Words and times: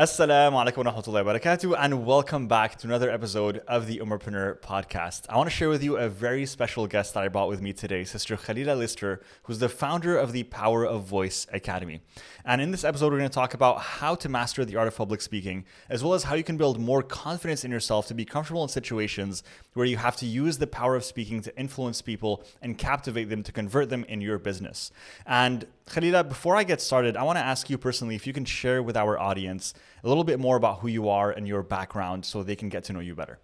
Assalamu 0.00 0.52
alaikum 0.52 0.82
wa 0.82 0.92
rahmatullahi 0.92 1.26
wa 1.26 1.34
barakatuh, 1.34 1.76
and 1.78 2.06
welcome 2.06 2.48
back 2.48 2.78
to 2.78 2.86
another 2.86 3.10
episode 3.10 3.58
of 3.68 3.86
the 3.86 3.98
Umarpreneur 3.98 4.58
podcast. 4.60 5.26
I 5.28 5.36
want 5.36 5.50
to 5.50 5.54
share 5.54 5.68
with 5.68 5.84
you 5.84 5.98
a 5.98 6.08
very 6.08 6.46
special 6.46 6.86
guest 6.86 7.12
that 7.12 7.22
I 7.22 7.28
brought 7.28 7.50
with 7.50 7.60
me 7.60 7.74
today, 7.74 8.04
Sister 8.04 8.38
Khalila 8.38 8.78
Lister, 8.78 9.20
who's 9.42 9.58
the 9.58 9.68
founder 9.68 10.16
of 10.16 10.32
the 10.32 10.44
Power 10.44 10.86
of 10.86 11.04
Voice 11.04 11.46
Academy. 11.52 12.00
And 12.46 12.62
in 12.62 12.70
this 12.70 12.82
episode, 12.82 13.12
we're 13.12 13.18
going 13.18 13.28
to 13.28 13.34
talk 13.34 13.52
about 13.52 13.78
how 13.78 14.14
to 14.14 14.28
master 14.30 14.64
the 14.64 14.76
art 14.76 14.88
of 14.88 14.96
public 14.96 15.20
speaking, 15.20 15.66
as 15.90 16.02
well 16.02 16.14
as 16.14 16.22
how 16.22 16.34
you 16.34 16.44
can 16.44 16.56
build 16.56 16.80
more 16.80 17.02
confidence 17.02 17.62
in 17.62 17.70
yourself 17.70 18.06
to 18.06 18.14
be 18.14 18.24
comfortable 18.24 18.62
in 18.62 18.70
situations 18.70 19.42
where 19.74 19.84
you 19.84 19.98
have 19.98 20.16
to 20.16 20.24
use 20.24 20.56
the 20.56 20.66
power 20.66 20.96
of 20.96 21.04
speaking 21.04 21.42
to 21.42 21.54
influence 21.58 22.00
people 22.00 22.42
and 22.62 22.78
captivate 22.78 23.28
them 23.28 23.42
to 23.42 23.52
convert 23.52 23.90
them 23.90 24.04
in 24.04 24.22
your 24.22 24.38
business. 24.38 24.92
And 25.26 25.66
Khalila, 25.90 26.28
before 26.28 26.54
I 26.54 26.62
get 26.62 26.80
started, 26.80 27.16
I 27.16 27.24
want 27.24 27.36
to 27.38 27.44
ask 27.44 27.68
you 27.68 27.76
personally 27.76 28.14
if 28.14 28.24
you 28.24 28.32
can 28.32 28.44
share 28.44 28.80
with 28.80 28.96
our 28.96 29.18
audience 29.18 29.74
a 30.04 30.08
little 30.08 30.22
bit 30.22 30.38
more 30.38 30.56
about 30.56 30.78
who 30.78 30.88
you 30.88 31.08
are 31.08 31.32
and 31.32 31.48
your 31.48 31.64
background 31.64 32.24
so 32.24 32.44
they 32.44 32.54
can 32.54 32.68
get 32.68 32.84
to 32.84 32.92
know 32.92 33.00
you 33.00 33.16
better. 33.16 33.40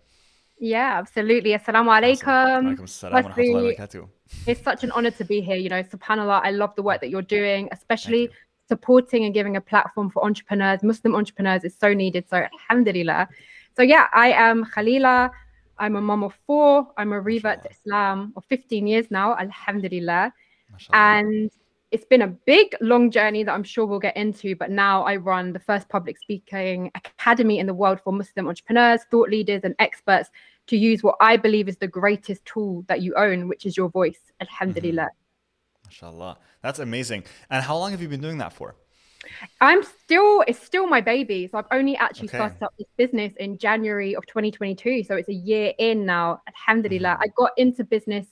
Yeah, 0.58 0.96
absolutely. 0.96 1.50
Assalamu 1.50 1.90
alaikum. 1.98 2.80
Awesome. 2.80 4.10
It's 4.46 4.62
such 4.62 4.84
an 4.84 4.92
honor 4.92 5.10
to 5.10 5.24
be 5.24 5.40
here. 5.40 5.56
You 5.56 5.68
know, 5.68 5.82
subhanAllah, 5.82 6.40
I 6.44 6.52
love 6.52 6.72
the 6.76 6.82
work 6.82 7.00
that 7.00 7.10
you're 7.10 7.20
doing, 7.20 7.68
especially 7.72 8.30
supporting 8.68 9.24
and 9.24 9.34
giving 9.34 9.56
a 9.56 9.60
platform 9.60 10.08
for 10.08 10.24
entrepreneurs, 10.24 10.84
Muslim 10.84 11.16
entrepreneurs 11.16 11.64
is 11.64 11.74
so 11.76 11.92
needed. 11.92 12.28
So, 12.30 12.36
alhamdulillah. 12.36 13.28
So, 13.76 13.82
yeah, 13.82 14.06
I 14.14 14.30
am 14.30 14.64
Khalila. 14.64 15.30
I'm 15.78 15.96
a 15.96 16.00
mom 16.00 16.22
of 16.22 16.34
four. 16.46 16.92
I'm 16.96 17.12
a 17.12 17.20
revert 17.20 17.64
to 17.64 17.70
Islam 17.70 18.32
of 18.36 18.44
15 18.44 18.86
years 18.86 19.10
now, 19.10 19.36
alhamdulillah. 19.36 20.32
And 20.92 21.50
it's 21.96 22.04
been 22.04 22.20
a 22.20 22.26
big, 22.26 22.76
long 22.82 23.10
journey 23.10 23.42
that 23.42 23.54
I'm 23.54 23.64
sure 23.64 23.86
we'll 23.86 23.98
get 23.98 24.18
into. 24.18 24.54
But 24.54 24.70
now 24.70 25.02
I 25.04 25.16
run 25.16 25.54
the 25.54 25.58
first 25.58 25.88
public 25.88 26.18
speaking 26.18 26.90
academy 26.94 27.58
in 27.58 27.66
the 27.66 27.72
world 27.72 28.02
for 28.04 28.12
Muslim 28.12 28.48
entrepreneurs, 28.48 29.00
thought 29.10 29.30
leaders, 29.30 29.62
and 29.64 29.74
experts 29.78 30.28
to 30.66 30.76
use 30.76 31.02
what 31.02 31.16
I 31.22 31.38
believe 31.38 31.68
is 31.68 31.78
the 31.78 31.88
greatest 31.88 32.44
tool 32.44 32.84
that 32.88 33.00
you 33.00 33.14
own, 33.14 33.48
which 33.48 33.64
is 33.64 33.78
your 33.78 33.88
voice. 33.88 34.20
Alhamdulillah. 34.42 35.08
Mm-hmm. 35.88 36.04
MashaAllah. 36.04 36.36
That's 36.60 36.80
amazing. 36.80 37.24
And 37.48 37.64
how 37.64 37.78
long 37.78 37.92
have 37.92 38.02
you 38.02 38.08
been 38.08 38.20
doing 38.20 38.36
that 38.38 38.52
for? 38.52 38.74
I'm 39.62 39.82
still, 39.82 40.44
it's 40.46 40.62
still 40.62 40.86
my 40.86 41.00
baby. 41.00 41.48
So 41.50 41.56
I've 41.56 41.64
only 41.70 41.96
actually 41.96 42.28
okay. 42.28 42.36
started 42.36 42.62
up 42.62 42.74
this 42.78 42.88
business 42.98 43.32
in 43.38 43.56
January 43.56 44.14
of 44.14 44.26
2022. 44.26 45.04
So 45.04 45.16
it's 45.16 45.30
a 45.30 45.40
year 45.50 45.72
in 45.78 46.04
now. 46.04 46.42
Alhamdulillah. 46.46 47.14
Mm-hmm. 47.14 47.22
I 47.22 47.28
got 47.34 47.52
into 47.56 47.84
business 47.84 48.26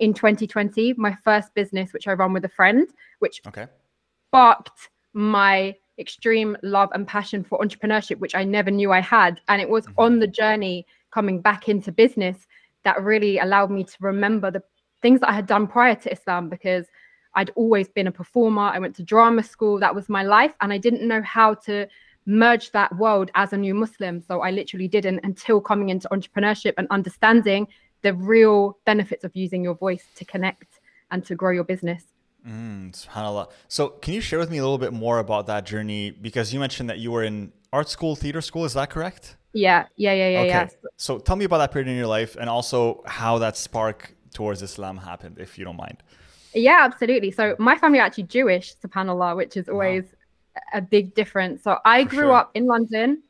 in 0.00 0.14
2020, 0.14 0.94
my 0.94 1.16
first 1.22 1.54
business, 1.54 1.92
which 1.92 2.08
I 2.08 2.14
run 2.14 2.32
with 2.32 2.44
a 2.44 2.48
friend, 2.48 2.88
which 3.20 3.40
okay. 3.46 3.66
sparked 4.28 4.88
my 5.12 5.76
extreme 5.98 6.56
love 6.62 6.88
and 6.94 7.06
passion 7.06 7.44
for 7.44 7.58
entrepreneurship, 7.60 8.18
which 8.18 8.34
I 8.34 8.42
never 8.42 8.70
knew 8.70 8.90
I 8.90 9.00
had. 9.00 9.40
And 9.48 9.60
it 9.60 9.68
was 9.68 9.86
mm-hmm. 9.86 10.00
on 10.00 10.18
the 10.18 10.26
journey 10.26 10.86
coming 11.10 11.40
back 11.40 11.68
into 11.68 11.92
business 11.92 12.48
that 12.84 13.02
really 13.02 13.38
allowed 13.38 13.70
me 13.70 13.84
to 13.84 13.96
remember 14.00 14.50
the 14.50 14.62
things 15.02 15.20
that 15.20 15.28
I 15.28 15.34
had 15.34 15.46
done 15.46 15.66
prior 15.66 15.94
to 15.94 16.12
Islam 16.12 16.48
because 16.48 16.86
I'd 17.34 17.50
always 17.50 17.88
been 17.88 18.06
a 18.06 18.12
performer. 18.12 18.62
I 18.62 18.78
went 18.78 18.96
to 18.96 19.02
drama 19.02 19.42
school, 19.42 19.78
that 19.80 19.94
was 19.94 20.08
my 20.08 20.22
life. 20.22 20.52
And 20.62 20.72
I 20.72 20.78
didn't 20.78 21.06
know 21.06 21.22
how 21.22 21.54
to 21.66 21.86
merge 22.26 22.70
that 22.72 22.94
world 22.96 23.30
as 23.34 23.52
a 23.52 23.56
new 23.56 23.74
Muslim. 23.74 24.20
So 24.22 24.40
I 24.40 24.50
literally 24.50 24.88
didn't 24.88 25.20
until 25.22 25.60
coming 25.60 25.90
into 25.90 26.08
entrepreneurship 26.08 26.74
and 26.78 26.86
understanding 26.90 27.68
the 28.02 28.14
real 28.14 28.78
benefits 28.84 29.24
of 29.24 29.34
using 29.34 29.62
your 29.62 29.74
voice 29.74 30.04
to 30.16 30.24
connect 30.24 30.80
and 31.10 31.24
to 31.26 31.34
grow 31.34 31.50
your 31.50 31.64
business. 31.64 32.04
Mm, 32.46 32.92
subhanallah. 32.92 33.50
So, 33.68 33.88
can 33.88 34.14
you 34.14 34.20
share 34.20 34.38
with 34.38 34.50
me 34.50 34.58
a 34.58 34.62
little 34.62 34.78
bit 34.78 34.92
more 34.92 35.18
about 35.18 35.46
that 35.46 35.66
journey? 35.66 36.10
Because 36.10 36.54
you 36.54 36.60
mentioned 36.60 36.88
that 36.88 36.98
you 36.98 37.10
were 37.10 37.22
in 37.22 37.52
art 37.72 37.88
school, 37.88 38.16
theater 38.16 38.40
school. 38.40 38.64
Is 38.64 38.74
that 38.74 38.90
correct? 38.90 39.36
Yeah, 39.52 39.86
yeah, 39.96 40.14
yeah, 40.14 40.28
yeah. 40.28 40.40
Okay. 40.40 40.48
Yeah. 40.48 40.68
So, 40.96 41.18
tell 41.18 41.36
me 41.36 41.44
about 41.44 41.58
that 41.58 41.72
period 41.72 41.88
in 41.88 41.96
your 41.96 42.06
life, 42.06 42.36
and 42.40 42.48
also 42.48 43.02
how 43.06 43.38
that 43.38 43.56
spark 43.56 44.14
towards 44.32 44.62
Islam 44.62 44.96
happened, 44.96 45.38
if 45.38 45.58
you 45.58 45.64
don't 45.64 45.76
mind. 45.76 46.02
Yeah, 46.54 46.78
absolutely. 46.80 47.30
So, 47.30 47.56
my 47.58 47.76
family 47.76 47.98
are 47.98 48.06
actually 48.06 48.24
Jewish, 48.24 48.74
subhanallah, 48.76 49.36
which 49.36 49.56
is 49.56 49.68
always 49.68 50.04
wow. 50.04 50.62
a 50.74 50.80
big 50.80 51.14
difference. 51.14 51.62
So, 51.62 51.78
I 51.84 52.04
For 52.04 52.10
grew 52.10 52.18
sure. 52.20 52.32
up 52.32 52.50
in 52.54 52.66
London. 52.66 53.22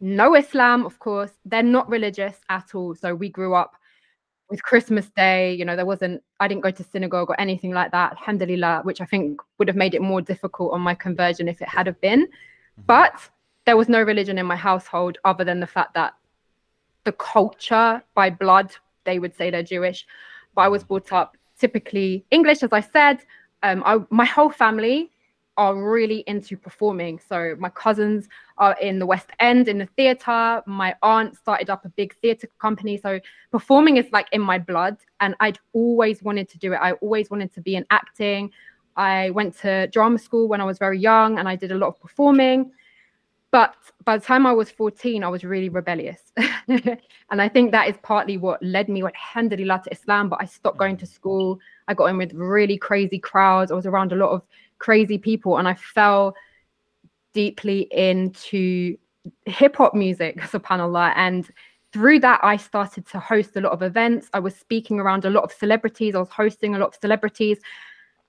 No 0.00 0.34
Islam, 0.34 0.84
of 0.84 0.98
course. 0.98 1.30
They're 1.44 1.62
not 1.62 1.88
religious 1.88 2.36
at 2.48 2.74
all. 2.74 2.96
So, 2.96 3.14
we 3.14 3.28
grew 3.28 3.54
up 3.54 3.76
with 4.52 4.62
Christmas 4.62 5.08
Day, 5.16 5.54
you 5.54 5.64
know, 5.64 5.76
there 5.76 5.86
wasn't, 5.86 6.22
I 6.38 6.46
didn't 6.46 6.60
go 6.60 6.70
to 6.70 6.84
synagogue 6.84 7.30
or 7.30 7.40
anything 7.40 7.70
like 7.72 7.90
that, 7.92 8.12
alhamdulillah, 8.12 8.82
which 8.82 9.00
I 9.00 9.06
think 9.06 9.40
would 9.56 9.66
have 9.66 9.78
made 9.78 9.94
it 9.94 10.02
more 10.02 10.20
difficult 10.20 10.74
on 10.74 10.82
my 10.82 10.94
conversion 10.94 11.48
if 11.48 11.62
it 11.62 11.68
had 11.68 11.86
have 11.86 11.98
been. 12.02 12.26
Mm-hmm. 12.26 12.82
But 12.86 13.30
there 13.64 13.78
was 13.78 13.88
no 13.88 14.02
religion 14.02 14.36
in 14.36 14.44
my 14.44 14.56
household 14.56 15.16
other 15.24 15.42
than 15.42 15.60
the 15.60 15.66
fact 15.66 15.94
that 15.94 16.12
the 17.04 17.12
culture 17.12 18.02
by 18.14 18.28
blood, 18.28 18.72
they 19.04 19.18
would 19.18 19.34
say 19.34 19.48
they're 19.48 19.62
Jewish. 19.62 20.06
But 20.54 20.62
I 20.62 20.68
was 20.68 20.84
brought 20.84 21.14
up 21.14 21.34
typically 21.58 22.26
English, 22.30 22.62
as 22.62 22.74
I 22.74 22.80
said. 22.80 23.24
Um, 23.62 23.82
I, 23.86 24.00
my 24.10 24.26
whole 24.26 24.50
family 24.50 25.11
are 25.56 25.74
really 25.74 26.24
into 26.26 26.56
performing. 26.56 27.20
So 27.28 27.56
my 27.58 27.68
cousins 27.68 28.28
are 28.58 28.76
in 28.80 28.98
the 28.98 29.06
West 29.06 29.28
End 29.40 29.68
in 29.68 29.78
the 29.78 29.86
theatre. 29.86 30.62
My 30.66 30.94
aunt 31.02 31.36
started 31.36 31.68
up 31.68 31.84
a 31.84 31.90
big 31.90 32.14
theatre 32.20 32.48
company. 32.58 32.96
So 32.96 33.20
performing 33.50 33.96
is 33.98 34.06
like 34.12 34.28
in 34.32 34.40
my 34.40 34.58
blood, 34.58 34.96
and 35.20 35.34
I'd 35.40 35.58
always 35.72 36.22
wanted 36.22 36.48
to 36.50 36.58
do 36.58 36.72
it. 36.72 36.76
I 36.76 36.92
always 36.92 37.30
wanted 37.30 37.52
to 37.54 37.60
be 37.60 37.76
in 37.76 37.84
acting. 37.90 38.50
I 38.96 39.30
went 39.30 39.56
to 39.58 39.86
drama 39.88 40.18
school 40.18 40.48
when 40.48 40.60
I 40.60 40.64
was 40.64 40.78
very 40.78 40.98
young, 40.98 41.38
and 41.38 41.48
I 41.48 41.56
did 41.56 41.72
a 41.72 41.76
lot 41.76 41.88
of 41.88 42.00
performing. 42.00 42.72
But 43.50 43.74
by 44.06 44.16
the 44.16 44.24
time 44.24 44.46
I 44.46 44.52
was 44.52 44.70
14, 44.70 45.22
I 45.22 45.28
was 45.28 45.44
really 45.44 45.68
rebellious. 45.68 46.32
and 46.68 46.98
I 47.30 47.50
think 47.50 47.70
that 47.72 47.86
is 47.86 47.96
partly 48.02 48.38
what 48.38 48.62
led 48.62 48.88
me, 48.88 49.02
what 49.02 49.14
handed 49.14 49.58
to 49.58 49.92
Islam. 49.92 50.30
But 50.30 50.38
I 50.40 50.46
stopped 50.46 50.78
going 50.78 50.96
to 50.96 51.04
mm. 51.04 51.12
school. 51.12 51.60
I 51.86 51.92
got 51.92 52.06
in 52.06 52.16
with 52.16 52.32
really 52.32 52.78
crazy 52.78 53.18
crowds. 53.18 53.70
I 53.70 53.74
was 53.74 53.84
around 53.84 54.12
a 54.12 54.16
lot 54.16 54.30
of 54.30 54.42
crazy 54.82 55.16
people 55.16 55.58
and 55.58 55.68
I 55.68 55.74
fell 55.74 56.34
deeply 57.32 57.82
into 57.92 58.96
hip 59.46 59.76
hop 59.76 59.94
music, 59.94 60.40
subhanAllah. 60.40 61.12
And 61.14 61.48
through 61.92 62.18
that, 62.20 62.40
I 62.42 62.56
started 62.56 63.06
to 63.06 63.20
host 63.20 63.56
a 63.56 63.60
lot 63.60 63.72
of 63.72 63.82
events. 63.82 64.28
I 64.32 64.40
was 64.40 64.56
speaking 64.56 64.98
around 64.98 65.24
a 65.24 65.30
lot 65.30 65.44
of 65.44 65.52
celebrities. 65.52 66.14
I 66.14 66.18
was 66.18 66.30
hosting 66.30 66.74
a 66.74 66.78
lot 66.78 66.88
of 66.88 67.00
celebrities. 67.00 67.58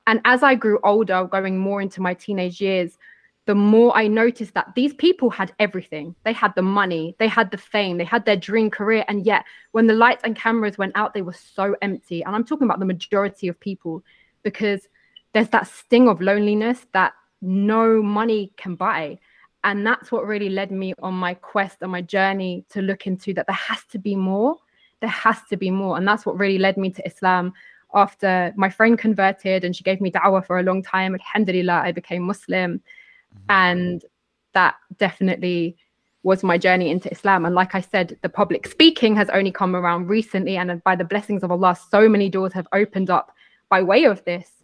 And 0.06 0.22
as 0.26 0.44
I 0.44 0.54
grew 0.54 0.80
older, 0.84 1.26
going 1.26 1.58
more 1.58 1.82
into 1.82 2.02
my 2.02 2.14
teenage 2.14 2.62
years, 2.62 2.98
the 3.46 3.56
more 3.56 3.96
I 3.98 4.08
noticed 4.08 4.54
that 4.54 4.74
these 4.76 4.94
people 4.94 5.30
had 5.30 5.54
everything. 5.60 6.16
They 6.24 6.34
had 6.34 6.54
the 6.56 6.62
money, 6.62 7.16
they 7.20 7.28
had 7.28 7.52
the 7.52 7.58
fame, 7.58 7.98
they 7.98 8.06
had 8.06 8.26
their 8.26 8.38
dream 8.38 8.70
career. 8.70 9.04
And 9.08 9.26
yet, 9.26 9.44
when 9.72 9.88
the 9.88 9.94
lights 9.94 10.24
and 10.24 10.36
cameras 10.36 10.78
went 10.78 10.94
out, 10.96 11.14
they 11.14 11.24
were 11.24 11.34
so 11.34 11.76
empty. 11.82 12.22
And 12.24 12.36
I'm 12.36 12.46
talking 12.46 12.66
about 12.66 12.80
the 12.80 12.86
majority 12.86 13.48
of 13.48 13.60
people 13.60 14.04
because 14.44 14.88
there's 15.34 15.50
that 15.50 15.68
sting 15.68 16.08
of 16.08 16.22
loneliness 16.22 16.86
that 16.94 17.14
no 17.42 18.02
money 18.02 18.52
can 18.58 18.76
buy. 18.76 19.20
And 19.64 19.86
that's 19.86 20.12
what 20.12 20.26
really 20.26 20.50
led 20.50 20.72
me 20.72 20.94
on 21.02 21.14
my 21.14 21.34
quest 21.34 21.78
and 21.82 21.92
my 21.92 22.02
journey 22.02 22.66
to 22.70 22.82
look 22.82 23.08
into 23.08 23.34
that 23.34 23.48
there 23.48 23.56
has 23.56 23.84
to 23.92 23.98
be 23.98 24.16
more. 24.16 24.58
There 25.00 25.10
has 25.10 25.40
to 25.50 25.58
be 25.58 25.72
more. 25.72 25.98
And 25.98 26.08
that's 26.08 26.26
what 26.26 26.38
really 26.38 26.58
led 26.58 26.78
me 26.78 26.90
to 26.92 27.06
Islam 27.06 27.54
after 27.94 28.54
my 28.56 28.70
friend 28.70 28.98
converted 28.98 29.64
and 29.64 29.76
she 29.76 29.84
gave 29.84 30.02
me 30.02 30.12
da'wah 30.12 30.46
for 30.46 30.60
a 30.60 30.64
long 30.64 30.82
time. 30.84 31.14
Alhamdulillah, 31.14 31.82
I 31.84 31.92
became 31.92 32.24
Muslim. 32.24 32.80
Mm-hmm. 32.80 33.46
And 33.50 34.06
that 34.54 34.76
definitely 34.98 35.78
was 36.24 36.44
my 36.44 36.58
journey 36.58 36.90
into 36.90 37.12
Islam. 37.12 37.46
And 37.46 37.54
like 37.54 37.76
I 37.76 37.82
said, 37.82 38.18
the 38.22 38.30
public 38.30 38.68
speaking 38.68 39.16
has 39.16 39.30
only 39.30 39.52
come 39.52 39.76
around 39.76 40.08
recently. 40.08 40.58
And 40.58 40.84
by 40.84 40.96
the 40.96 41.04
blessings 41.04 41.44
of 41.44 41.52
Allah, 41.52 41.78
so 41.92 42.08
many 42.08 42.30
doors 42.30 42.54
have 42.54 42.68
opened 42.74 43.10
up 43.10 43.34
by 43.70 43.82
way 43.82 44.06
of 44.06 44.24
this. 44.26 44.63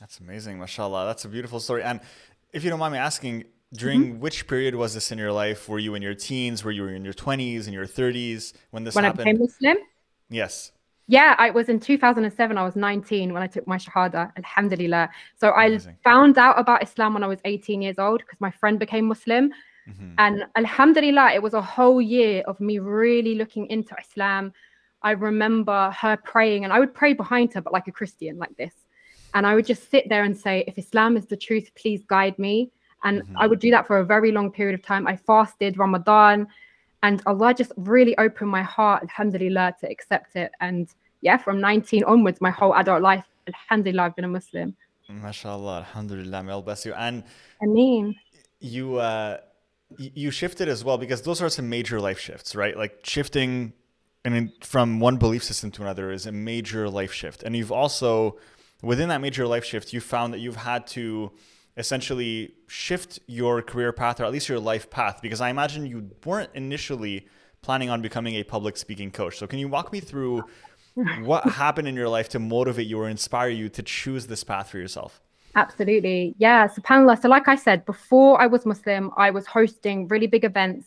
That's 0.00 0.20
amazing, 0.20 0.58
mashallah. 0.58 1.06
That's 1.06 1.24
a 1.24 1.28
beautiful 1.28 1.60
story. 1.60 1.82
And 1.82 2.00
if 2.52 2.64
you 2.64 2.70
don't 2.70 2.78
mind 2.78 2.92
me 2.92 2.98
asking, 2.98 3.44
during 3.72 4.12
mm-hmm. 4.12 4.20
which 4.20 4.46
period 4.46 4.74
was 4.74 4.94
this 4.94 5.10
in 5.10 5.18
your 5.18 5.32
life? 5.32 5.68
Were 5.68 5.78
you 5.78 5.94
in 5.94 6.02
your 6.02 6.14
teens? 6.14 6.64
Were 6.64 6.70
you 6.70 6.86
in 6.86 7.04
your 7.04 7.14
20s, 7.14 7.66
in 7.66 7.72
your 7.72 7.86
30s 7.86 8.52
when 8.70 8.84
this 8.84 8.94
when 8.94 9.04
happened? 9.04 9.18
When 9.18 9.28
I 9.28 9.32
became 9.32 9.42
Muslim? 9.42 9.76
Yes. 10.28 10.72
Yeah, 11.08 11.36
I 11.38 11.50
was 11.50 11.68
in 11.68 11.78
2007. 11.78 12.58
I 12.58 12.64
was 12.64 12.74
19 12.74 13.32
when 13.32 13.42
I 13.42 13.46
took 13.46 13.66
my 13.66 13.76
Shahada, 13.76 14.32
Alhamdulillah. 14.36 15.08
So 15.36 15.52
Amazing. 15.52 15.96
I 16.04 16.08
found 16.08 16.36
out 16.38 16.58
about 16.58 16.82
Islam 16.82 17.14
when 17.14 17.22
I 17.22 17.28
was 17.28 17.38
18 17.44 17.80
years 17.80 17.98
old 17.98 18.20
because 18.20 18.40
my 18.40 18.50
friend 18.50 18.78
became 18.78 19.06
Muslim. 19.06 19.52
Mm-hmm. 19.88 20.14
And 20.18 20.44
Alhamdulillah, 20.56 21.32
it 21.32 21.42
was 21.42 21.54
a 21.54 21.62
whole 21.62 22.02
year 22.02 22.42
of 22.46 22.60
me 22.60 22.80
really 22.80 23.36
looking 23.36 23.66
into 23.66 23.94
Islam. 24.00 24.52
I 25.02 25.12
remember 25.12 25.92
her 25.92 26.16
praying, 26.16 26.64
and 26.64 26.72
I 26.72 26.80
would 26.80 26.92
pray 26.92 27.12
behind 27.12 27.54
her, 27.54 27.60
but 27.60 27.72
like 27.72 27.86
a 27.86 27.92
Christian, 27.92 28.38
like 28.38 28.56
this. 28.56 28.85
And 29.34 29.46
I 29.46 29.54
would 29.54 29.66
just 29.66 29.90
sit 29.90 30.08
there 30.08 30.24
and 30.24 30.36
say, 30.36 30.64
if 30.66 30.78
Islam 30.78 31.16
is 31.16 31.26
the 31.26 31.36
truth, 31.36 31.70
please 31.74 32.02
guide 32.06 32.38
me. 32.38 32.70
And 33.04 33.22
mm-hmm. 33.22 33.36
I 33.38 33.46
would 33.46 33.60
do 33.60 33.70
that 33.70 33.86
for 33.86 33.98
a 33.98 34.04
very 34.04 34.32
long 34.32 34.50
period 34.50 34.74
of 34.74 34.82
time. 34.82 35.06
I 35.06 35.16
fasted 35.16 35.78
Ramadan, 35.78 36.48
and 37.02 37.22
Allah 37.26 37.54
just 37.54 37.72
really 37.76 38.16
opened 38.18 38.50
my 38.50 38.62
heart, 38.62 39.02
alhamdulillah, 39.02 39.76
to 39.80 39.90
accept 39.90 40.36
it. 40.36 40.50
And 40.60 40.88
yeah, 41.20 41.36
from 41.36 41.60
19 41.60 42.04
onwards, 42.04 42.40
my 42.40 42.50
whole 42.50 42.74
adult 42.74 43.02
life, 43.02 43.24
alhamdulillah, 43.46 44.02
I've 44.04 44.16
been 44.16 44.24
a 44.24 44.28
Muslim. 44.28 44.74
MashaAllah, 45.10 45.78
alhamdulillah, 45.78 46.42
may 46.42 46.52
Allah 46.52 46.62
bless 46.62 46.84
you. 46.86 46.94
And 46.94 47.22
I 47.62 47.66
mean, 47.66 48.16
you, 48.60 48.96
uh, 48.96 49.38
you 49.98 50.30
shifted 50.30 50.68
as 50.68 50.82
well 50.82 50.98
because 50.98 51.22
those 51.22 51.40
are 51.42 51.48
some 51.48 51.68
major 51.68 52.00
life 52.00 52.18
shifts, 52.18 52.56
right? 52.56 52.76
Like 52.76 53.00
shifting 53.04 53.72
I 54.26 54.28
mean, 54.28 54.52
from 54.60 54.98
one 54.98 55.18
belief 55.18 55.44
system 55.44 55.70
to 55.72 55.82
another 55.82 56.10
is 56.10 56.26
a 56.26 56.32
major 56.32 56.90
life 56.90 57.12
shift. 57.12 57.44
And 57.44 57.54
you've 57.54 57.70
also, 57.70 58.38
within 58.82 59.08
that 59.08 59.20
major 59.20 59.46
life 59.46 59.64
shift, 59.64 59.92
you 59.92 60.00
found 60.00 60.32
that 60.32 60.38
you've 60.38 60.56
had 60.56 60.86
to 60.88 61.32
essentially 61.76 62.54
shift 62.66 63.18
your 63.26 63.62
career 63.62 63.92
path 63.92 64.20
or 64.20 64.24
at 64.24 64.32
least 64.32 64.48
your 64.48 64.58
life 64.58 64.88
path 64.88 65.20
because 65.20 65.40
I 65.40 65.50
imagine 65.50 65.86
you 65.86 66.10
weren't 66.24 66.50
initially 66.54 67.26
planning 67.62 67.90
on 67.90 68.00
becoming 68.00 68.34
a 68.36 68.44
public 68.44 68.76
speaking 68.76 69.10
coach. 69.10 69.38
So, 69.38 69.46
can 69.46 69.58
you 69.58 69.68
walk 69.68 69.92
me 69.92 70.00
through 70.00 70.44
what 71.20 71.44
happened 71.44 71.88
in 71.88 71.94
your 71.94 72.08
life 72.08 72.28
to 72.30 72.38
motivate 72.38 72.86
you 72.86 72.98
or 73.00 73.08
inspire 73.08 73.50
you 73.50 73.68
to 73.70 73.82
choose 73.82 74.26
this 74.26 74.44
path 74.44 74.70
for 74.70 74.78
yourself? 74.78 75.20
Absolutely. 75.54 76.34
Yeah. 76.38 76.68
SubhanAllah. 76.68 77.20
So, 77.20 77.28
like 77.28 77.48
I 77.48 77.56
said, 77.56 77.84
before 77.86 78.40
I 78.40 78.46
was 78.46 78.66
Muslim, 78.66 79.10
I 79.16 79.30
was 79.30 79.46
hosting 79.46 80.08
really 80.08 80.26
big 80.26 80.44
events 80.44 80.86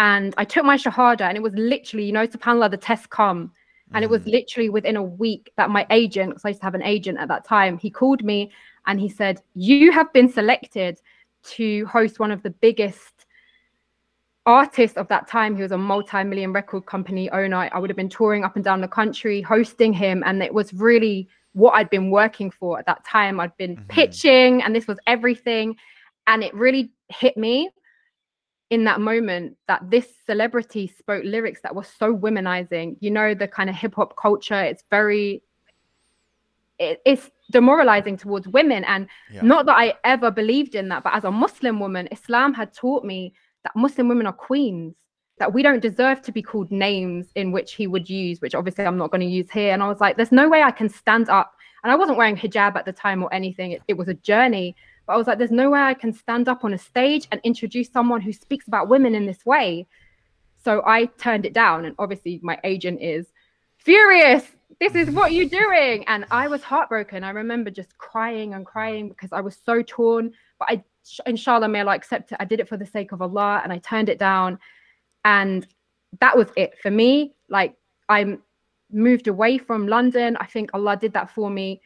and 0.00 0.32
I 0.38 0.44
took 0.46 0.64
my 0.64 0.78
Shahada, 0.78 1.20
and 1.20 1.36
it 1.36 1.42
was 1.42 1.52
literally, 1.52 2.06
you 2.06 2.12
know, 2.12 2.26
subhanAllah, 2.26 2.70
the 2.70 2.78
test 2.78 3.10
come. 3.10 3.52
And 3.92 4.04
it 4.04 4.10
was 4.10 4.22
mm. 4.22 4.32
literally 4.32 4.68
within 4.68 4.96
a 4.96 5.02
week 5.02 5.52
that 5.56 5.70
my 5.70 5.86
agent, 5.90 6.30
because 6.30 6.44
I 6.44 6.48
used 6.48 6.60
to 6.60 6.66
have 6.66 6.74
an 6.74 6.82
agent 6.82 7.18
at 7.18 7.28
that 7.28 7.44
time, 7.44 7.78
he 7.78 7.90
called 7.90 8.24
me 8.24 8.50
and 8.86 9.00
he 9.00 9.08
said, 9.08 9.40
You 9.54 9.92
have 9.92 10.12
been 10.12 10.28
selected 10.28 11.00
to 11.42 11.86
host 11.86 12.18
one 12.18 12.30
of 12.30 12.42
the 12.42 12.50
biggest 12.50 13.26
artists 14.46 14.96
of 14.96 15.08
that 15.08 15.28
time. 15.28 15.56
He 15.56 15.62
was 15.62 15.72
a 15.72 15.78
multi 15.78 16.22
million 16.24 16.52
record 16.52 16.86
company 16.86 17.30
owner. 17.30 17.68
I 17.72 17.78
would 17.78 17.90
have 17.90 17.96
been 17.96 18.08
touring 18.08 18.44
up 18.44 18.56
and 18.56 18.64
down 18.64 18.80
the 18.80 18.88
country, 18.88 19.42
hosting 19.42 19.92
him. 19.92 20.22
And 20.24 20.42
it 20.42 20.54
was 20.54 20.72
really 20.72 21.28
what 21.52 21.72
I'd 21.72 21.90
been 21.90 22.10
working 22.10 22.50
for 22.50 22.78
at 22.78 22.86
that 22.86 23.04
time. 23.04 23.40
I'd 23.40 23.56
been 23.56 23.76
mm-hmm. 23.76 23.86
pitching, 23.88 24.62
and 24.62 24.74
this 24.74 24.86
was 24.86 24.98
everything. 25.06 25.76
And 26.26 26.44
it 26.44 26.54
really 26.54 26.90
hit 27.08 27.36
me 27.36 27.70
in 28.70 28.84
that 28.84 29.00
moment 29.00 29.56
that 29.66 29.90
this 29.90 30.06
celebrity 30.24 30.86
spoke 30.86 31.24
lyrics 31.24 31.60
that 31.62 31.74
were 31.74 31.84
so 31.84 32.16
womanizing. 32.16 32.96
You 33.00 33.10
know 33.10 33.34
the 33.34 33.48
kind 33.48 33.68
of 33.68 33.76
hip 33.76 33.94
hop 33.96 34.16
culture 34.16 34.62
it's 34.62 34.84
very 34.90 35.42
it, 36.78 37.02
it's 37.04 37.30
demoralizing 37.50 38.16
towards 38.16 38.48
women. 38.48 38.84
And 38.84 39.08
yeah. 39.30 39.42
not 39.42 39.66
that 39.66 39.76
i 39.76 39.94
ever 40.04 40.30
believed 40.30 40.74
in 40.74 40.88
that 40.88 41.02
but 41.02 41.14
as 41.14 41.24
a 41.24 41.30
muslim 41.30 41.80
woman 41.80 42.08
islam 42.12 42.54
had 42.54 42.72
taught 42.72 43.04
me 43.04 43.34
that 43.64 43.74
muslim 43.74 44.08
women 44.08 44.26
are 44.26 44.32
queens 44.32 44.94
that 45.38 45.52
we 45.52 45.62
don't 45.62 45.80
deserve 45.80 46.22
to 46.22 46.32
be 46.32 46.42
called 46.42 46.70
names 46.70 47.26
in 47.34 47.50
which 47.50 47.74
he 47.74 47.86
would 47.86 48.08
use 48.08 48.40
which 48.40 48.54
obviously 48.54 48.84
i'm 48.84 48.96
not 48.96 49.10
going 49.10 49.20
to 49.20 49.26
use 49.26 49.50
here. 49.50 49.72
And 49.72 49.82
i 49.82 49.88
was 49.88 50.00
like 50.00 50.16
there's 50.16 50.32
no 50.32 50.48
way 50.48 50.62
i 50.62 50.70
can 50.70 50.88
stand 50.88 51.28
up. 51.28 51.54
And 51.82 51.90
i 51.90 51.96
wasn't 51.96 52.18
wearing 52.18 52.36
hijab 52.36 52.76
at 52.76 52.84
the 52.84 52.92
time 52.92 53.22
or 53.22 53.32
anything. 53.34 53.72
It, 53.72 53.82
it 53.88 53.96
was 53.96 54.08
a 54.08 54.14
journey 54.14 54.76
but 55.10 55.14
I 55.14 55.18
was 55.18 55.26
like, 55.26 55.38
there's 55.38 55.50
no 55.50 55.70
way 55.70 55.80
I 55.80 55.94
can 55.94 56.12
stand 56.12 56.48
up 56.48 56.62
on 56.64 56.72
a 56.72 56.78
stage 56.78 57.26
and 57.32 57.40
introduce 57.42 57.90
someone 57.90 58.20
who 58.20 58.32
speaks 58.32 58.68
about 58.68 58.86
women 58.86 59.16
in 59.16 59.26
this 59.26 59.44
way. 59.44 59.88
So 60.62 60.84
I 60.86 61.06
turned 61.06 61.44
it 61.44 61.52
down. 61.52 61.84
And 61.84 61.96
obviously, 61.98 62.38
my 62.44 62.60
agent 62.62 63.02
is 63.02 63.26
furious. 63.78 64.46
This 64.78 64.94
is 64.94 65.10
what 65.10 65.32
you're 65.32 65.48
doing. 65.48 66.06
And 66.06 66.26
I 66.30 66.46
was 66.46 66.62
heartbroken. 66.62 67.24
I 67.24 67.30
remember 67.30 67.70
just 67.70 67.98
crying 67.98 68.54
and 68.54 68.64
crying 68.64 69.08
because 69.08 69.32
I 69.32 69.40
was 69.40 69.58
so 69.66 69.82
torn. 69.82 70.32
But 70.60 70.68
I, 70.70 70.84
inshallah, 71.26 71.68
may 71.68 71.80
Allah 71.80 71.96
accept 71.96 72.30
it. 72.30 72.36
I 72.38 72.44
did 72.44 72.60
it 72.60 72.68
for 72.68 72.76
the 72.76 72.86
sake 72.86 73.10
of 73.10 73.20
Allah 73.20 73.62
and 73.64 73.72
I 73.72 73.78
turned 73.78 74.10
it 74.10 74.20
down. 74.20 74.60
And 75.24 75.66
that 76.20 76.36
was 76.36 76.46
it 76.56 76.78
for 76.80 76.92
me. 76.92 77.34
Like, 77.48 77.74
I 78.08 78.38
moved 78.92 79.26
away 79.26 79.58
from 79.58 79.88
London. 79.88 80.36
I 80.36 80.46
think 80.46 80.70
Allah 80.72 80.96
did 80.96 81.14
that 81.14 81.34
for 81.34 81.50
me 81.50 81.80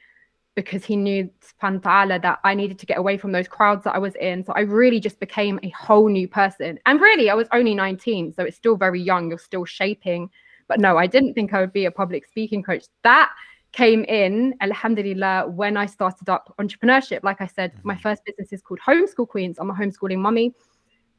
because 0.54 0.84
he 0.84 0.94
knew 0.96 1.28
ta'ala, 1.60 2.18
that 2.20 2.38
I 2.44 2.54
needed 2.54 2.78
to 2.78 2.86
get 2.86 2.98
away 2.98 3.18
from 3.18 3.32
those 3.32 3.48
crowds 3.48 3.84
that 3.84 3.94
I 3.94 3.98
was 3.98 4.14
in. 4.16 4.44
So 4.44 4.52
I 4.54 4.60
really 4.60 5.00
just 5.00 5.18
became 5.18 5.58
a 5.62 5.70
whole 5.70 6.08
new 6.08 6.28
person. 6.28 6.78
And 6.86 7.00
really, 7.00 7.28
I 7.28 7.34
was 7.34 7.48
only 7.52 7.74
19, 7.74 8.32
so 8.32 8.44
it's 8.44 8.56
still 8.56 8.76
very 8.76 9.02
young. 9.02 9.28
You're 9.28 9.38
still 9.38 9.64
shaping. 9.64 10.30
But 10.68 10.78
no, 10.78 10.96
I 10.96 11.06
didn't 11.06 11.34
think 11.34 11.52
I 11.52 11.60
would 11.60 11.72
be 11.72 11.86
a 11.86 11.90
public 11.90 12.26
speaking 12.26 12.62
coach. 12.62 12.84
That 13.02 13.32
came 13.72 14.04
in, 14.04 14.54
alhamdulillah, 14.60 15.48
when 15.48 15.76
I 15.76 15.86
started 15.86 16.28
up 16.28 16.54
entrepreneurship. 16.60 17.24
Like 17.24 17.40
I 17.40 17.46
said, 17.46 17.74
mm-hmm. 17.74 17.88
my 17.88 17.96
first 17.96 18.24
business 18.24 18.52
is 18.52 18.62
called 18.62 18.78
Homeschool 18.86 19.28
Queens. 19.28 19.58
I'm 19.58 19.70
a 19.70 19.74
homeschooling 19.74 20.18
mummy. 20.18 20.54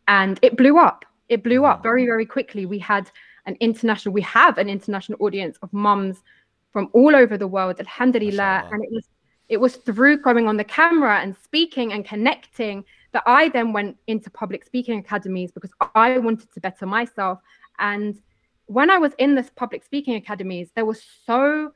And 0.08 0.40
it 0.42 0.56
blew 0.56 0.78
up. 0.78 1.04
It 1.28 1.44
blew 1.44 1.66
up 1.66 1.84
very, 1.84 2.06
very 2.06 2.26
quickly. 2.26 2.66
We 2.66 2.80
had 2.80 3.12
an 3.46 3.58
international, 3.60 4.14
we 4.14 4.22
have 4.22 4.58
an 4.58 4.70
international 4.70 5.18
audience 5.22 5.58
of 5.62 5.74
mums 5.74 6.24
from 6.72 6.90
all 6.94 7.16
over 7.16 7.38
the 7.38 7.48
world, 7.48 7.80
alhamdulillah. 7.80 8.70
And 8.72 8.84
it 8.84 8.90
was 8.92 9.08
it 9.50 9.58
was 9.58 9.76
through 9.76 10.18
going 10.18 10.48
on 10.48 10.58
the 10.58 10.64
camera 10.64 11.20
and 11.20 11.36
speaking 11.38 11.94
and 11.94 12.06
connecting 12.06 12.84
that 13.12 13.24
I 13.26 13.50
then 13.50 13.74
went 13.74 13.98
into 14.08 14.30
public 14.30 14.66
speaking 14.66 15.00
academies 15.00 15.52
because 15.52 15.72
I 15.94 16.18
wanted 16.18 16.52
to 16.54 16.60
better 16.60 16.86
myself. 16.86 17.40
And 17.80 18.20
when 18.66 18.90
I 18.90 18.98
was 18.98 19.14
in 19.20 19.36
this 19.36 19.50
public 19.56 19.84
speaking 19.84 20.16
academies, 20.16 20.72
there 20.76 20.86
was 20.86 21.04
so 21.26 21.72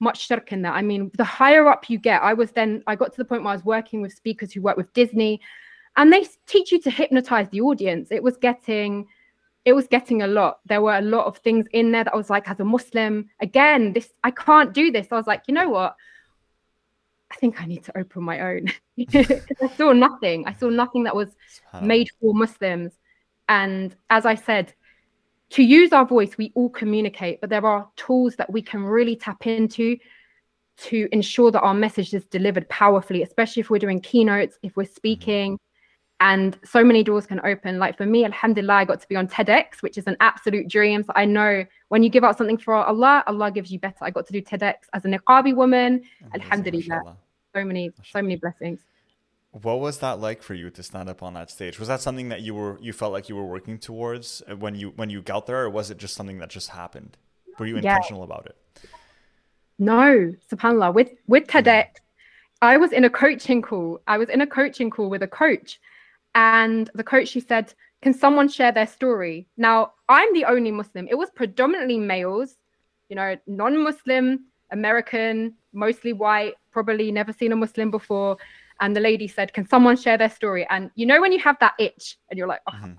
much 0.00 0.26
shirk 0.26 0.52
in 0.52 0.62
that. 0.62 0.74
I 0.74 0.82
mean, 0.82 1.10
the 1.16 1.24
higher 1.24 1.66
up 1.68 1.90
you 1.90 1.98
get, 1.98 2.22
I 2.22 2.32
was 2.34 2.52
then, 2.52 2.84
I 2.86 2.94
got 2.94 3.12
to 3.12 3.18
the 3.18 3.24
point 3.24 3.42
where 3.42 3.52
I 3.52 3.56
was 3.56 3.64
working 3.64 4.00
with 4.00 4.12
speakers 4.12 4.52
who 4.52 4.62
work 4.62 4.76
with 4.76 4.92
Disney 4.92 5.40
and 5.96 6.12
they 6.12 6.24
teach 6.46 6.70
you 6.70 6.80
to 6.82 6.90
hypnotize 6.90 7.48
the 7.50 7.60
audience. 7.60 8.12
It 8.12 8.22
was 8.22 8.36
getting, 8.36 9.08
it 9.64 9.72
was 9.72 9.88
getting 9.88 10.22
a 10.22 10.28
lot. 10.28 10.60
There 10.66 10.80
were 10.80 10.96
a 10.96 11.02
lot 11.02 11.26
of 11.26 11.38
things 11.38 11.66
in 11.72 11.90
there 11.90 12.04
that 12.04 12.14
I 12.14 12.16
was 12.16 12.30
like, 12.30 12.48
as 12.48 12.60
a 12.60 12.64
Muslim, 12.64 13.28
again, 13.40 13.92
this, 13.92 14.12
I 14.22 14.30
can't 14.30 14.72
do 14.72 14.92
this. 14.92 15.08
I 15.10 15.16
was 15.16 15.26
like, 15.26 15.42
you 15.48 15.54
know 15.54 15.68
what? 15.68 15.96
I 17.30 17.36
think 17.36 17.60
I 17.60 17.66
need 17.66 17.84
to 17.84 17.98
open 17.98 18.22
my 18.22 18.40
own. 18.40 18.72
I 19.14 19.68
saw 19.76 19.92
nothing. 19.92 20.46
I 20.46 20.54
saw 20.54 20.68
nothing 20.70 21.04
that 21.04 21.14
was 21.14 21.28
made 21.82 22.08
for 22.20 22.34
Muslims. 22.34 22.92
And 23.48 23.94
as 24.10 24.26
I 24.26 24.34
said, 24.34 24.74
to 25.50 25.62
use 25.62 25.92
our 25.92 26.06
voice, 26.06 26.36
we 26.36 26.52
all 26.54 26.68
communicate, 26.68 27.40
but 27.40 27.50
there 27.50 27.64
are 27.64 27.88
tools 27.96 28.36
that 28.36 28.52
we 28.52 28.62
can 28.62 28.84
really 28.84 29.16
tap 29.16 29.46
into 29.46 29.96
to 30.78 31.08
ensure 31.10 31.50
that 31.50 31.60
our 31.60 31.74
message 31.74 32.14
is 32.14 32.24
delivered 32.26 32.68
powerfully, 32.68 33.22
especially 33.22 33.60
if 33.60 33.70
we're 33.70 33.78
doing 33.78 34.00
keynotes, 34.00 34.58
if 34.62 34.76
we're 34.76 34.84
mm-hmm. 34.84 34.94
speaking. 34.94 35.58
And 36.20 36.58
so 36.64 36.82
many 36.82 37.04
doors 37.04 37.26
can 37.26 37.40
open. 37.44 37.78
Like 37.78 37.96
for 37.96 38.04
me, 38.04 38.24
Alhamdulillah, 38.24 38.74
I 38.74 38.84
got 38.84 39.00
to 39.00 39.08
be 39.08 39.14
on 39.14 39.28
TEDx, 39.28 39.82
which 39.82 39.96
is 39.96 40.06
an 40.06 40.16
absolute 40.20 40.68
dream. 40.68 41.04
So 41.04 41.12
I 41.14 41.24
know 41.24 41.64
when 41.88 42.02
you 42.02 42.10
give 42.10 42.24
out 42.24 42.36
something 42.36 42.58
for 42.58 42.74
Allah, 42.74 43.22
Allah 43.26 43.52
gives 43.52 43.70
you 43.70 43.78
better. 43.78 44.02
I 44.02 44.10
got 44.10 44.26
to 44.26 44.32
do 44.32 44.42
TEDx 44.42 44.74
as 44.92 45.04
a 45.04 45.08
niqabi 45.08 45.54
woman. 45.54 46.02
Alhamdulillah. 46.34 47.16
So 47.54 47.64
many, 47.64 47.92
so 48.04 48.20
many 48.20 48.36
blessings. 48.36 48.80
What 49.52 49.80
was 49.80 49.98
that 49.98 50.20
like 50.20 50.42
for 50.42 50.54
you 50.54 50.70
to 50.70 50.82
stand 50.82 51.08
up 51.08 51.22
on 51.22 51.34
that 51.34 51.50
stage? 51.50 51.78
Was 51.78 51.88
that 51.88 52.00
something 52.00 52.28
that 52.28 52.42
you 52.42 52.54
were 52.54 52.78
you 52.80 52.92
felt 52.92 53.12
like 53.12 53.28
you 53.28 53.36
were 53.36 53.46
working 53.46 53.78
towards 53.78 54.42
when 54.58 54.74
you 54.74 54.92
when 54.96 55.08
you 55.08 55.22
got 55.22 55.46
there, 55.46 55.62
or 55.62 55.70
was 55.70 55.90
it 55.90 55.96
just 55.98 56.14
something 56.14 56.38
that 56.38 56.50
just 56.50 56.68
happened? 56.70 57.16
Were 57.58 57.66
you 57.66 57.76
intentional 57.76 58.20
yeah. 58.20 58.26
about 58.26 58.46
it? 58.46 58.56
No, 59.78 60.34
subhanallah. 60.52 60.92
With 60.92 61.12
with 61.26 61.46
TEDx, 61.46 61.64
mm. 61.64 62.00
I 62.60 62.76
was 62.76 62.92
in 62.92 63.04
a 63.04 63.10
coaching 63.10 63.62
call. 63.62 64.00
I 64.06 64.18
was 64.18 64.28
in 64.28 64.42
a 64.42 64.46
coaching 64.46 64.90
call 64.90 65.08
with 65.08 65.22
a 65.22 65.28
coach, 65.28 65.80
and 66.38 66.90
the 66.94 67.04
coach 67.04 67.28
she 67.28 67.40
said, 67.40 67.74
"Can 68.00 68.14
someone 68.14 68.48
share 68.48 68.72
their 68.72 68.86
story?" 68.86 69.48
Now 69.56 69.92
I'm 70.08 70.32
the 70.32 70.46
only 70.46 70.70
Muslim. 70.70 71.06
It 71.08 71.18
was 71.18 71.30
predominantly 71.30 71.98
males, 71.98 72.56
you 73.08 73.16
know, 73.16 73.36
non-Muslim, 73.46 74.46
American, 74.70 75.54
mostly 75.72 76.12
white, 76.12 76.54
probably 76.70 77.10
never 77.10 77.32
seen 77.32 77.52
a 77.52 77.56
Muslim 77.56 77.90
before. 77.90 78.36
And 78.80 78.94
the 78.94 79.00
lady 79.00 79.26
said, 79.26 79.52
Can 79.52 79.66
someone 79.66 79.96
share 79.96 80.18
their 80.18 80.30
story? 80.30 80.66
And 80.70 80.90
you 80.94 81.06
know, 81.06 81.20
when 81.20 81.32
you 81.32 81.40
have 81.40 81.56
that 81.60 81.74
itch 81.78 82.18
and 82.30 82.38
you're 82.38 82.46
like, 82.46 82.60
oh. 82.68 82.72
mm-hmm. 82.72 82.92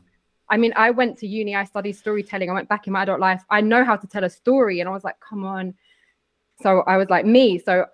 I 0.51 0.57
mean, 0.57 0.73
I 0.75 0.89
went 0.89 1.19
to 1.19 1.27
uni, 1.27 1.55
I 1.55 1.63
studied 1.63 1.93
storytelling, 1.93 2.49
I 2.49 2.53
went 2.53 2.67
back 2.67 2.87
in 2.87 2.93
my 2.93 3.03
adult 3.03 3.19
life. 3.19 3.43
I 3.51 3.61
know 3.61 3.85
how 3.85 3.95
to 3.95 4.07
tell 4.07 4.23
a 4.23 4.29
story. 4.29 4.79
And 4.79 4.89
I 4.89 4.91
was 4.91 5.03
like, 5.03 5.19
Come 5.19 5.45
on. 5.45 5.73
So 6.61 6.81
I 6.81 6.97
was 6.97 7.09
like, 7.09 7.25
Me. 7.25 7.59
So 7.59 7.85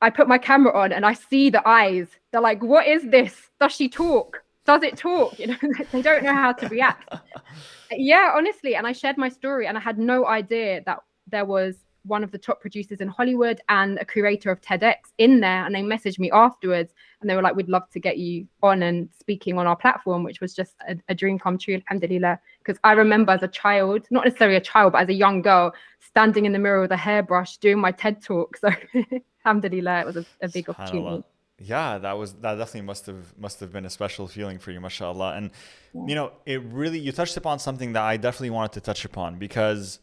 I 0.00 0.10
put 0.10 0.28
my 0.28 0.38
camera 0.38 0.72
on 0.78 0.92
and 0.92 1.04
I 1.04 1.14
see 1.14 1.50
the 1.50 1.66
eyes. 1.68 2.08
They're 2.30 2.40
like, 2.40 2.62
What 2.62 2.86
is 2.86 3.02
this? 3.10 3.50
Does 3.60 3.72
she 3.72 3.88
talk? 3.88 4.43
Does 4.64 4.82
it 4.82 4.96
talk? 4.96 5.38
You 5.38 5.48
know, 5.48 5.56
they 5.92 6.02
don't 6.02 6.24
know 6.24 6.34
how 6.34 6.52
to 6.52 6.68
react. 6.68 7.14
yeah, 7.90 8.32
honestly. 8.34 8.76
And 8.76 8.86
I 8.86 8.92
shared 8.92 9.18
my 9.18 9.28
story 9.28 9.66
and 9.66 9.76
I 9.76 9.80
had 9.80 9.98
no 9.98 10.26
idea 10.26 10.82
that 10.86 11.00
there 11.26 11.44
was 11.44 11.76
one 12.06 12.22
of 12.22 12.30
the 12.30 12.38
top 12.38 12.60
producers 12.60 13.00
in 13.00 13.08
Hollywood 13.08 13.60
and 13.70 13.98
a 13.98 14.04
curator 14.04 14.50
of 14.50 14.60
TEDx 14.60 14.96
in 15.18 15.40
there. 15.40 15.64
And 15.64 15.74
they 15.74 15.82
messaged 15.82 16.18
me 16.18 16.30
afterwards 16.30 16.92
and 17.20 17.28
they 17.28 17.34
were 17.34 17.42
like, 17.42 17.56
We'd 17.56 17.68
love 17.68 17.88
to 17.90 18.00
get 18.00 18.18
you 18.18 18.46
on 18.62 18.82
and 18.82 19.08
speaking 19.18 19.58
on 19.58 19.66
our 19.66 19.76
platform, 19.76 20.22
which 20.22 20.40
was 20.40 20.54
just 20.54 20.74
a, 20.88 20.96
a 21.08 21.14
dream 21.14 21.38
come 21.38 21.58
true, 21.58 21.74
alhamdulillah. 21.74 22.38
Because 22.58 22.78
I 22.84 22.92
remember 22.92 23.32
as 23.32 23.42
a 23.42 23.48
child, 23.48 24.06
not 24.10 24.24
necessarily 24.24 24.56
a 24.56 24.60
child, 24.60 24.92
but 24.92 25.02
as 25.02 25.08
a 25.08 25.14
young 25.14 25.42
girl, 25.42 25.74
standing 26.00 26.44
in 26.44 26.52
the 26.52 26.58
mirror 26.58 26.80
with 26.82 26.92
a 26.92 26.96
hairbrush 26.96 27.56
doing 27.58 27.78
my 27.78 27.90
TED 27.90 28.22
talk. 28.22 28.56
So 28.58 28.70
alhamdulillah, 29.44 30.00
it 30.00 30.06
was 30.06 30.16
a, 30.16 30.26
a 30.42 30.48
big 30.48 30.68
opportunity. 30.68 31.24
Yeah, 31.58 31.98
that 31.98 32.18
was 32.18 32.34
that 32.34 32.56
definitely 32.56 32.82
must 32.82 33.06
have 33.06 33.38
must 33.38 33.60
have 33.60 33.72
been 33.72 33.86
a 33.86 33.90
special 33.90 34.26
feeling 34.26 34.58
for 34.58 34.72
you, 34.72 34.80
mashallah. 34.80 35.34
And 35.36 35.50
yeah. 35.94 36.02
you 36.06 36.14
know, 36.14 36.32
it 36.46 36.62
really 36.62 36.98
you 36.98 37.12
touched 37.12 37.36
upon 37.36 37.58
something 37.58 37.92
that 37.92 38.02
I 38.02 38.16
definitely 38.16 38.50
wanted 38.50 38.72
to 38.72 38.80
touch 38.80 39.04
upon 39.04 39.38
because 39.38 40.00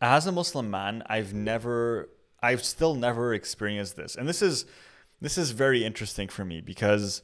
as 0.00 0.26
a 0.26 0.32
Muslim 0.32 0.70
man, 0.70 1.02
I've 1.06 1.32
never, 1.34 2.08
I've 2.42 2.64
still 2.64 2.94
never 2.94 3.34
experienced 3.34 3.96
this, 3.96 4.16
and 4.16 4.28
this 4.28 4.42
is, 4.42 4.66
this 5.20 5.38
is 5.38 5.52
very 5.52 5.84
interesting 5.84 6.28
for 6.28 6.44
me 6.44 6.60
because 6.60 7.22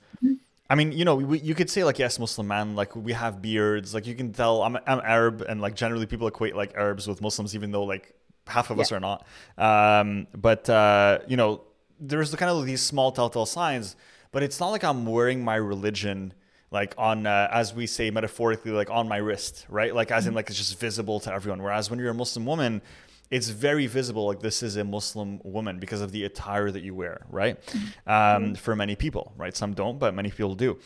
I 0.71 0.76
mean, 0.76 0.92
you 0.92 1.04
know, 1.04 1.16
we, 1.16 1.40
you 1.40 1.54
could 1.54 1.69
say 1.69 1.85
like 1.85 1.99
yes, 1.99 2.19
Muslim 2.19 2.47
man, 2.47 2.76
like 2.76 2.95
we 2.95 3.12
have 3.12 3.42
beards, 3.42 3.92
like 3.92 4.07
you 4.07 4.14
can 4.14 4.33
tell 4.33 4.62
I'm 4.62 4.76
I'm 4.87 5.00
Arab, 5.04 5.42
and 5.49 5.61
like 5.61 5.75
generally 5.75 6.07
people 6.07 6.26
equate 6.28 6.54
like 6.54 6.75
Arabs 6.75 7.09
with 7.09 7.21
Muslims, 7.21 7.54
even 7.54 7.71
though 7.71 7.85
like 7.85 8.14
half 8.47 8.71
of 8.71 8.76
yeah. 8.76 8.83
us 8.83 8.92
are 8.92 9.00
not. 9.00 9.26
Um, 9.59 10.26
but 10.35 10.71
uh, 10.71 11.19
you 11.26 11.37
know, 11.37 11.62
there's 12.00 12.30
the 12.30 12.37
kind 12.37 12.50
of 12.50 12.64
these 12.64 12.83
small 12.83 13.12
telltale 13.12 13.47
signs, 13.47 13.95
but 14.33 14.42
it's 14.42 14.59
not 14.59 14.69
like 14.69 14.83
I'm 14.83 15.07
wearing 15.07 15.45
my 15.45 15.57
religion 15.57 16.35
like 16.71 16.95
on 16.97 17.26
uh, 17.26 17.49
as 17.50 17.75
we 17.75 17.87
say 17.87 18.11
metaphorically 18.11 18.73
like 18.73 18.90
on 18.90 19.09
my 19.09 19.16
wrist 19.16 19.66
right? 19.69 19.95
Like 19.95 20.11
as 20.11 20.26
in 20.26 20.35
like 20.35 20.49
it's 20.49 20.59
just 20.59 20.78
visible 20.78 21.21
to 21.21 21.33
everyone. 21.33 21.62
Whereas 21.62 21.90
when 21.90 21.99
you're 21.99 22.11
a 22.11 22.14
muslim 22.14 22.47
woman 22.47 22.83
it's 23.30 23.49
very 23.49 23.87
visible 23.87 24.26
like 24.26 24.40
this 24.40 24.62
is 24.62 24.76
a 24.76 24.83
muslim 24.85 25.40
woman 25.45 25.78
because 25.78 26.00
of 26.00 26.11
the 26.11 26.25
attire 26.25 26.71
that 26.71 26.83
you 26.83 26.95
wear 26.95 27.26
right? 27.28 27.61
Mm-hmm. 27.66 28.11
um, 28.11 28.16
mm-hmm. 28.16 28.54
for 28.54 28.76
many 28.76 28.97
people 28.97 29.33
right? 29.37 29.57
Some 29.57 29.75
don't 29.75 29.99
but 29.99 30.14
many 30.14 30.30
people 30.30 30.54
do. 30.54 30.78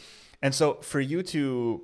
And 0.42 0.54
so 0.54 0.74
for 0.80 1.00
you 1.00 1.22
to 1.24 1.82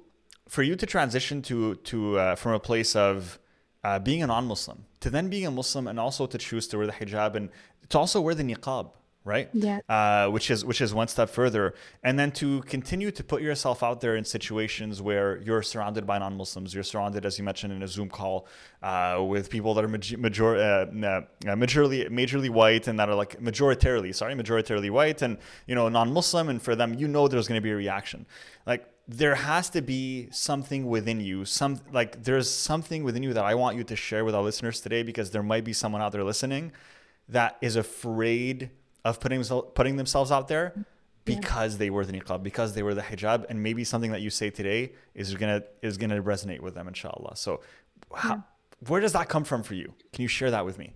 for 0.49 0.63
you 0.63 0.77
to 0.77 0.87
transition 0.87 1.43
to 1.43 1.75
to 1.77 2.19
uh, 2.19 2.35
from 2.37 2.53
a 2.53 2.61
place 2.61 2.97
of 2.97 3.39
uh, 3.85 3.99
being 3.99 4.23
a 4.23 4.27
non-muslim 4.27 4.85
to 5.01 5.09
then 5.11 5.29
being 5.29 5.47
a 5.47 5.51
muslim 5.51 5.87
and 5.87 5.99
also 5.99 6.27
to 6.27 6.37
choose 6.37 6.67
to 6.69 6.77
wear 6.77 6.87
the 6.87 6.93
hijab 6.93 7.35
and 7.35 7.49
to 7.89 7.99
also 7.99 8.21
wear 8.21 8.35
the 8.35 8.43
niqab 8.43 8.91
right? 9.25 9.51
Yeah. 9.53 9.81
Uh, 9.89 10.29
which 10.29 10.51
is 10.51 10.65
which 10.65 10.81
is 10.81 10.95
one 10.95 11.09
step 11.09 11.29
further, 11.29 11.75
and 12.03 12.19
then 12.19 12.33
to 12.33 12.63
continue 12.63 13.11
to 13.11 13.23
put 13.23 13.43
yourself 13.43 13.83
out 13.83 14.01
there 14.01 14.17
in 14.17 14.25
situations 14.25 15.03
where 15.03 15.39
you're 15.39 15.63
surrounded 15.63 16.07
by 16.07 16.19
non-Muslims, 16.19 16.73
you're 16.75 16.83
surrounded, 16.83 17.27
as 17.27 17.39
you 17.39 17.45
mentioned, 17.45 17.73
in 17.73 17.83
a 17.83 17.89
Zoom 17.89 18.09
call 18.09 18.47
uh, 18.83 19.23
with 19.27 19.51
people 19.51 19.75
that 19.75 19.85
are 19.85 19.89
major, 19.89 20.17
major 20.17 20.57
uh, 20.57 20.61
uh, 20.61 21.23
majorly 21.45 22.09
majorly 22.09 22.49
white 22.49 22.89
and 22.89 22.99
that 22.99 23.09
are 23.09 23.15
like 23.15 23.41
majoritarily, 23.41 24.15
sorry, 24.15 24.35
majoritarily 24.35 24.91
white, 24.91 25.23
and 25.23 25.37
you 25.67 25.75
know 25.75 25.89
non-Muslim, 25.89 26.49
and 26.49 26.63
for 26.63 26.75
them, 26.75 26.95
you 26.95 27.07
know, 27.07 27.29
there's 27.29 27.47
going 27.47 27.59
to 27.59 27.63
be 27.63 27.71
a 27.71 27.77
reaction, 27.77 28.27
like. 28.67 28.87
There 29.09 29.35
has 29.35 29.69
to 29.71 29.83
be 29.83 30.29
something 30.31 30.87
within 30.87 31.21
you, 31.21 31.45
some 31.45 31.81
like 31.91 32.23
there's 32.23 32.49
something 32.49 33.03
within 33.03 33.25
you 33.25 33.33
that 33.33 33.45
I 33.45 33.57
want 33.57 33.77
you 33.77 33.83
to 33.83 33.97
share 33.97 34.25
with 34.25 34.37
our 34.37 34.43
listeners 34.43 34.81
today 34.81 35.03
because 35.03 35.33
there 35.33 35.43
might 35.43 35.65
be 35.65 35.73
someone 35.73 36.01
out 36.01 36.13
there 36.13 36.23
listening 36.23 36.71
that 37.29 37.57
is 37.61 37.75
afraid 37.75 38.71
of 39.05 39.21
putting 39.21 39.43
putting 39.75 39.97
themselves 39.97 40.31
out 40.31 40.49
there 40.49 40.75
because 41.25 41.75
yeah. 41.75 41.79
they 41.79 41.91
were 41.91 42.05
the 42.05 42.13
niqab, 42.13 42.43
because 42.43 42.75
they 42.75 42.83
were 42.83 42.95
the 42.95 43.03
hijab, 43.03 43.47
and 43.49 43.63
maybe 43.63 43.85
something 43.85 44.11
that 44.13 44.23
you 44.23 44.31
say 44.31 44.51
today 44.51 44.93
is 45.15 45.35
gonna 45.35 45.63
is 45.83 45.97
gonna 45.97 46.23
resonate 46.23 46.61
with 46.61 46.75
them, 46.75 46.89
inshallah. 46.89 47.37
So, 47.37 47.61
how, 48.15 48.35
yeah. 48.35 48.41
where 48.89 49.01
does 49.01 49.13
that 49.13 49.29
come 49.29 49.45
from 49.45 49.63
for 49.63 49.75
you? 49.75 49.93
Can 50.13 50.23
you 50.23 50.29
share 50.29 50.51
that 50.51 50.65
with 50.65 50.79
me? 50.79 50.93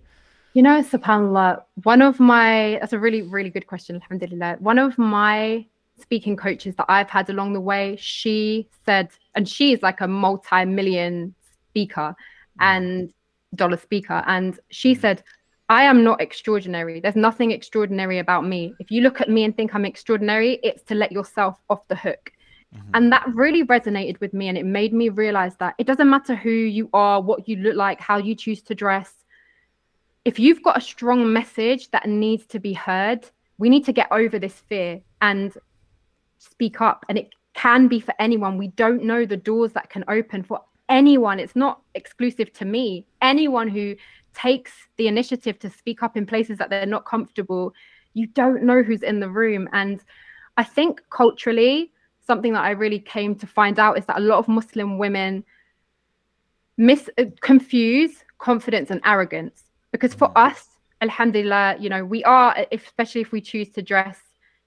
You 0.53 0.61
know, 0.61 0.81
subhanallah, 0.81 1.63
one 1.83 2.01
of 2.01 2.19
my 2.19 2.77
that's 2.79 2.93
a 2.93 2.99
really 2.99 3.21
really 3.21 3.49
good 3.49 3.67
question. 3.67 3.95
Alhamdulillah, 4.01 4.57
one 4.59 4.79
of 4.79 4.97
my 4.97 5.65
speaking 5.99 6.35
coaches 6.35 6.75
that 6.75 6.85
I've 6.89 7.09
had 7.09 7.29
along 7.29 7.53
the 7.53 7.61
way, 7.61 7.95
she 7.99 8.67
said, 8.85 9.09
and 9.33 9.47
she's 9.47 9.81
like 9.81 10.01
a 10.01 10.07
multi-million 10.07 11.33
speaker 11.69 12.15
mm. 12.59 12.59
and 12.59 13.13
dollar 13.55 13.77
speaker, 13.77 14.23
and 14.25 14.59
she 14.69 14.95
mm. 14.95 15.01
said 15.01 15.23
I 15.67 15.83
am 15.83 16.03
not 16.03 16.21
extraordinary. 16.21 16.99
There's 16.99 17.15
nothing 17.15 17.51
extraordinary 17.51 18.19
about 18.19 18.45
me. 18.45 18.75
If 18.79 18.91
you 18.91 19.01
look 19.01 19.19
at 19.19 19.29
me 19.29 19.43
and 19.43 19.55
think 19.55 19.73
I'm 19.73 19.85
extraordinary, 19.85 20.59
it's 20.61 20.83
to 20.83 20.95
let 20.95 21.11
yourself 21.11 21.59
off 21.69 21.87
the 21.87 21.95
hook. 21.95 22.31
Mm-hmm. 22.75 22.91
And 22.93 23.11
that 23.11 23.27
really 23.33 23.63
resonated 23.63 24.19
with 24.19 24.33
me. 24.33 24.47
And 24.47 24.57
it 24.57 24.65
made 24.65 24.93
me 24.93 25.09
realize 25.09 25.55
that 25.57 25.73
it 25.79 25.87
doesn't 25.87 26.09
matter 26.09 26.35
who 26.35 26.51
you 26.51 26.89
are, 26.93 27.19
what 27.19 27.47
you 27.49 27.57
look 27.57 27.75
like, 27.75 27.99
how 27.99 28.17
you 28.17 28.35
choose 28.35 28.61
to 28.63 28.75
dress. 28.75 29.11
If 30.23 30.39
you've 30.39 30.61
got 30.63 30.77
a 30.77 30.81
strong 30.81 31.33
message 31.33 31.89
that 31.91 32.07
needs 32.07 32.45
to 32.47 32.59
be 32.59 32.73
heard, 32.73 33.25
we 33.57 33.69
need 33.69 33.85
to 33.85 33.93
get 33.93 34.11
over 34.11 34.37
this 34.37 34.53
fear 34.53 35.01
and 35.21 35.51
speak 36.37 36.79
up. 36.79 37.05
And 37.09 37.17
it 37.17 37.29
can 37.55 37.87
be 37.87 37.99
for 37.99 38.13
anyone. 38.19 38.57
We 38.57 38.67
don't 38.67 39.03
know 39.03 39.25
the 39.25 39.37
doors 39.37 39.73
that 39.73 39.89
can 39.89 40.03
open 40.07 40.43
for 40.43 40.61
anyone. 40.89 41.39
It's 41.39 41.55
not 41.55 41.81
exclusive 41.95 42.53
to 42.53 42.65
me. 42.65 43.07
Anyone 43.21 43.67
who 43.67 43.95
takes 44.35 44.71
the 44.97 45.07
initiative 45.07 45.57
to 45.59 45.69
speak 45.69 46.03
up 46.03 46.17
in 46.17 46.25
places 46.25 46.57
that 46.57 46.69
they're 46.69 46.85
not 46.85 47.05
comfortable, 47.05 47.73
you 48.13 48.27
don't 48.27 48.63
know 48.63 48.83
who's 48.83 49.03
in 49.03 49.19
the 49.19 49.29
room. 49.29 49.67
And 49.71 50.03
I 50.57 50.63
think 50.63 51.01
culturally, 51.09 51.91
something 52.25 52.53
that 52.53 52.63
I 52.63 52.71
really 52.71 52.99
came 52.99 53.35
to 53.35 53.47
find 53.47 53.79
out 53.79 53.97
is 53.97 54.05
that 54.05 54.17
a 54.17 54.21
lot 54.21 54.39
of 54.39 54.47
Muslim 54.47 54.97
women 54.97 55.43
mis 56.77 57.09
uh, 57.17 57.25
confuse 57.41 58.23
confidence 58.37 58.91
and 58.91 59.01
arrogance. 59.05 59.63
Because 59.91 60.13
for 60.13 60.29
mm. 60.29 60.47
us, 60.47 60.67
alhamdulillah, 61.01 61.77
you 61.79 61.89
know, 61.89 62.03
we 62.03 62.23
are, 62.23 62.65
especially 62.71 63.21
if 63.21 63.31
we 63.31 63.41
choose 63.41 63.69
to 63.69 63.81
dress 63.81 64.19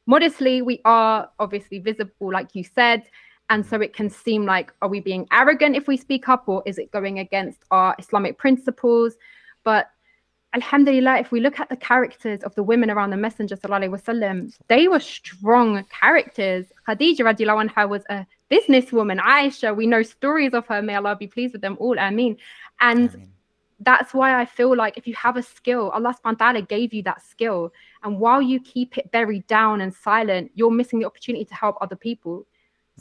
modestly, 0.07 0.63
we 0.63 0.81
are 0.85 1.29
obviously 1.39 1.79
visible, 1.79 2.33
like 2.33 2.55
you 2.55 2.65
said. 2.65 3.03
And 3.51 3.65
so 3.65 3.81
it 3.81 3.95
can 3.95 4.11
seem 4.11 4.45
like, 4.45 4.73
are 4.83 4.89
we 4.89 5.01
being 5.01 5.27
arrogant 5.33 5.75
if 5.75 5.87
we 5.89 5.97
speak 5.97 6.29
up, 6.29 6.45
or 6.49 6.63
is 6.67 6.79
it 6.79 6.91
going 6.91 7.19
against 7.19 7.61
our 7.71 7.95
Islamic 7.99 8.37
principles? 8.37 9.17
But 9.63 9.90
Alhamdulillah, 10.56 11.18
if 11.18 11.32
we 11.32 11.40
look 11.40 11.60
at 11.60 11.70
the 11.70 11.75
characters 11.75 12.44
of 12.44 12.54
the 12.54 12.62
women 12.62 12.92
around 12.92 13.10
the 13.10 13.18
Messenger, 13.18 13.56
وسلم, 13.56 14.54
they 14.68 14.88
were 14.88 15.00
strong 15.00 15.84
characters. 15.86 16.68
Khadija 16.88 17.22
radiallahu 17.22 17.70
anha 17.70 17.90
was 17.90 18.04
a 18.10 18.28
businesswoman. 18.52 19.20
Aisha, 19.20 19.75
we 19.75 19.88
know 19.88 20.04
stories 20.04 20.54
of 20.54 20.68
her. 20.68 20.82
May 20.84 20.96
Allah 20.96 21.16
be 21.16 21.25
pleased 21.25 21.54
with 21.54 21.63
them 21.63 21.75
all. 21.80 21.98
Ameen. 21.98 22.38
And 22.80 23.10
Ameen. 23.10 23.30
that's 23.80 24.13
why 24.13 24.40
I 24.40 24.46
feel 24.46 24.75
like 24.75 24.96
if 24.96 25.08
you 25.08 25.16
have 25.16 25.38
a 25.38 25.44
skill, 25.44 25.90
Allah 25.90 26.13
subhanahu 26.13 26.40
wa 26.40 26.52
ta'ala 26.52 26.62
gave 26.62 26.94
you 26.94 27.02
that 27.04 27.24
skill. 27.24 27.74
And 28.04 28.20
while 28.20 28.42
you 28.42 28.60
keep 28.62 29.00
it 29.00 29.12
buried 29.12 29.48
down 29.48 29.82
and 29.82 29.92
silent, 29.92 30.52
you're 30.54 30.70
missing 30.70 31.00
the 31.00 31.06
opportunity 31.06 31.46
to 31.46 31.56
help 31.56 31.78
other 31.82 31.96
people. 31.96 32.46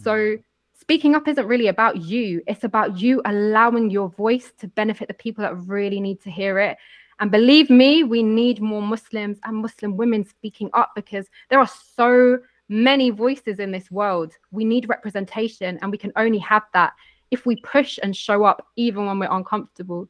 So 0.03 0.13
mm 0.13 0.43
speaking 0.80 1.16
up 1.16 1.28
isn't 1.28 1.48
really 1.48 1.68
about 1.68 1.98
you. 1.98 2.42
It's 2.48 2.64
about 2.64 3.00
you 3.00 3.22
allowing 3.26 3.90
your 3.90 4.10
voice 4.10 4.52
to 4.60 4.68
benefit 4.68 5.08
the 5.08 5.14
people 5.14 5.42
that 5.42 5.58
really 5.68 6.00
need 6.00 6.22
to 6.22 6.32
hear 6.32 6.60
it. 6.60 6.78
And 7.20 7.32
believe 7.32 7.70
me, 7.70 8.04
we 8.04 8.22
need 8.22 8.62
more 8.62 8.82
Muslims 8.82 9.40
and 9.44 9.58
Muslim 9.58 9.98
women 9.98 10.26
speaking 10.26 10.70
up 10.74 10.92
because 10.96 11.28
there 11.50 11.60
are 11.60 11.70
so 11.96 12.40
many 12.70 13.10
voices 13.10 13.60
in 13.60 13.72
this 13.72 13.90
world. 13.90 14.34
We 14.52 14.66
need 14.66 14.88
representation, 14.88 15.80
and 15.82 15.92
we 15.92 15.98
can 15.98 16.12
only 16.16 16.40
have 16.40 16.64
that 16.74 16.94
if 17.32 17.46
we 17.46 17.56
push 17.58 17.98
and 18.02 18.16
show 18.16 18.44
up, 18.44 18.68
even 18.76 19.06
when 19.06 19.20
we're 19.20 19.32
uncomfortable. 19.32 20.08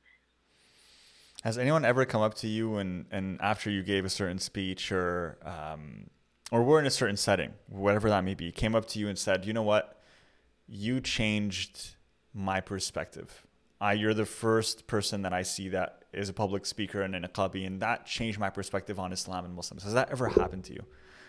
Has 1.43 1.57
anyone 1.57 1.85
ever 1.85 2.03
come 2.05 2.21
up 2.21 2.33
to 2.35 2.47
you 2.47 2.77
and, 2.77 3.05
and 3.11 3.39
after 3.41 3.69
you 3.69 3.83
gave 3.83 4.05
a 4.05 4.09
certain 4.09 4.39
speech 4.39 4.91
or 4.91 5.37
um, 5.45 6.09
or 6.51 6.63
we're 6.63 6.79
in 6.79 6.85
a 6.85 6.91
certain 6.91 7.17
setting, 7.17 7.53
whatever 7.67 8.09
that 8.09 8.23
may 8.23 8.33
be, 8.33 8.51
came 8.51 8.75
up 8.75 8.85
to 8.89 8.99
you 8.99 9.07
and 9.07 9.17
said, 9.17 9.45
"You 9.45 9.53
know 9.53 9.61
what? 9.61 9.96
You 10.67 11.01
changed 11.01 11.95
my 12.33 12.59
perspective. 12.59 13.45
I, 13.79 13.93
you're 13.93 14.13
the 14.13 14.25
first 14.25 14.87
person 14.87 15.21
that 15.21 15.33
I 15.33 15.43
see 15.43 15.69
that 15.69 16.03
is 16.11 16.29
a 16.29 16.33
public 16.33 16.65
speaker 16.65 17.01
and 17.01 17.15
in 17.15 17.23
a 17.23 17.29
and 17.53 17.81
that 17.81 18.05
changed 18.05 18.39
my 18.39 18.49
perspective 18.49 18.99
on 18.99 19.13
Islam 19.13 19.45
and 19.45 19.53
Muslims. 19.53 19.83
Has 19.83 19.93
that 19.93 20.09
ever 20.09 20.27
happened 20.27 20.63
to 20.65 20.73
you? 20.73 20.83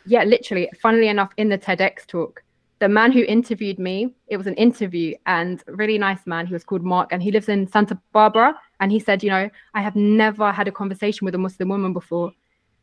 Yeah, 0.07 0.25
literally. 0.25 0.71
Funnily 0.81 1.09
enough, 1.09 1.31
in 1.37 1.51
the 1.51 1.59
TEDx 1.59 2.07
talk, 2.07 2.43
the 2.79 2.89
man 2.89 3.13
who 3.13 3.25
interviewed 3.25 3.79
me, 3.79 4.15
it 4.29 4.37
was 4.37 4.47
an 4.47 4.55
interview 4.55 5.15
and 5.27 5.63
really 5.67 5.99
nice 5.99 6.27
man. 6.27 6.47
He 6.47 6.55
was 6.55 6.65
called 6.65 6.83
Mark 6.83 7.13
and 7.13 7.23
he 7.23 7.31
lives 7.31 7.49
in 7.49 7.67
Santa 7.67 8.01
Barbara. 8.13 8.55
And 8.81 8.93
he 8.93 9.01
said, 9.01 9.23
you 9.23 9.31
know, 9.31 9.51
I 9.75 9.83
have 9.83 9.97
never 9.97 10.53
had 10.53 10.69
a 10.69 10.73
conversation 10.73 11.25
with 11.25 11.35
a 11.35 11.39
Muslim 11.39 11.69
woman 11.69 11.93
before. 11.93 12.33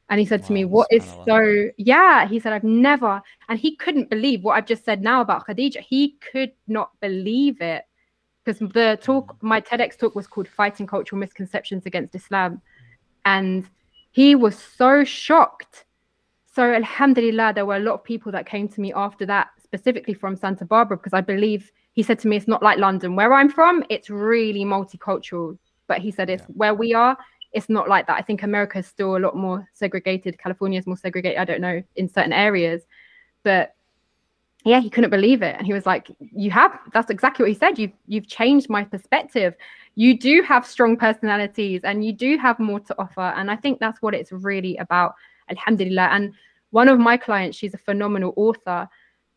And 0.10 0.20
he 0.20 0.26
said 0.26 0.42
wow, 0.42 0.48
to 0.48 0.54
me, 0.54 0.66
What 0.66 0.88
is 0.92 1.04
so, 1.26 1.70
yeah, 1.78 2.28
he 2.28 2.40
said, 2.40 2.54
I've 2.54 2.64
never, 2.64 3.22
and 3.50 3.60
he 3.60 3.76
couldn't 3.76 4.10
believe 4.10 4.44
what 4.44 4.56
I've 4.56 4.68
just 4.68 4.86
said 4.86 5.02
now 5.02 5.22
about 5.22 5.48
Khadija. 5.48 5.80
He 5.80 6.18
could 6.32 6.52
not 6.68 6.92
believe 7.02 7.62
it 7.62 7.86
because 8.46 8.60
the 8.60 8.98
talk, 9.02 9.34
mm. 9.34 9.38
my 9.42 9.60
TEDx 9.60 9.98
talk 9.98 10.16
was 10.16 10.28
called 10.28 10.48
Fighting 10.48 10.88
Cultural 10.88 11.20
Misconceptions 11.20 11.86
Against 11.86 12.16
Islam. 12.16 12.62
And 13.26 13.68
he 14.12 14.36
was 14.36 14.58
so 14.58 15.04
shocked. 15.04 15.86
So, 16.54 16.72
Alhamdulillah, 16.72 17.54
there 17.54 17.66
were 17.66 17.76
a 17.76 17.80
lot 17.80 17.96
of 17.96 18.04
people 18.04 18.32
that 18.32 18.46
came 18.46 18.70
to 18.70 18.82
me 18.82 18.94
after 18.94 19.26
that, 19.26 19.50
specifically 19.62 20.14
from 20.14 20.36
Santa 20.36 20.64
Barbara, 20.64 20.98
because 20.98 21.14
I 21.14 21.22
believe 21.22 21.72
he 21.94 22.04
said 22.04 22.20
to 22.20 22.28
me, 22.28 22.38
It's 22.38 22.48
not 22.48 22.64
like 22.64 22.78
London. 22.78 23.16
Where 23.16 23.34
I'm 23.34 23.50
from, 23.50 23.84
it's 23.90 24.10
really 24.10 24.64
multicultural. 24.64 25.58
But 25.88 26.00
he 26.00 26.12
said, 26.12 26.30
It's 26.30 26.44
yeah. 26.44 26.54
where 26.56 26.76
we 26.76 26.94
are, 26.94 27.18
it's 27.56 27.70
not 27.70 27.88
like 27.88 28.06
that. 28.08 28.18
I 28.18 28.22
think 28.22 28.44
America 28.44 28.80
is 28.80 28.86
still 28.86 29.16
a 29.16 29.20
lot 29.20 29.36
more 29.36 29.68
segregated. 29.74 30.38
California 30.38 30.78
is 30.78 30.86
more 30.86 30.98
segregated. 30.98 31.40
I 31.40 31.46
don't 31.46 31.62
know 31.62 31.82
in 31.96 32.10
certain 32.10 32.34
areas, 32.34 32.84
but 33.44 33.74
yeah, 34.66 34.82
he 34.82 34.90
couldn't 34.90 35.12
believe 35.12 35.42
it, 35.42 35.56
and 35.58 35.66
he 35.66 35.74
was 35.74 35.86
like, 35.86 36.12
"You 36.20 36.52
have. 36.52 36.78
That's 36.92 37.10
exactly 37.10 37.44
what 37.44 37.50
he 37.50 37.58
said. 37.58 37.80
You've 37.80 37.94
you've 38.08 38.28
changed 38.28 38.70
my 38.70 38.84
perspective. 38.84 39.56
You 39.96 40.18
do 40.20 40.42
have 40.42 40.68
strong 40.68 40.98
personalities, 40.98 41.82
and 41.86 42.04
you 42.04 42.12
do 42.12 42.38
have 42.38 42.60
more 42.60 42.82
to 42.82 42.96
offer. 43.00 43.22
And 43.38 43.50
I 43.50 43.56
think 43.56 43.80
that's 43.80 44.02
what 44.02 44.14
it's 44.14 44.34
really 44.34 44.76
about. 44.78 45.14
Alhamdulillah. 45.50 46.10
And 46.12 46.34
one 46.72 46.90
of 46.90 47.00
my 47.00 47.16
clients, 47.16 47.58
she's 47.58 47.74
a 47.74 47.78
phenomenal 47.78 48.34
author, 48.36 48.90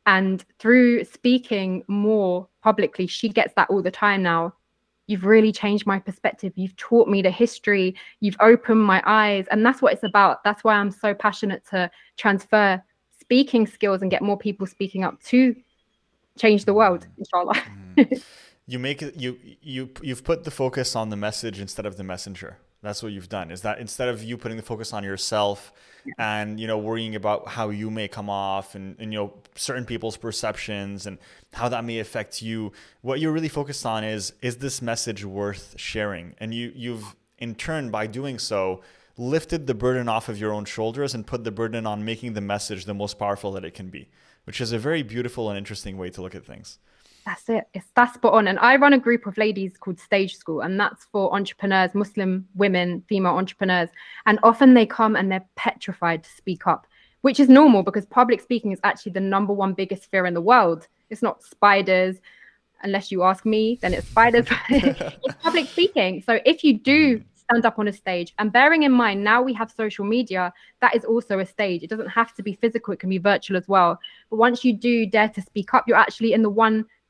and 0.07 0.45
through 0.59 1.05
speaking 1.05 1.85
more 1.87 2.49
publicly, 2.63 3.07
she 3.07 3.29
gets 3.29 3.55
that 3.55 3.71
all 3.71 3.83
the 3.83 3.93
time 3.93 4.23
now 4.25 4.55
You've 5.09 5.25
really 5.25 5.51
changed 5.51 5.87
my 5.87 5.99
perspective. 5.99 6.53
You've 6.55 6.77
taught 6.77 7.09
me 7.09 7.23
the 7.23 7.31
history. 7.31 7.97
You've 8.21 8.37
opened 8.41 8.83
my 8.83 9.03
eyes. 9.05 9.47
And 9.51 9.67
that's 9.67 9.83
what 9.83 9.93
it's 9.93 10.05
about. 10.05 10.45
That's 10.45 10.63
why 10.63 10.75
I'm 10.75 10.93
so 10.93 11.15
passionate 11.15 11.65
to 11.71 11.91
transfer 12.17 12.81
speaking 13.19 13.67
skills 13.67 14.03
and 14.03 14.11
get 14.11 14.23
more 14.23 14.39
people 14.39 14.67
speaking 14.67 15.03
up 15.03 15.21
to 15.25 15.57
change 16.39 16.65
the 16.65 16.75
world, 16.75 17.07
inshallah. 17.19 17.61
Mm. 17.97 18.25
You 18.71 18.79
make 18.79 19.01
it 19.01 19.17
you 19.17 19.39
you 19.63 19.89
you've 20.03 20.23
put 20.23 20.45
the 20.45 20.51
focus 20.51 20.95
on 20.95 21.09
the 21.09 21.17
message 21.17 21.59
instead 21.59 21.87
of 21.87 21.97
the 21.97 22.05
messenger. 22.05 22.59
That's 22.83 23.03
what 23.03 23.13
you've 23.13 23.29
done. 23.29 23.51
Is 23.51 23.63
that 23.63 23.81
instead 23.81 24.09
of 24.09 24.23
you 24.23 24.37
putting 24.37 24.57
the 24.57 24.63
focus 24.63 24.93
on 24.93 25.03
yourself 25.03 25.73
and 26.17 26.61
you 26.61 26.67
know 26.67 26.79
worrying 26.79 27.17
about 27.17 27.49
how 27.49 27.71
you 27.71 27.91
may 27.91 28.07
come 28.07 28.31
off 28.31 28.75
and, 28.77 28.95
and 29.01 29.13
you 29.13 29.19
know 29.19 29.35
certain 29.57 29.85
people's 29.85 30.17
perceptions 30.17 31.07
and 31.07 31.19
how 31.53 31.69
that 31.69 31.85
may 31.85 31.99
affect 31.99 32.41
you, 32.41 32.73
what 33.01 33.19
you're 33.19 33.33
really 33.33 33.49
focused 33.49 33.85
on 33.85 34.05
is 34.05 34.33
is 34.43 34.59
this 34.59 34.81
message 34.81 35.25
worth 35.25 35.75
sharing? 35.77 36.35
And 36.39 36.55
you 36.55 36.73
you've 36.75 37.17
in 37.39 37.55
turn 37.55 37.91
by 37.91 38.07
doing 38.07 38.39
so 38.39 38.81
lifted 39.17 39.67
the 39.67 39.75
burden 39.75 40.09
off 40.09 40.29
of 40.29 40.39
your 40.39 40.53
own 40.53 40.65
shoulders 40.65 41.15
and 41.15 41.27
put 41.27 41.43
the 41.43 41.51
burden 41.51 41.85
on 41.85 42.05
making 42.05 42.35
the 42.35 42.41
message 42.41 42.85
the 42.85 42.95
most 42.95 43.19
powerful 43.19 43.51
that 43.53 43.65
it 43.65 43.75
can 43.75 43.89
be, 43.89 44.09
which 44.45 44.61
is 44.61 44.71
a 44.71 44.79
very 44.79 45.03
beautiful 45.03 45.49
and 45.49 45.59
interesting 45.59 45.97
way 45.97 46.09
to 46.09 46.23
look 46.23 46.37
at 46.37 46.45
things. 46.45 46.79
That's 47.25 47.49
it. 47.49 47.65
It's 47.75 47.87
that's 47.95 48.15
spot 48.15 48.33
on. 48.35 48.49
And 48.49 48.59
I 48.59 48.77
run 48.77 48.93
a 48.93 48.99
group 48.99 49.27
of 49.27 49.37
ladies 49.37 49.77
called 49.79 50.01
Stage 50.01 50.37
School, 50.37 50.61
and 50.61 50.79
that's 50.81 51.05
for 51.13 51.35
entrepreneurs, 51.35 51.95
Muslim 51.95 52.47
women, 52.55 53.03
female 53.09 53.35
entrepreneurs. 53.35 53.91
And 54.27 54.39
often 54.43 54.75
they 54.75 54.87
come 54.87 55.15
and 55.15 55.31
they're 55.31 55.47
petrified 55.57 56.25
to 56.25 56.31
speak 56.31 56.67
up, 56.67 56.87
which 57.21 57.39
is 57.39 57.49
normal 57.49 57.83
because 57.83 58.07
public 58.07 58.41
speaking 58.41 58.73
is 58.73 58.81
actually 58.83 59.13
the 59.13 59.21
number 59.21 59.53
one 59.53 59.75
biggest 59.75 60.11
fear 60.11 60.27
in 60.27 60.35
the 60.35 60.41
world. 60.41 60.89
It's 61.11 61.23
not 61.23 61.43
spiders, 61.43 62.17
unless 62.83 63.11
you 63.11 63.23
ask 63.23 63.45
me, 63.45 63.79
then 63.83 63.95
it's 63.95 64.09
spiders. 64.09 64.47
it's 64.71 65.35
public 65.43 65.69
speaking. 65.69 66.23
So 66.23 66.41
if 66.45 66.65
you 66.65 66.79
do 66.79 67.19
hmm. 67.19 67.23
stand 67.35 67.67
up 67.67 67.79
on 67.79 67.89
a 67.89 67.93
stage. 67.93 68.35
And 68.39 68.53
bearing 68.53 68.83
in 68.85 68.93
mind, 68.93 69.25
now 69.25 69.43
we 69.43 69.53
have 69.55 69.71
social 69.71 70.05
media, 70.05 70.53
that 70.81 70.95
is 70.95 71.05
also 71.05 71.39
a 71.39 71.47
stage. 71.47 71.83
It 71.83 71.91
doesn't 71.91 72.09
have 72.09 72.35
to 72.35 72.43
be 72.43 72.55
physical, 72.55 72.93
it 72.95 73.01
can 73.01 73.11
be 73.11 73.19
virtual 73.19 73.57
as 73.57 73.69
well. 73.69 73.99
But 74.31 74.37
once 74.37 74.65
you 74.65 74.73
do 74.73 75.07
dare 75.07 75.29
to 75.31 75.43
speak 75.43 75.75
up, 75.75 75.85
you're 75.87 75.97
actually 75.97 76.33
in 76.33 76.43
the 76.43 76.51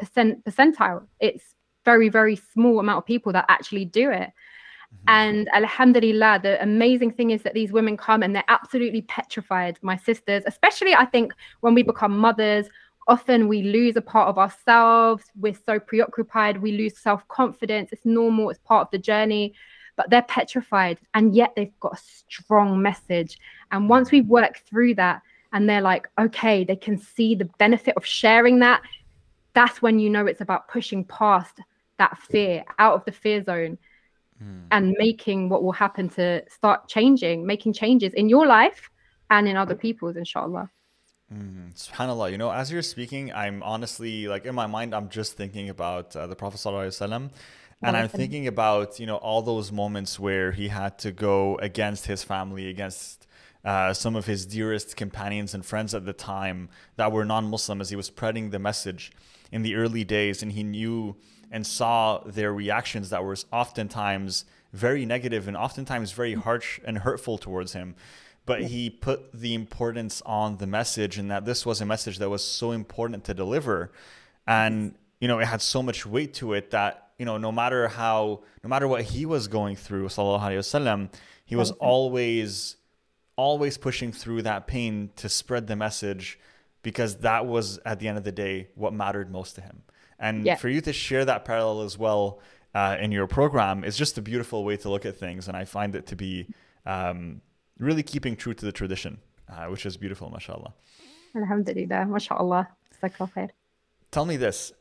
1% 0.03 0.43
percentile. 0.45 1.07
It's 1.21 1.55
very, 1.85 2.09
very 2.09 2.37
small 2.37 2.81
amount 2.81 2.99
of 2.99 3.07
people 3.07 3.33
that 3.33 3.47
actually 3.49 3.85
do 3.85 4.11
it. 4.11 4.31
Mm-hmm. 4.31 5.05
And 5.09 5.49
Alhamdulillah, 5.55 6.41
the 6.43 6.63
amazing 6.63 7.13
thing 7.13 7.31
is 7.31 7.43
that 7.43 7.55
these 7.55 7.73
women 7.73 7.97
come 7.97 8.23
and 8.23 8.35
they're 8.35 8.45
absolutely 8.49 9.03
petrified. 9.03 9.79
My 9.83 9.97
sisters, 9.97 10.43
especially 10.47 10.95
I 10.95 11.05
think 11.05 11.33
when 11.61 11.75
we 11.75 11.83
become 11.83 12.19
mothers, 12.19 12.69
often 13.07 13.49
we 13.49 13.63
lose 13.63 13.97
a 13.97 14.03
part 14.03 14.29
of 14.29 14.39
ourselves. 14.39 15.25
We're 15.35 15.55
so 15.55 15.79
preoccupied, 15.79 16.61
we 16.61 16.73
lose 16.73 16.99
self 16.99 17.27
confidence. 17.29 17.91
It's 17.93 18.05
normal, 18.05 18.51
it's 18.51 18.61
part 18.61 18.87
of 18.87 18.91
the 18.91 18.99
journey 18.99 19.55
but 19.99 20.09
they're 20.11 20.23
petrified 20.23 20.99
and 21.13 21.35
yet 21.35 21.53
they've 21.57 21.79
got 21.81 21.99
a 21.99 22.03
strong 22.29 22.81
message. 22.81 23.37
And 23.73 23.89
once 23.91 24.13
we 24.13 24.23
work 24.23 24.63
through 24.71 24.95
that 24.95 25.21
and 25.53 25.69
they're 25.69 25.83
like, 25.83 26.09
okay, 26.19 26.65
they 26.65 26.77
can 26.77 26.97
see 26.97 27.35
the 27.35 27.51
benefit 27.59 27.95
of 27.97 28.07
sharing 28.07 28.61
that, 28.61 28.81
that's 29.55 29.83
when 29.83 29.99
you 29.99 30.11
know 30.11 30.27
it's 30.27 30.41
about 30.41 30.69
pushing 30.69 31.05
past 31.05 31.61
that 31.99 32.17
fear 32.19 32.65
out 32.79 32.95
of 32.95 33.05
the 33.05 33.13
fear 33.13 33.43
zone 33.43 33.79
mm. 34.43 34.63
and 34.71 34.95
making 34.99 35.49
what 35.49 35.63
will 35.63 35.73
happen 35.73 36.09
to 36.09 36.43
start 36.49 36.89
changing, 36.89 37.45
making 37.47 37.73
changes 37.73 38.13
in 38.15 38.29
your 38.29 38.47
life 38.47 38.91
and 39.31 39.49
in 39.49 39.57
other 39.57 39.75
people's, 39.75 40.17
inshallah. 40.17 40.71
Mm, 41.33 41.75
subhanallah. 41.75 42.31
You 42.31 42.39
know 42.39 42.51
as 42.51 42.73
you're 42.73 42.81
speaking 42.81 43.31
i'm 43.35 43.63
honestly 43.63 44.27
like 44.29 44.47
in 44.47 44.55
my 44.55 44.67
mind 44.67 44.95
i'm 44.95 45.11
just 45.11 45.37
thinking 45.37 45.69
about 45.69 46.17
uh, 46.17 46.27
the 46.27 46.35
prophet 46.35 46.57
sallallahu 46.57 47.31
and 47.83 47.97
I'm 47.97 48.09
thinking 48.09 48.47
about 48.47 48.99
you 48.99 49.07
know 49.07 49.17
all 49.17 49.43
those 49.43 49.71
moments 49.71 50.19
where 50.19 50.53
he 50.53 50.69
had 50.69 50.99
to 51.01 51.13
go 51.13 51.57
against 51.59 52.07
his 52.07 52.25
family, 52.25 52.69
against 52.69 53.27
uh, 53.65 53.93
some 53.93 54.17
of 54.17 54.27
his 54.27 54.47
dearest 54.47 54.97
companions 54.97 55.55
and 55.55 55.65
friends 55.65 55.95
at 55.95 56.05
the 56.05 56.13
time 56.13 56.69
that 56.97 57.13
were 57.13 57.25
non-Muslim, 57.25 57.81
as 57.81 57.91
he 57.91 57.97
was 57.97 58.07
spreading 58.07 58.51
the 58.51 58.59
message 58.59 59.13
in 59.51 59.63
the 59.63 59.75
early 59.75 60.05
days, 60.05 60.43
and 60.43 60.53
he 60.53 60.63
knew 60.63 61.17
and 61.51 61.67
saw 61.67 62.19
their 62.25 62.53
reactions 62.53 63.11
that 63.11 63.25
were 63.25 63.37
oftentimes 63.53 64.45
very 64.73 65.07
negative 65.07 65.49
and 65.49 65.57
oftentimes 65.57 66.13
very 66.13 66.35
harsh 66.35 66.79
and 66.85 66.99
hurtful 66.99 67.39
towards 67.39 67.73
him. 67.73 67.95
But 68.45 68.65
he 68.65 68.91
put 68.91 69.33
the 69.33 69.55
importance 69.55 70.23
on 70.25 70.57
the 70.57 70.67
message, 70.67 71.19
and 71.19 71.31
that 71.31 71.45
this 71.45 71.67
was 71.67 71.81
a 71.81 71.87
message 71.87 72.19
that 72.19 72.31
was 72.31 72.43
so 72.45 72.73
important 72.73 73.25
to 73.25 73.35
deliver, 73.35 73.93
and 74.47 74.95
you 75.21 75.29
know 75.29 75.39
it 75.39 75.47
had 75.47 75.61
so 75.61 75.83
much 75.83 76.07
weight 76.07 76.35
to 76.35 76.55
it 76.55 76.71
that 76.71 77.09
you 77.19 77.25
know, 77.25 77.37
no 77.37 77.51
matter 77.51 77.89
how, 77.89 78.41
no 78.63 78.69
matter 78.69 78.87
what 78.87 79.03
he 79.03 79.27
was 79.27 79.49
going 79.49 79.77
through, 79.77 80.07
sallallahu 80.07 80.41
alaihi 80.41 80.59
wasallam, 80.59 81.13
he 81.45 81.57
was 81.57 81.73
always, 81.73 82.77
always 83.37 83.77
pushing 83.77 84.13
through 84.13 84.43
that 84.43 84.67
pain 84.67 85.11
to 85.17 85.29
spread 85.29 85.67
the 85.67 85.75
message, 85.75 86.39
because 86.89 87.11
that 87.19 87.43
was 87.47 87.79
at 87.85 87.97
the 88.01 88.07
end 88.09 88.17
of 88.17 88.25
the 88.25 88.33
day 88.33 88.55
what 88.75 88.93
mattered 88.93 89.29
most 89.31 89.55
to 89.57 89.61
him. 89.61 89.83
And 90.19 90.45
yeah. 90.45 90.57
for 90.57 90.69
you 90.69 90.81
to 90.89 90.93
share 90.93 91.25
that 91.25 91.45
parallel 91.45 91.83
as 91.83 91.97
well 92.05 92.41
uh, 92.75 92.97
in 92.99 93.11
your 93.13 93.27
program 93.27 93.85
is 93.85 93.97
just 93.97 94.19
a 94.19 94.23
beautiful 94.23 94.65
way 94.65 94.77
to 94.79 94.89
look 94.89 95.05
at 95.07 95.17
things, 95.17 95.49
and 95.49 95.57
I 95.57 95.65
find 95.65 95.95
it 95.95 96.07
to 96.07 96.17
be 96.17 96.47
um, 96.87 97.41
really 97.79 98.03
keeping 98.03 98.35
true 98.37 98.55
to 98.55 98.65
the 98.65 98.73
tradition, 98.73 99.19
uh, 99.53 99.67
which 99.67 99.85
is 99.87 99.97
beautiful, 99.97 100.31
mashallah. 100.31 100.73
Alhamdulillah, 101.37 102.07
mashallah. 102.07 102.69
Tell 104.11 104.25
me 104.25 104.37
this: 104.37 104.73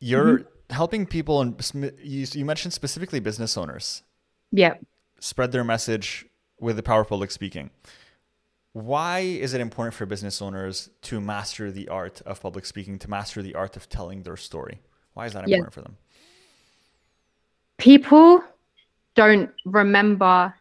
you're 0.00 0.38
mm-hmm 0.38 0.48
helping 0.72 1.06
people 1.06 1.40
and 1.40 1.54
you, 2.02 2.26
you 2.32 2.44
mentioned 2.44 2.72
specifically 2.72 3.20
business 3.20 3.56
owners. 3.56 4.02
Yeah. 4.50 4.74
Spread 5.20 5.52
their 5.52 5.64
message 5.64 6.26
with 6.58 6.76
the 6.76 6.82
power 6.82 7.02
of 7.02 7.08
public 7.08 7.30
speaking. 7.30 7.70
Why 8.72 9.20
is 9.20 9.52
it 9.52 9.60
important 9.60 9.94
for 9.94 10.06
business 10.06 10.40
owners 10.40 10.88
to 11.02 11.20
master 11.20 11.70
the 11.70 11.88
art 11.88 12.22
of 12.22 12.40
public 12.40 12.64
speaking, 12.64 12.98
to 13.00 13.10
master 13.10 13.42
the 13.42 13.54
art 13.54 13.76
of 13.76 13.88
telling 13.88 14.22
their 14.22 14.36
story? 14.36 14.80
Why 15.12 15.26
is 15.26 15.34
that 15.34 15.44
important 15.44 15.66
yeah. 15.66 15.74
for 15.74 15.82
them? 15.82 15.96
People 17.76 18.42
don't 19.14 19.50
remember 19.66 20.54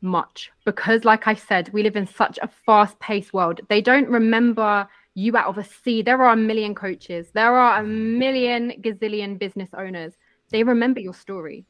much 0.00 0.50
because, 0.64 1.04
like 1.04 1.26
I 1.26 1.34
said, 1.34 1.70
we 1.72 1.82
live 1.82 1.96
in 1.96 2.06
such 2.06 2.38
a 2.40 2.48
fast 2.48 2.98
paced 3.00 3.34
world. 3.34 3.60
They 3.68 3.82
don't 3.82 4.08
remember 4.08 4.88
you 5.14 5.36
out 5.36 5.48
of 5.48 5.58
a 5.58 5.64
sea. 5.64 6.00
There 6.00 6.22
are 6.22 6.32
a 6.32 6.36
million 6.36 6.74
coaches, 6.74 7.30
there 7.34 7.54
are 7.54 7.80
a 7.80 7.84
million 7.84 8.72
gazillion 8.80 9.38
business 9.38 9.68
owners. 9.76 10.14
They 10.50 10.62
remember 10.62 11.00
your 11.00 11.14
story. 11.14 11.66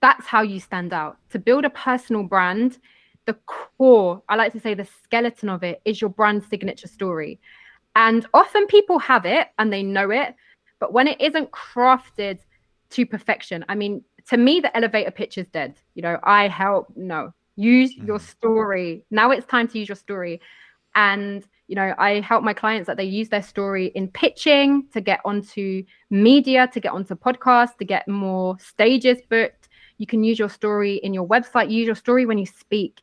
That's 0.00 0.26
how 0.26 0.42
you 0.42 0.60
stand 0.60 0.92
out. 0.92 1.16
To 1.30 1.38
build 1.38 1.64
a 1.64 1.70
personal 1.70 2.22
brand, 2.22 2.78
the 3.26 3.34
core, 3.46 4.22
I 4.28 4.36
like 4.36 4.52
to 4.52 4.60
say 4.60 4.74
the 4.74 4.88
skeleton 5.04 5.48
of 5.48 5.62
it 5.62 5.80
is 5.84 6.00
your 6.00 6.10
brand 6.10 6.44
signature 6.44 6.88
story. 6.88 7.38
And 7.94 8.26
often 8.34 8.66
people 8.66 8.98
have 8.98 9.26
it 9.26 9.48
and 9.58 9.72
they 9.72 9.82
know 9.82 10.10
it, 10.10 10.34
but 10.78 10.92
when 10.92 11.06
it 11.06 11.20
isn't 11.20 11.50
crafted 11.50 12.38
to 12.90 13.06
perfection, 13.06 13.64
I 13.68 13.74
mean, 13.74 14.02
to 14.28 14.36
me, 14.36 14.60
the 14.60 14.74
elevator 14.76 15.10
pitch 15.10 15.38
is 15.38 15.46
dead. 15.48 15.74
You 15.94 16.02
know, 16.02 16.18
I 16.22 16.48
help, 16.48 16.92
no, 16.96 17.32
use 17.56 17.94
your 17.96 18.18
mm. 18.18 18.22
story. 18.22 19.04
Now 19.10 19.30
it's 19.30 19.46
time 19.46 19.68
to 19.68 19.78
use 19.78 19.88
your 19.88 19.96
story. 19.96 20.40
And 20.94 21.46
you 21.72 21.76
know 21.76 21.94
i 21.96 22.20
help 22.20 22.44
my 22.44 22.52
clients 22.52 22.86
that 22.86 22.98
they 22.98 23.04
use 23.04 23.30
their 23.30 23.42
story 23.42 23.86
in 23.94 24.06
pitching 24.06 24.86
to 24.92 25.00
get 25.00 25.20
onto 25.24 25.82
media 26.10 26.68
to 26.70 26.80
get 26.80 26.92
onto 26.92 27.14
podcasts 27.14 27.76
to 27.78 27.84
get 27.86 28.06
more 28.06 28.58
stages 28.58 29.18
booked 29.30 29.70
you 29.96 30.06
can 30.06 30.22
use 30.22 30.38
your 30.38 30.50
story 30.50 30.96
in 30.96 31.14
your 31.14 31.26
website 31.26 31.70
use 31.70 31.86
your 31.86 31.94
story 31.94 32.26
when 32.26 32.36
you 32.36 32.44
speak 32.44 33.00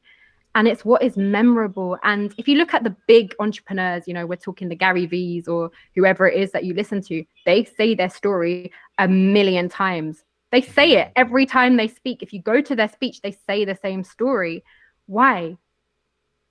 and 0.56 0.68
it's 0.68 0.84
what 0.84 1.02
is 1.02 1.16
memorable 1.18 1.98
and 2.04 2.34
if 2.38 2.48
you 2.48 2.58
look 2.58 2.74
at 2.74 2.84
the 2.84 2.96
big 3.08 3.36
entrepreneurs 3.40 4.08
you 4.08 4.14
know 4.14 4.26
we're 4.26 4.36
talking 4.36 4.70
the 4.70 4.76
gary 4.76 5.06
v's 5.06 5.48
or 5.48 5.72
whoever 5.96 6.28
it 6.28 6.40
is 6.40 6.52
that 6.52 6.64
you 6.64 6.74
listen 6.74 7.02
to 7.02 7.24
they 7.46 7.64
say 7.64 7.94
their 7.94 8.10
story 8.10 8.72
a 8.98 9.08
million 9.08 9.70
times 9.70 10.24
they 10.52 10.62
say 10.62 10.94
it 10.94 11.12
every 11.16 11.46
time 11.46 11.78
they 11.78 11.88
speak 11.88 12.24
if 12.24 12.34
you 12.34 12.42
go 12.42 12.62
to 12.62 12.76
their 12.76 12.90
speech 12.90 13.22
they 13.22 13.32
say 13.32 13.66
the 13.66 13.78
same 13.82 14.04
story 14.04 14.64
why 15.06 15.56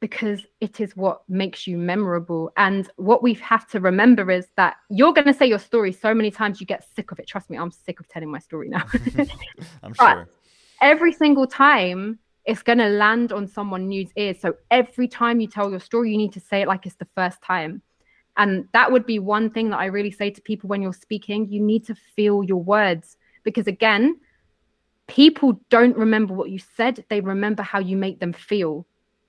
because 0.01 0.47
it 0.61 0.81
is 0.81 0.97
what 0.97 1.23
makes 1.29 1.67
you 1.67 1.77
memorable. 1.77 2.53
And 2.57 2.89
what 2.97 3.23
we 3.23 3.35
have 3.35 3.69
to 3.71 3.81
remember 3.81 4.31
is 4.31 4.47
that 4.57 4.77
you're 4.89 5.13
going 5.13 5.27
to 5.27 5.35
say 5.35 5.47
your 5.47 5.59
story 5.59 5.93
so 5.93 6.15
many 6.15 6.31
times 6.31 6.61
you 6.61 6.67
get 6.67 6.85
sick 6.95 7.11
of 7.11 7.19
it. 7.19 7.27
Trust 7.27 7.51
me, 7.51 7.59
I'm 7.59 7.71
sick 7.71 7.99
of 7.99 8.09
telling 8.09 8.31
my 8.31 8.39
story 8.39 8.69
now. 8.69 8.85
I'm 9.83 9.95
sure. 10.01 10.29
every 10.81 11.13
single 11.13 11.47
time 11.47 12.19
it's 12.49 12.63
going 12.63 12.79
to 12.79 12.89
land 12.89 13.31
on 13.31 13.47
someone 13.47 13.89
new's 13.89 14.11
ears. 14.17 14.41
So 14.41 14.55
every 14.71 15.07
time 15.07 15.39
you 15.39 15.47
tell 15.47 15.71
your 15.71 15.81
story, 15.81 16.11
you 16.11 16.17
need 16.17 16.33
to 16.33 16.41
say 16.41 16.63
it 16.63 16.67
like 16.67 16.87
it's 16.87 16.97
the 16.97 17.07
first 17.15 17.43
time. 17.43 17.83
And 18.39 18.67
that 18.73 18.91
would 18.91 19.05
be 19.05 19.19
one 19.19 19.51
thing 19.51 19.69
that 19.69 19.79
I 19.79 19.85
really 19.87 20.11
say 20.11 20.31
to 20.31 20.41
people 20.41 20.67
when 20.67 20.81
you're 20.81 20.95
speaking. 20.95 21.51
You 21.51 21.61
need 21.61 21.85
to 21.87 21.95
feel 21.95 22.43
your 22.43 22.63
words 22.63 23.19
because, 23.45 23.67
again, 23.67 24.19
people 25.09 25.61
don't 25.69 25.95
remember 25.95 26.33
what 26.33 26.49
you 26.49 26.59
said, 26.59 27.05
they 27.11 27.21
remember 27.21 27.63
how 27.63 27.81
you 27.81 27.99
make 27.99 28.19
them 28.19 28.33
feel. 28.33 28.87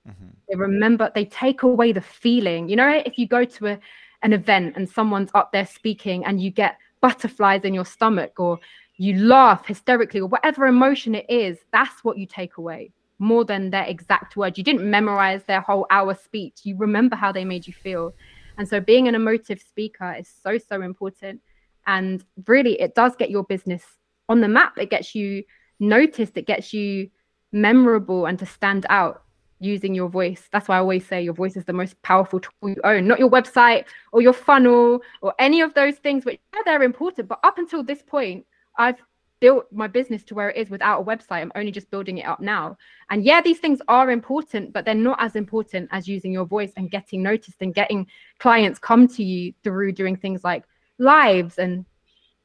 Mm-hmm. 0.08 0.28
They 0.48 0.56
remember, 0.56 1.12
they 1.14 1.26
take 1.26 1.62
away 1.62 1.92
the 1.92 2.00
feeling. 2.00 2.70
You 2.70 2.76
know, 2.76 3.02
if 3.04 3.18
you 3.18 3.28
go 3.28 3.44
to 3.44 3.66
a, 3.66 3.78
an 4.22 4.32
event 4.32 4.76
and 4.76 4.88
someone's 4.88 5.30
up 5.34 5.52
there 5.52 5.66
speaking 5.66 6.24
and 6.24 6.40
you 6.40 6.50
get 6.50 6.78
butterflies 7.02 7.64
in 7.64 7.74
your 7.74 7.84
stomach 7.84 8.40
or 8.40 8.60
you 8.96 9.18
laugh 9.18 9.66
hysterically 9.66 10.20
or 10.20 10.26
whatever 10.26 10.66
emotion 10.66 11.14
it 11.14 11.26
is, 11.28 11.58
that's 11.70 12.02
what 12.02 12.16
you 12.16 12.24
take 12.24 12.56
away 12.56 12.92
more 13.20 13.44
than 13.44 13.70
their 13.70 13.84
exact 13.84 14.36
words. 14.36 14.58
You 14.58 14.64
didn't 14.64 14.88
memorize 14.90 15.44
their 15.44 15.60
whole 15.60 15.86
hour 15.90 16.14
speech. 16.14 16.60
You 16.64 16.76
remember 16.76 17.14
how 17.14 17.30
they 17.30 17.44
made 17.44 17.66
you 17.66 17.72
feel. 17.72 18.14
And 18.58 18.66
so 18.66 18.80
being 18.80 19.06
an 19.06 19.14
emotive 19.14 19.60
speaker 19.60 20.12
is 20.18 20.28
so, 20.42 20.58
so 20.58 20.82
important. 20.82 21.40
And 21.86 22.24
really, 22.46 22.80
it 22.80 22.94
does 22.94 23.14
get 23.16 23.30
your 23.30 23.44
business 23.44 23.84
on 24.28 24.40
the 24.40 24.48
map. 24.48 24.78
It 24.78 24.90
gets 24.90 25.14
you 25.14 25.44
noticed, 25.78 26.36
it 26.36 26.46
gets 26.46 26.72
you 26.72 27.10
memorable 27.52 28.26
and 28.26 28.38
to 28.38 28.46
stand 28.46 28.86
out 28.88 29.22
using 29.60 29.94
your 29.94 30.08
voice. 30.08 30.48
That's 30.50 30.68
why 30.68 30.76
I 30.76 30.78
always 30.78 31.06
say 31.06 31.22
your 31.22 31.34
voice 31.34 31.56
is 31.56 31.66
the 31.66 31.74
most 31.74 32.00
powerful 32.02 32.40
tool 32.40 32.70
you 32.70 32.76
own, 32.84 33.06
not 33.06 33.18
your 33.18 33.30
website 33.30 33.84
or 34.12 34.22
your 34.22 34.32
funnel 34.32 35.02
or 35.20 35.34
any 35.38 35.60
of 35.60 35.74
those 35.74 35.96
things, 35.96 36.24
which 36.24 36.40
yeah, 36.54 36.60
they're 36.64 36.82
important. 36.82 37.28
But 37.28 37.40
up 37.44 37.58
until 37.58 37.82
this 37.82 38.02
point, 38.02 38.46
I've 38.78 39.02
built 39.40 39.66
my 39.72 39.86
business 39.86 40.22
to 40.24 40.34
where 40.34 40.50
it 40.50 40.56
is 40.56 40.70
without 40.70 41.00
a 41.00 41.04
website. 41.04 41.40
I'm 41.40 41.52
only 41.54 41.72
just 41.72 41.90
building 41.90 42.18
it 42.18 42.26
up 42.26 42.40
now. 42.40 42.76
And 43.08 43.24
yeah, 43.24 43.40
these 43.40 43.58
things 43.58 43.80
are 43.88 44.10
important, 44.10 44.72
but 44.72 44.84
they're 44.84 44.94
not 44.94 45.20
as 45.20 45.34
important 45.34 45.88
as 45.92 46.06
using 46.06 46.32
your 46.32 46.44
voice 46.44 46.72
and 46.76 46.90
getting 46.90 47.22
noticed 47.22 47.56
and 47.60 47.74
getting 47.74 48.06
clients 48.38 48.78
come 48.78 49.08
to 49.08 49.24
you 49.24 49.54
through 49.64 49.92
doing 49.92 50.16
things 50.16 50.44
like 50.44 50.64
lives 50.98 51.58
and 51.58 51.86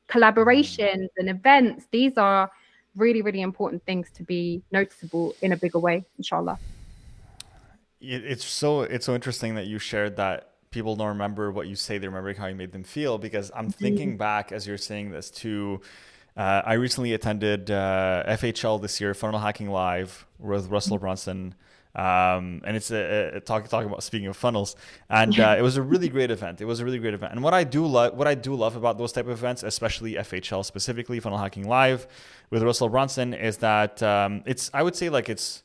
collaborations 0.08 1.10
and 1.18 1.30
events. 1.30 1.86
These 1.92 2.18
are 2.18 2.50
really, 2.96 3.22
really 3.22 3.42
important 3.42 3.84
things 3.86 4.10
to 4.12 4.24
be 4.24 4.64
noticeable 4.72 5.36
in 5.42 5.52
a 5.52 5.58
bigger 5.58 5.80
way, 5.80 6.06
inshallah. 6.18 6.60
It's 8.02 8.46
so 8.46 8.82
it's 8.82 9.06
so 9.06 9.16
interesting 9.16 9.56
that 9.56 9.66
you 9.66 9.80
shared 9.80 10.18
that 10.18 10.52
people 10.70 10.96
don't 10.96 11.08
remember 11.08 11.52
what 11.52 11.68
you 11.68 11.76
say; 11.76 11.98
they 11.98 12.08
remember 12.08 12.34
how 12.34 12.48
you 12.48 12.56
made 12.56 12.72
them 12.72 12.84
feel. 12.84 13.18
Because 13.18 13.52
I'm 13.56 13.70
mm-hmm. 13.70 13.84
thinking 13.84 14.18
back 14.18 14.52
as 14.52 14.68
you're 14.68 14.78
saying 14.78 15.12
this 15.12 15.32
to, 15.32 15.82
uh, 16.38 16.62
I 16.66 16.74
recently 16.74 17.14
attended 17.14 17.72
uh, 17.72 18.24
FHL 18.28 18.82
this 18.82 19.00
year, 19.00 19.14
Funnel 19.14 19.40
Hacking 19.40 19.70
Live 19.70 20.26
with 20.40 20.68
Russell 20.68 20.98
Brunson. 20.98 21.56
Um, 21.96 22.62
and 22.66 22.76
it's 22.76 22.92
a, 22.92 23.36
a, 23.36 23.40
talk 23.40 23.70
talking 23.70 23.88
about 23.88 24.04
speaking 24.04 24.28
of 24.28 24.36
funnels, 24.36 24.76
and 25.10 25.40
uh, 25.40 25.56
it 25.58 25.62
was 25.62 25.78
a 25.78 25.82
really 25.82 26.10
great 26.10 26.30
event. 26.30 26.60
It 26.60 26.66
was 26.66 26.82
a 26.82 26.86
really 26.86 27.00
great 27.00 27.14
event. 27.14 27.32
And 27.32 27.42
what 27.42 27.54
I 27.54 27.64
do 27.64 27.86
love, 27.86 28.16
what 28.16 28.28
I 28.28 28.36
do 28.36 28.54
love 28.54 28.76
about 28.76 28.98
those 28.98 29.14
type 29.14 29.28
of 29.28 29.32
events, 29.32 29.64
especially 29.64 30.16
FHL 30.16 30.66
specifically, 30.66 31.22
Funnel 31.22 31.38
Hacking 31.38 31.70
Live 31.70 32.06
with 32.50 32.64
Russell 32.64 32.90
Brunson, 32.90 33.34
is 33.34 33.58
that 33.60 34.04
um, 34.04 34.44
it's 34.46 34.70
I 34.74 34.84
would 34.84 34.98
say 34.98 35.08
like 35.08 35.30
it's 35.30 35.64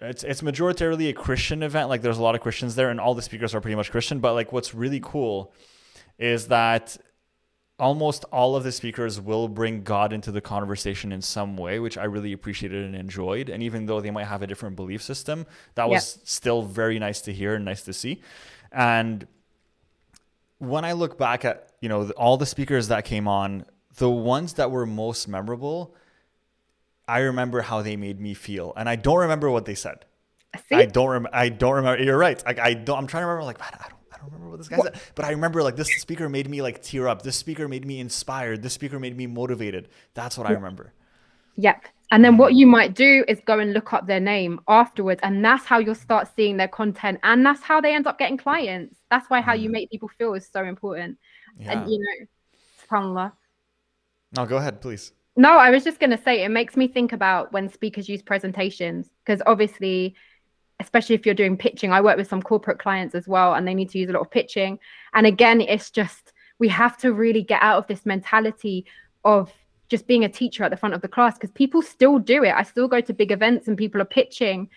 it's 0.00 0.24
it's 0.24 0.40
majoritarily 0.40 1.10
a 1.10 1.12
Christian 1.12 1.62
event. 1.62 1.90
Like 1.90 2.00
there's 2.00 2.18
a 2.18 2.22
lot 2.22 2.34
of 2.34 2.40
Christians 2.40 2.74
there, 2.74 2.88
and 2.88 2.98
all 2.98 3.14
the 3.14 3.20
speakers 3.20 3.54
are 3.54 3.60
pretty 3.60 3.76
much 3.76 3.90
Christian. 3.90 4.20
But 4.20 4.32
like 4.32 4.54
what's 4.54 4.74
really 4.74 5.00
cool 5.02 5.52
is 6.18 6.48
that 6.48 6.96
almost 7.78 8.24
all 8.32 8.56
of 8.56 8.64
the 8.64 8.72
speakers 8.72 9.20
will 9.20 9.48
bring 9.48 9.82
God 9.82 10.12
into 10.12 10.32
the 10.32 10.40
conversation 10.40 11.12
in 11.12 11.20
some 11.20 11.56
way, 11.56 11.78
which 11.78 11.98
I 11.98 12.04
really 12.04 12.32
appreciated 12.32 12.84
and 12.84 12.94
enjoyed. 12.94 13.48
And 13.48 13.62
even 13.62 13.86
though 13.86 14.00
they 14.00 14.10
might 14.10 14.26
have 14.26 14.42
a 14.42 14.46
different 14.46 14.76
belief 14.76 15.02
system, 15.02 15.46
that 15.74 15.88
was 15.88 16.18
still 16.24 16.62
very 16.62 16.98
nice 16.98 17.20
to 17.22 17.32
hear 17.32 17.54
and 17.54 17.64
nice 17.64 17.82
to 17.82 17.92
see. 17.92 18.22
And 18.72 19.26
when 20.58 20.84
I 20.84 20.92
look 20.92 21.18
back 21.18 21.44
at 21.44 21.72
you 21.80 21.88
know 21.88 22.10
all 22.10 22.36
the 22.36 22.46
speakers 22.46 22.88
that 22.88 23.04
came 23.04 23.28
on, 23.28 23.66
the 23.96 24.10
ones 24.10 24.54
that 24.54 24.70
were 24.70 24.86
most 24.86 25.28
memorable, 25.28 25.94
I 27.06 27.20
remember 27.20 27.60
how 27.62 27.82
they 27.82 27.96
made 27.96 28.20
me 28.20 28.34
feel, 28.34 28.72
and 28.76 28.88
I 28.88 28.96
don't 28.96 29.18
remember 29.18 29.50
what 29.50 29.66
they 29.66 29.74
said. 29.74 30.04
See? 30.68 30.74
I 30.74 30.86
don't 30.86 31.08
remember. 31.08 31.30
I 31.32 31.50
don't 31.50 31.74
remember. 31.74 32.02
You're 32.02 32.18
right. 32.18 32.42
Like 32.44 32.58
I 32.58 32.74
don't. 32.74 32.98
I'm 32.98 33.06
trying 33.06 33.22
to 33.22 33.26
remember. 33.26 33.44
Like 33.44 33.60
man, 33.60 33.70
I 33.74 33.88
don't 33.88 33.95
don't 34.26 34.34
remember 34.34 34.50
what 34.50 34.58
this 34.58 34.68
guy 34.68 34.76
what? 34.76 34.94
said, 34.94 35.02
but 35.14 35.24
I 35.24 35.30
remember 35.30 35.62
like 35.62 35.76
this 35.76 35.88
speaker 36.00 36.28
made 36.28 36.48
me 36.48 36.62
like 36.62 36.82
tear 36.82 37.08
up. 37.08 37.22
This 37.22 37.36
speaker 37.36 37.68
made 37.68 37.86
me 37.86 38.00
inspired. 38.00 38.62
This 38.62 38.72
speaker 38.72 38.98
made 38.98 39.16
me 39.16 39.26
motivated. 39.26 39.88
That's 40.14 40.36
what 40.36 40.46
I 40.46 40.52
remember. 40.52 40.92
Yep. 41.56 41.84
And 42.12 42.24
then 42.24 42.36
what 42.36 42.54
you 42.54 42.66
might 42.66 42.94
do 42.94 43.24
is 43.26 43.40
go 43.46 43.58
and 43.58 43.72
look 43.72 43.92
up 43.92 44.06
their 44.06 44.20
name 44.20 44.60
afterwards. 44.68 45.20
And 45.24 45.44
that's 45.44 45.64
how 45.64 45.78
you'll 45.78 45.96
start 45.96 46.28
seeing 46.36 46.56
their 46.56 46.68
content. 46.68 47.18
And 47.24 47.44
that's 47.44 47.62
how 47.62 47.80
they 47.80 47.94
end 47.94 48.06
up 48.06 48.18
getting 48.18 48.36
clients. 48.36 48.96
That's 49.10 49.28
why 49.28 49.40
how 49.40 49.54
you 49.54 49.68
mm. 49.68 49.72
make 49.72 49.90
people 49.90 50.08
feel 50.16 50.34
is 50.34 50.48
so 50.52 50.64
important. 50.64 51.18
Yeah. 51.58 51.80
And 51.80 51.90
you 51.90 51.98
know, 51.98 52.26
subhanAllah. 52.88 53.32
No, 54.36 54.46
go 54.46 54.58
ahead, 54.58 54.80
please. 54.80 55.12
No, 55.36 55.58
I 55.58 55.70
was 55.70 55.84
just 55.84 56.00
to 56.00 56.18
say 56.18 56.44
it 56.44 56.48
makes 56.50 56.76
me 56.76 56.88
think 56.88 57.12
about 57.12 57.52
when 57.52 57.68
speakers 57.68 58.08
use 58.08 58.22
presentations 58.22 59.10
because 59.24 59.42
obviously 59.46 60.14
especially 60.80 61.14
if 61.14 61.24
you're 61.24 61.34
doing 61.34 61.56
pitching. 61.56 61.92
I 61.92 62.00
work 62.00 62.16
with 62.16 62.28
some 62.28 62.42
corporate 62.42 62.78
clients 62.78 63.14
as 63.14 63.26
well, 63.26 63.54
and 63.54 63.66
they 63.66 63.74
need 63.74 63.90
to 63.90 63.98
use 63.98 64.10
a 64.10 64.12
lot 64.12 64.20
of 64.20 64.30
pitching. 64.30 64.78
And 65.14 65.26
again, 65.26 65.60
it's 65.60 65.90
just 65.90 66.32
we 66.58 66.68
have 66.68 66.96
to 66.98 67.12
really 67.12 67.42
get 67.42 67.62
out 67.62 67.78
of 67.78 67.86
this 67.86 68.06
mentality 68.06 68.86
of 69.24 69.52
just 69.88 70.06
being 70.06 70.24
a 70.24 70.28
teacher 70.28 70.64
at 70.64 70.70
the 70.70 70.76
front 70.76 70.94
of 70.94 71.00
the 71.00 71.08
class 71.08 71.34
because 71.34 71.50
people 71.52 71.82
still 71.82 72.18
do 72.18 72.42
it. 72.44 72.52
I 72.54 72.62
still 72.62 72.88
go 72.88 73.00
to 73.00 73.12
big 73.12 73.30
events 73.30 73.68
and 73.68 73.76
people 73.76 74.00
are 74.00 74.06
pitching, 74.06 74.68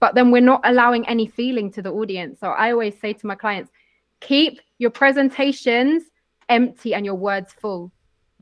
but 0.00 0.14
then 0.14 0.30
we're 0.30 0.40
not 0.40 0.60
allowing 0.64 1.06
any 1.08 1.26
feeling 1.26 1.70
to 1.72 1.82
the 1.82 1.92
audience. 1.92 2.40
So 2.40 2.48
I 2.48 2.72
always 2.72 2.98
say 2.98 3.12
to 3.12 3.26
my 3.26 3.34
clients, 3.34 3.70
keep 4.20 4.60
your 4.78 4.90
presentations 4.90 6.02
empty 6.48 6.94
and 6.94 7.04
your 7.04 7.14
words 7.14 7.52
full. 7.52 7.92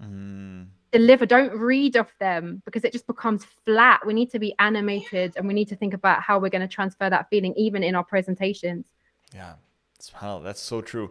Mm 0.01 0.69
deliver. 0.95 1.27
Don't 1.27 1.53
read 1.53 1.97
off 1.97 2.13
them 2.21 2.63
because 2.65 2.85
it 2.85 2.93
just 2.93 3.07
becomes 3.07 3.45
flat. 3.65 4.07
We 4.07 4.15
need 4.15 4.31
to 4.31 4.39
be 4.39 4.55
animated 4.61 5.35
and 5.37 5.49
we 5.49 5.55
need 5.55 5.69
to 5.69 5.77
think 5.77 5.93
about 5.93 6.23
how 6.23 6.39
we're 6.39 6.51
going 6.51 6.69
to 6.69 6.73
transfer 6.73 7.11
that 7.11 7.29
feeling 7.31 7.53
even 7.57 7.83
in 7.83 7.95
our 7.97 8.05
presentations. 8.05 8.85
Yeah. 9.35 9.55
Wow 10.23 10.41
that's 10.41 10.61
so 10.61 10.81
true. 10.81 11.11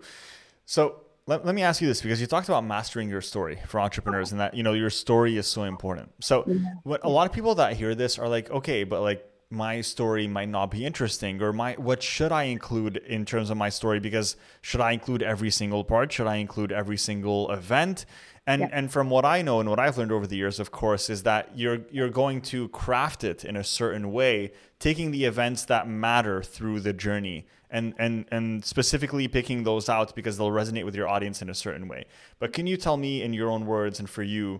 So 0.65 1.01
let, 1.25 1.45
let 1.45 1.55
me 1.55 1.63
ask 1.63 1.81
you 1.81 1.87
this 1.87 2.01
because 2.01 2.21
you 2.21 2.27
talked 2.27 2.47
about 2.47 2.63
mastering 2.63 3.09
your 3.09 3.21
story 3.21 3.59
for 3.67 3.79
entrepreneurs 3.79 4.31
and 4.31 4.39
that 4.39 4.53
you 4.53 4.63
know 4.63 4.73
your 4.73 4.89
story 4.89 5.35
is 5.35 5.47
so 5.47 5.63
important. 5.63 6.11
So 6.21 6.43
what 6.83 7.01
a 7.03 7.09
lot 7.09 7.27
of 7.27 7.33
people 7.33 7.55
that 7.55 7.75
hear 7.75 7.95
this 7.95 8.17
are 8.19 8.29
like 8.29 8.49
okay 8.51 8.83
but 8.83 9.01
like 9.01 9.27
my 9.53 9.81
story 9.81 10.27
might 10.27 10.49
not 10.49 10.71
be 10.71 10.85
interesting 10.85 11.41
or 11.41 11.53
my 11.53 11.73
what 11.73 12.01
should 12.01 12.31
i 12.31 12.43
include 12.43 12.97
in 12.97 13.23
terms 13.23 13.49
of 13.49 13.57
my 13.57 13.69
story 13.69 13.99
because 13.99 14.35
should 14.61 14.81
i 14.81 14.91
include 14.91 15.21
every 15.21 15.51
single 15.51 15.83
part 15.83 16.11
should 16.11 16.27
i 16.27 16.37
include 16.37 16.71
every 16.71 16.97
single 16.97 17.49
event 17.51 18.05
and 18.45 18.61
yeah. 18.61 18.69
and 18.73 18.91
from 18.91 19.09
what 19.09 19.23
I 19.23 19.41
know 19.41 19.61
and 19.61 19.69
what 19.69 19.79
I've 19.79 19.97
learned 19.97 20.11
over 20.11 20.27
the 20.27 20.35
years, 20.35 20.59
of 20.59 20.69
course, 20.71 21.09
is 21.09 21.23
that 21.23 21.51
you're 21.55 21.79
you're 21.91 22.09
going 22.09 22.41
to 22.41 22.67
craft 22.69 23.23
it 23.23 23.45
in 23.45 23.55
a 23.55 23.63
certain 23.63 24.11
way, 24.11 24.51
taking 24.79 25.11
the 25.11 25.23
events 25.23 25.63
that 25.65 25.87
matter 25.87 26.43
through 26.43 26.81
the 26.81 26.91
journey 26.91 27.47
and 27.69 27.93
and 27.97 28.25
and 28.31 28.65
specifically 28.65 29.29
picking 29.29 29.63
those 29.63 29.87
out 29.87 30.13
because 30.13 30.37
they'll 30.37 30.51
resonate 30.51 30.83
with 30.83 30.95
your 30.95 31.07
audience 31.07 31.41
in 31.41 31.49
a 31.49 31.53
certain 31.53 31.87
way. 31.87 32.05
But 32.39 32.51
can 32.51 32.67
you 32.67 32.75
tell 32.75 32.97
me 32.97 33.21
in 33.21 33.31
your 33.31 33.49
own 33.49 33.65
words 33.65 33.99
and 33.99 34.09
for 34.09 34.23
you 34.23 34.59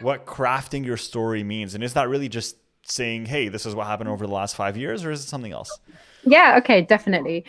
what 0.00 0.26
crafting 0.26 0.84
your 0.84 0.96
story 0.96 1.44
means? 1.44 1.76
And 1.76 1.84
is 1.84 1.94
that 1.94 2.08
really 2.08 2.28
just 2.28 2.56
saying, 2.84 3.26
"Hey, 3.26 3.48
this 3.48 3.66
is 3.66 3.74
what 3.74 3.86
happened 3.86 4.08
over 4.08 4.26
the 4.26 4.32
last 4.32 4.56
5 4.56 4.76
years," 4.76 5.04
or 5.04 5.10
is 5.10 5.24
it 5.24 5.28
something 5.28 5.52
else? 5.52 5.78
Yeah, 6.24 6.56
okay, 6.58 6.82
definitely. 6.82 7.44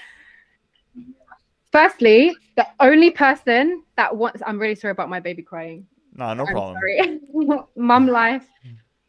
Firstly, 1.72 2.36
the 2.56 2.67
only 2.80 3.10
person 3.10 3.84
that 3.98 4.15
wants, 4.15 4.41
I'm 4.46 4.60
really 4.60 4.76
sorry 4.76 4.91
about 4.91 5.10
my 5.10 5.19
baby 5.19 5.41
crying. 5.41 5.88
No, 6.15 6.34
no 6.34 6.46
I'm 6.46 6.54
problem. 6.54 6.76
Sorry. 6.76 7.19
mum 7.76 8.08
life. 8.08 8.48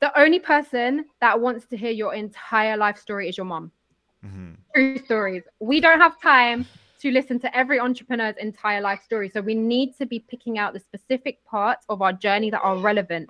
The 0.00 0.18
only 0.18 0.38
person 0.38 1.06
that 1.20 1.38
wants 1.38 1.66
to 1.66 1.76
hear 1.76 1.90
your 1.90 2.14
entire 2.14 2.76
life 2.76 2.98
story 2.98 3.28
is 3.28 3.37
your 3.37 3.46
mum. 3.46 3.70
Mm-hmm. 4.24 4.52
True 4.74 4.98
stories. 4.98 5.42
We 5.60 5.80
don't 5.80 6.00
have 6.00 6.20
time 6.20 6.66
to 7.00 7.10
listen 7.10 7.38
to 7.40 7.54
every 7.56 7.78
entrepreneur's 7.78 8.37
entire 8.38 8.80
life 8.80 9.02
story. 9.02 9.28
So 9.28 9.40
we 9.40 9.54
need 9.54 9.94
to 9.98 10.06
be 10.06 10.20
picking 10.20 10.58
out 10.58 10.72
the 10.72 10.80
specific 10.80 11.44
parts 11.44 11.84
of 11.90 12.00
our 12.00 12.12
journey 12.12 12.50
that 12.50 12.62
are 12.62 12.78
relevant. 12.78 13.28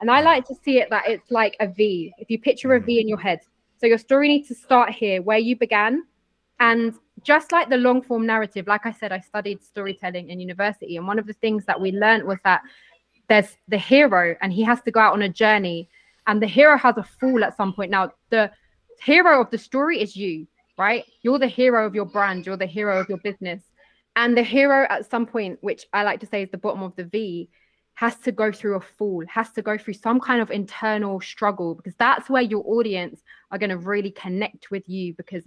And 0.00 0.10
I 0.10 0.20
like 0.20 0.46
to 0.46 0.54
see 0.64 0.78
it 0.78 0.90
that 0.90 1.08
it's 1.08 1.30
like 1.30 1.56
a 1.60 1.68
V. 1.68 2.12
If 2.18 2.30
you 2.30 2.38
picture 2.38 2.74
a 2.74 2.80
V 2.80 3.00
in 3.00 3.08
your 3.08 3.18
head, 3.18 3.40
so 3.78 3.86
your 3.86 3.98
story 3.98 4.28
needs 4.28 4.48
to 4.48 4.54
start 4.54 4.90
here 4.90 5.22
where 5.22 5.38
you 5.38 5.56
began 5.56 6.04
and 6.58 6.94
just 7.22 7.52
like 7.52 7.68
the 7.68 7.76
long 7.76 8.02
form 8.02 8.26
narrative, 8.26 8.66
like 8.66 8.86
I 8.86 8.92
said, 8.92 9.12
I 9.12 9.20
studied 9.20 9.62
storytelling 9.62 10.30
in 10.30 10.40
university. 10.40 10.96
And 10.96 11.06
one 11.06 11.18
of 11.18 11.26
the 11.26 11.32
things 11.34 11.64
that 11.66 11.80
we 11.80 11.92
learned 11.92 12.24
was 12.24 12.38
that 12.44 12.62
there's 13.28 13.56
the 13.68 13.78
hero 13.78 14.36
and 14.40 14.52
he 14.52 14.62
has 14.62 14.80
to 14.82 14.90
go 14.90 15.00
out 15.00 15.12
on 15.12 15.22
a 15.22 15.28
journey. 15.28 15.88
And 16.26 16.40
the 16.40 16.46
hero 16.46 16.76
has 16.78 16.96
a 16.96 17.02
fall 17.02 17.44
at 17.44 17.56
some 17.56 17.72
point. 17.72 17.90
Now, 17.90 18.12
the 18.30 18.50
hero 19.02 19.40
of 19.40 19.50
the 19.50 19.58
story 19.58 20.00
is 20.00 20.16
you, 20.16 20.46
right? 20.78 21.04
You're 21.22 21.38
the 21.38 21.46
hero 21.46 21.86
of 21.86 21.94
your 21.94 22.06
brand, 22.06 22.46
you're 22.46 22.56
the 22.56 22.66
hero 22.66 23.00
of 23.00 23.08
your 23.08 23.18
business. 23.18 23.62
And 24.14 24.36
the 24.36 24.42
hero 24.42 24.86
at 24.88 25.10
some 25.10 25.26
point, 25.26 25.58
which 25.60 25.86
I 25.92 26.02
like 26.02 26.20
to 26.20 26.26
say 26.26 26.42
is 26.42 26.50
the 26.50 26.58
bottom 26.58 26.82
of 26.82 26.96
the 26.96 27.04
V, 27.04 27.50
has 27.96 28.16
to 28.18 28.30
go 28.30 28.52
through 28.52 28.76
a 28.76 28.80
fall, 28.80 29.24
has 29.26 29.50
to 29.52 29.62
go 29.62 29.76
through 29.76 29.94
some 29.94 30.20
kind 30.20 30.40
of 30.40 30.50
internal 30.50 31.18
struggle 31.18 31.74
because 31.74 31.94
that's 31.96 32.28
where 32.28 32.42
your 32.42 32.62
audience 32.66 33.22
are 33.50 33.58
going 33.58 33.70
to 33.70 33.78
really 33.78 34.10
connect 34.10 34.70
with 34.70 34.86
you 34.86 35.14
because 35.14 35.42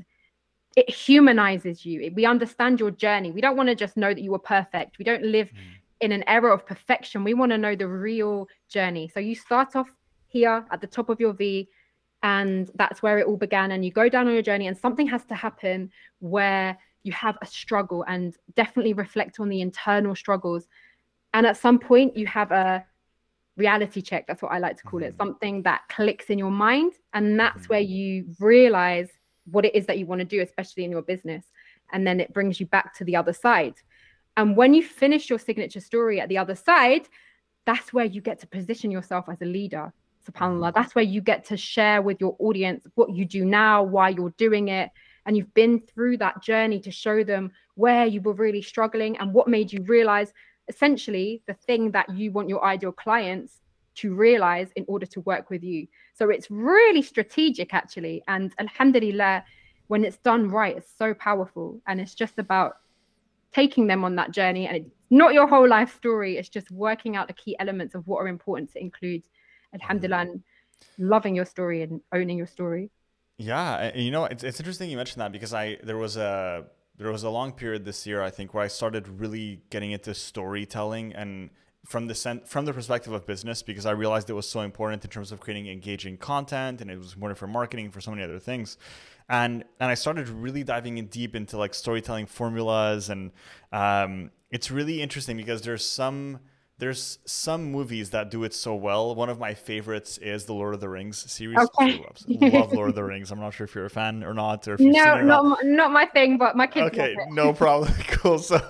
it 0.76 0.90
humanizes 0.90 1.86
you. 1.86 2.12
We 2.16 2.26
understand 2.26 2.80
your 2.80 2.90
journey. 2.90 3.32
We 3.32 3.42
don't 3.42 3.56
want 3.56 3.70
to 3.70 3.76
just 3.76 3.98
know 3.98 4.14
that 4.14 4.22
you 4.22 4.32
were 4.32 4.40
perfect. 4.40 4.98
We 4.98 5.06
don't 5.06 5.24
live 5.24 5.48
mm. 5.50 5.60
in 6.02 6.12
an 6.12 6.24
era 6.28 6.52
of 6.52 6.66
perfection. 6.66 7.24
We 7.24 7.36
want 7.36 7.52
to 7.52 7.58
know 7.58 7.76
the 7.76 7.88
real 7.88 8.48
journey. 8.68 9.12
So 9.14 9.20
you 9.20 9.36
start 9.36 9.76
off 9.76 9.90
here 10.26 10.66
at 10.72 10.82
the 10.82 10.88
top 10.88 11.10
of 11.10 11.20
your 11.20 11.34
V, 11.34 11.70
and 12.24 12.70
that's 12.76 13.04
where 13.04 13.20
it 13.20 13.28
all 13.28 13.38
began. 13.38 13.72
And 13.72 13.86
you 13.86 13.92
go 13.92 14.10
down 14.10 14.28
on 14.28 14.34
your 14.34 14.42
journey, 14.42 14.66
and 14.66 14.78
something 14.78 15.08
has 15.08 15.24
to 15.26 15.36
happen 15.36 15.92
where 16.18 16.78
you 17.04 17.12
have 17.12 17.38
a 17.44 17.46
struggle 17.46 18.04
and 18.08 18.36
definitely 18.56 18.94
reflect 18.94 19.40
on 19.40 19.50
the 19.50 19.62
internal 19.62 20.16
struggles. 20.16 20.68
And 21.34 21.46
at 21.46 21.58
some 21.58 21.80
point, 21.80 22.18
you 22.18 22.28
have 22.28 22.52
a 22.52 22.86
reality 23.58 24.02
check. 24.02 24.26
That's 24.28 24.42
what 24.42 24.52
I 24.52 24.60
like 24.60 24.78
to 24.78 24.84
call 24.84 25.04
it 25.04 25.14
mm. 25.14 25.18
something 25.18 25.64
that 25.64 25.82
clicks 25.90 26.26
in 26.26 26.40
your 26.40 26.52
mind. 26.52 26.94
And 27.14 27.40
that's 27.40 27.68
mm. 27.68 27.70
where 27.70 27.80
you 27.80 28.26
realize 28.40 29.10
what 29.46 29.66
it 29.66 29.76
is 29.76 29.86
that 29.88 29.98
you 29.98 30.06
want 30.06 30.20
to 30.20 30.26
do, 30.26 30.42
especially 30.42 30.86
in 30.86 30.92
your 30.92 31.02
business. 31.02 31.46
and 31.92 32.06
then 32.06 32.20
it 32.20 32.34
brings 32.34 32.60
you 32.60 32.66
back 32.66 32.94
to 32.96 33.04
the 33.04 33.16
other 33.16 33.34
side. 33.34 33.74
And 34.38 34.56
when 34.56 34.74
you 34.74 34.84
finish 34.84 35.30
your 35.30 35.40
signature 35.40 35.80
story 35.80 36.22
at 36.22 36.30
the 36.30 36.38
other 36.38 36.56
side, 36.56 37.10
that's 37.66 37.92
where 37.92 38.06
you 38.06 38.22
get 38.22 38.40
to 38.40 38.48
position 38.48 38.92
yourself 38.92 39.26
as 39.28 39.42
a 39.42 39.46
leader. 39.46 39.92
SubhanAllah. 40.30 40.74
That's 40.74 40.96
where 40.96 41.04
you 41.04 41.22
get 41.22 41.46
to 41.46 41.58
share 41.58 42.02
with 42.02 42.20
your 42.20 42.36
audience 42.40 42.86
what 42.96 43.16
you 43.16 43.26
do 43.26 43.46
now, 43.46 43.84
why 43.84 44.10
you're 44.10 44.34
doing 44.38 44.68
it. 44.68 44.90
And 45.26 45.36
you've 45.36 45.54
been 45.54 45.82
through 45.82 46.18
that 46.18 46.42
journey 46.42 46.80
to 46.82 46.92
show 46.92 47.24
them 47.24 47.52
where 47.76 48.06
you 48.06 48.22
were 48.22 48.34
really 48.34 48.62
struggling 48.62 49.18
and 49.18 49.34
what 49.34 49.48
made 49.48 49.72
you 49.72 49.84
realize 49.84 50.34
essentially 50.70 51.42
the 51.48 51.54
thing 51.54 51.92
that 51.92 52.10
you 52.16 52.32
want 52.32 52.48
your 52.48 52.64
ideal 52.64 52.92
clients 52.92 53.60
to 53.96 54.14
realize 54.16 54.70
in 54.76 54.86
order 54.88 55.06
to 55.06 55.20
work 55.22 55.50
with 55.50 55.64
you. 55.64 55.88
So 56.14 56.30
it's 56.30 56.50
really 56.50 57.02
strategic, 57.02 57.74
actually. 57.74 58.24
And 58.28 58.54
Alhamdulillah, 58.60 59.44
when 59.88 60.06
it's 60.06 60.18
done 60.18 60.50
right, 60.50 60.78
it's 60.78 60.92
so 60.98 61.14
powerful. 61.14 61.82
And 61.88 62.00
it's 62.00 62.14
just 62.14 62.40
about 62.40 62.78
taking 63.52 63.88
them 63.88 64.04
on 64.04 64.16
that 64.16 64.32
journey. 64.32 64.68
And 64.68 64.78
it's 64.78 64.90
not 65.10 65.34
your 65.34 65.48
whole 65.48 65.68
life 65.68 65.94
story, 65.96 66.38
it's 66.38 66.50
just 66.50 66.72
working 66.72 67.16
out 67.16 67.28
the 67.28 67.34
key 67.34 67.56
elements 67.60 67.96
of 67.96 68.08
what 68.08 68.20
are 68.20 68.28
important 68.28 68.72
to 68.74 68.80
include. 68.80 69.24
Alhamdulillah, 69.74 70.24
mm-hmm. 70.24 70.32
and 70.32 70.44
loving 70.98 71.36
your 71.36 71.46
story 71.46 71.82
and 71.84 72.02
owning 72.14 72.38
your 72.38 72.48
story. 72.48 72.90
Yeah, 73.38 73.78
and 73.78 74.04
you 74.04 74.12
know, 74.12 74.26
it's, 74.26 74.44
it's 74.44 74.60
interesting 74.60 74.90
you 74.90 74.98
mentioned 74.98 75.22
that 75.22 75.32
because 75.32 75.54
I 75.54 75.78
there 75.84 75.98
was 75.98 76.18
a 76.18 76.66
there 77.00 77.12
was 77.12 77.24
a 77.24 77.30
long 77.30 77.54
period 77.54 77.86
this 77.86 78.06
year 78.06 78.22
I 78.22 78.30
think 78.30 78.54
where 78.54 78.64
I 78.64 78.68
started 78.68 79.08
really 79.08 79.62
getting 79.70 79.92
into 79.92 80.14
storytelling 80.14 81.14
and 81.16 81.50
from 81.86 82.08
the 82.08 82.14
sen- 82.14 82.42
from 82.46 82.66
the 82.66 82.74
perspective 82.74 83.14
of 83.14 83.26
business 83.26 83.64
because 83.64 83.86
I 83.86 83.92
realized 83.92 84.30
it 84.30 84.34
was 84.34 84.48
so 84.48 84.62
important 84.62 85.04
in 85.04 85.10
terms 85.10 85.32
of 85.32 85.40
creating 85.40 85.68
engaging 85.68 86.18
content 86.18 86.82
and 86.82 86.92
it 86.92 86.98
was 86.98 87.14
important 87.14 87.40
for 87.40 87.48
marketing 87.48 87.90
for 87.90 88.02
so 88.02 88.12
many 88.12 88.24
other 88.24 88.38
things. 88.38 88.78
And 89.30 89.64
and 89.80 89.90
I 89.90 89.94
started 89.94 90.28
really 90.28 90.64
diving 90.64 90.98
in 90.98 91.08
deep 91.08 91.36
into 91.36 91.58
like 91.58 91.74
storytelling 91.74 92.26
formulas 92.26 93.10
and 93.10 93.32
um, 93.72 94.32
it's 94.52 94.70
really 94.70 95.02
interesting 95.02 95.38
because 95.38 95.62
there's 95.62 95.86
some 95.86 96.40
there's 96.80 97.20
some 97.26 97.72
movies 97.72 98.12
that 98.12 98.32
do 98.32 98.46
it 98.46 98.54
so 98.54 98.74
well. 98.74 99.14
One 99.14 99.30
of 99.30 99.38
my 99.38 99.54
favorites 99.54 100.18
is 100.18 100.46
the 100.46 100.54
Lord 100.54 100.74
of 100.74 100.80
the 100.80 100.88
Rings 100.88 101.30
series. 101.30 101.58
Okay. 101.58 102.02
Love 102.28 102.72
Lord 102.72 102.90
of 102.90 102.96
the 102.96 103.04
Rings. 103.10 103.32
I'm 103.32 103.40
not 103.40 103.54
sure 103.54 103.66
if 103.66 103.76
you're 103.76 103.86
a 103.86 103.90
fan 103.90 104.24
or 104.24 104.34
not, 104.34 104.66
or 104.66 104.76
if 104.76 104.80
no, 104.80 104.90
not, 104.90 105.26
not, 105.26 105.66
not 105.66 105.92
my 105.92 106.06
thing, 106.06 106.38
but 106.38 106.56
my 106.56 106.68
kids. 106.68 106.88
Okay, 106.88 107.18
no 107.32 107.52
problem. 107.54 107.92
cool. 108.08 108.40
So 108.40 108.64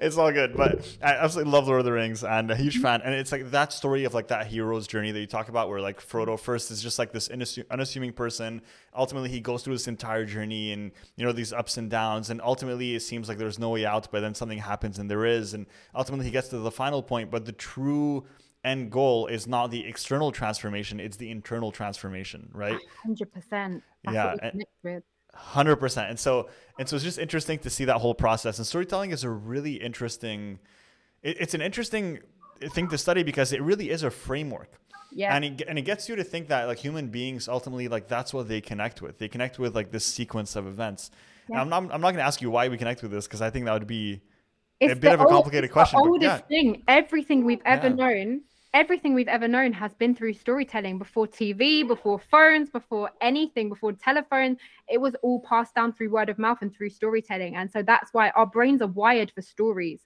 it's 0.00 0.16
all 0.16 0.32
good. 0.32 0.56
But 0.56 0.86
I 1.02 1.12
absolutely 1.12 1.52
love 1.52 1.66
Lord 1.66 1.80
of 1.80 1.84
the 1.84 1.92
Rings 1.92 2.24
and 2.24 2.50
a 2.50 2.56
huge 2.56 2.78
fan. 2.78 3.02
And 3.02 3.14
it's 3.14 3.30
like 3.30 3.50
that 3.50 3.74
story 3.74 4.04
of 4.04 4.14
like 4.14 4.28
that 4.28 4.46
hero's 4.46 4.86
journey 4.86 5.12
that 5.12 5.20
you 5.20 5.26
talk 5.26 5.50
about, 5.50 5.68
where 5.68 5.82
like 5.82 6.00
Frodo 6.00 6.40
first 6.40 6.70
is 6.70 6.82
just 6.82 6.98
like 6.98 7.12
this 7.12 7.28
unassuming 7.70 8.14
person. 8.14 8.62
Ultimately, 8.94 9.28
he 9.28 9.40
goes 9.40 9.62
through 9.62 9.74
this 9.74 9.88
entire 9.88 10.24
journey 10.24 10.72
and 10.72 10.90
you 11.16 11.24
know 11.24 11.32
these 11.32 11.52
ups 11.52 11.76
and 11.76 11.90
downs, 11.90 12.30
and 12.30 12.40
ultimately 12.42 12.94
it 12.94 13.00
seems 13.00 13.28
like 13.28 13.38
there's 13.38 13.58
no 13.58 13.70
way 13.70 13.86
out, 13.86 14.08
but 14.10 14.20
then 14.20 14.34
something 14.34 14.58
happens 14.58 14.98
and 14.98 15.10
there 15.10 15.24
is, 15.24 15.54
and 15.54 15.66
ultimately 15.94 16.26
he 16.26 16.32
gets 16.32 16.48
to 16.48 16.58
the 16.58 16.70
final 16.70 17.02
point, 17.02 17.30
but 17.30 17.44
the 17.44 17.52
true 17.52 18.24
end 18.62 18.90
goal 18.90 19.26
is 19.26 19.46
not 19.46 19.70
the 19.70 19.86
external 19.86 20.30
transformation 20.30 21.00
it's 21.00 21.16
the 21.16 21.30
internal 21.30 21.72
transformation 21.72 22.46
right 22.52 22.78
100% 23.08 23.80
yeah 24.12 24.34
Hundred 25.32 25.76
percent, 25.76 26.10
and 26.10 26.18
so 26.18 26.48
and 26.78 26.88
so 26.88 26.96
it's 26.96 27.04
just 27.04 27.18
interesting 27.18 27.58
to 27.60 27.70
see 27.70 27.84
that 27.84 27.98
whole 27.98 28.14
process. 28.14 28.58
And 28.58 28.66
storytelling 28.66 29.12
is 29.12 29.22
a 29.22 29.30
really 29.30 29.74
interesting. 29.74 30.58
It, 31.22 31.36
it's 31.40 31.54
an 31.54 31.62
interesting 31.62 32.18
thing 32.72 32.88
to 32.88 32.98
study 32.98 33.22
because 33.22 33.52
it 33.52 33.62
really 33.62 33.90
is 33.90 34.02
a 34.02 34.10
framework. 34.10 34.80
Yeah. 35.12 35.34
And 35.34 35.44
it, 35.44 35.62
and 35.66 35.78
it 35.78 35.82
gets 35.82 36.08
you 36.08 36.16
to 36.16 36.24
think 36.24 36.48
that 36.48 36.66
like 36.66 36.78
human 36.78 37.08
beings 37.08 37.48
ultimately 37.48 37.88
like 37.88 38.08
that's 38.08 38.32
what 38.32 38.48
they 38.48 38.60
connect 38.60 39.02
with. 39.02 39.18
They 39.18 39.28
connect 39.28 39.58
with 39.58 39.74
like 39.74 39.90
this 39.90 40.04
sequence 40.04 40.56
of 40.56 40.66
events. 40.66 41.10
Yeah. 41.48 41.60
And 41.60 41.62
I'm 41.62 41.68
not 41.68 41.94
I'm 41.94 42.00
not 42.00 42.12
going 42.12 42.22
to 42.22 42.26
ask 42.26 42.40
you 42.40 42.50
why 42.50 42.68
we 42.68 42.76
connect 42.76 43.02
with 43.02 43.10
this 43.10 43.26
because 43.26 43.42
I 43.42 43.50
think 43.50 43.66
that 43.66 43.72
would 43.72 43.86
be 43.86 44.20
it's 44.80 44.94
a 44.94 44.96
bit 44.96 45.12
of 45.12 45.20
a 45.20 45.26
complicated 45.26 45.70
question. 45.70 46.00
The 46.02 46.08
oldest 46.08 46.44
yeah. 46.48 46.48
thing, 46.48 46.82
everything 46.88 47.44
we've 47.44 47.60
ever 47.66 47.88
yeah. 47.88 47.94
known, 47.94 48.40
everything 48.72 49.14
we've 49.14 49.28
ever 49.28 49.46
known 49.46 49.72
has 49.74 49.92
been 49.94 50.14
through 50.14 50.32
storytelling. 50.32 50.98
Before 50.98 51.26
TV, 51.26 51.86
before 51.86 52.18
phones, 52.18 52.70
before 52.70 53.10
anything, 53.20 53.68
before 53.68 53.92
telephone, 53.92 54.56
it 54.88 54.98
was 54.98 55.14
all 55.22 55.40
passed 55.40 55.74
down 55.74 55.92
through 55.92 56.10
word 56.10 56.30
of 56.30 56.38
mouth 56.38 56.58
and 56.62 56.74
through 56.74 56.90
storytelling. 56.90 57.56
And 57.56 57.70
so 57.70 57.82
that's 57.82 58.14
why 58.14 58.30
our 58.30 58.46
brains 58.46 58.80
are 58.80 58.88
wired 58.88 59.30
for 59.32 59.42
stories. 59.42 60.00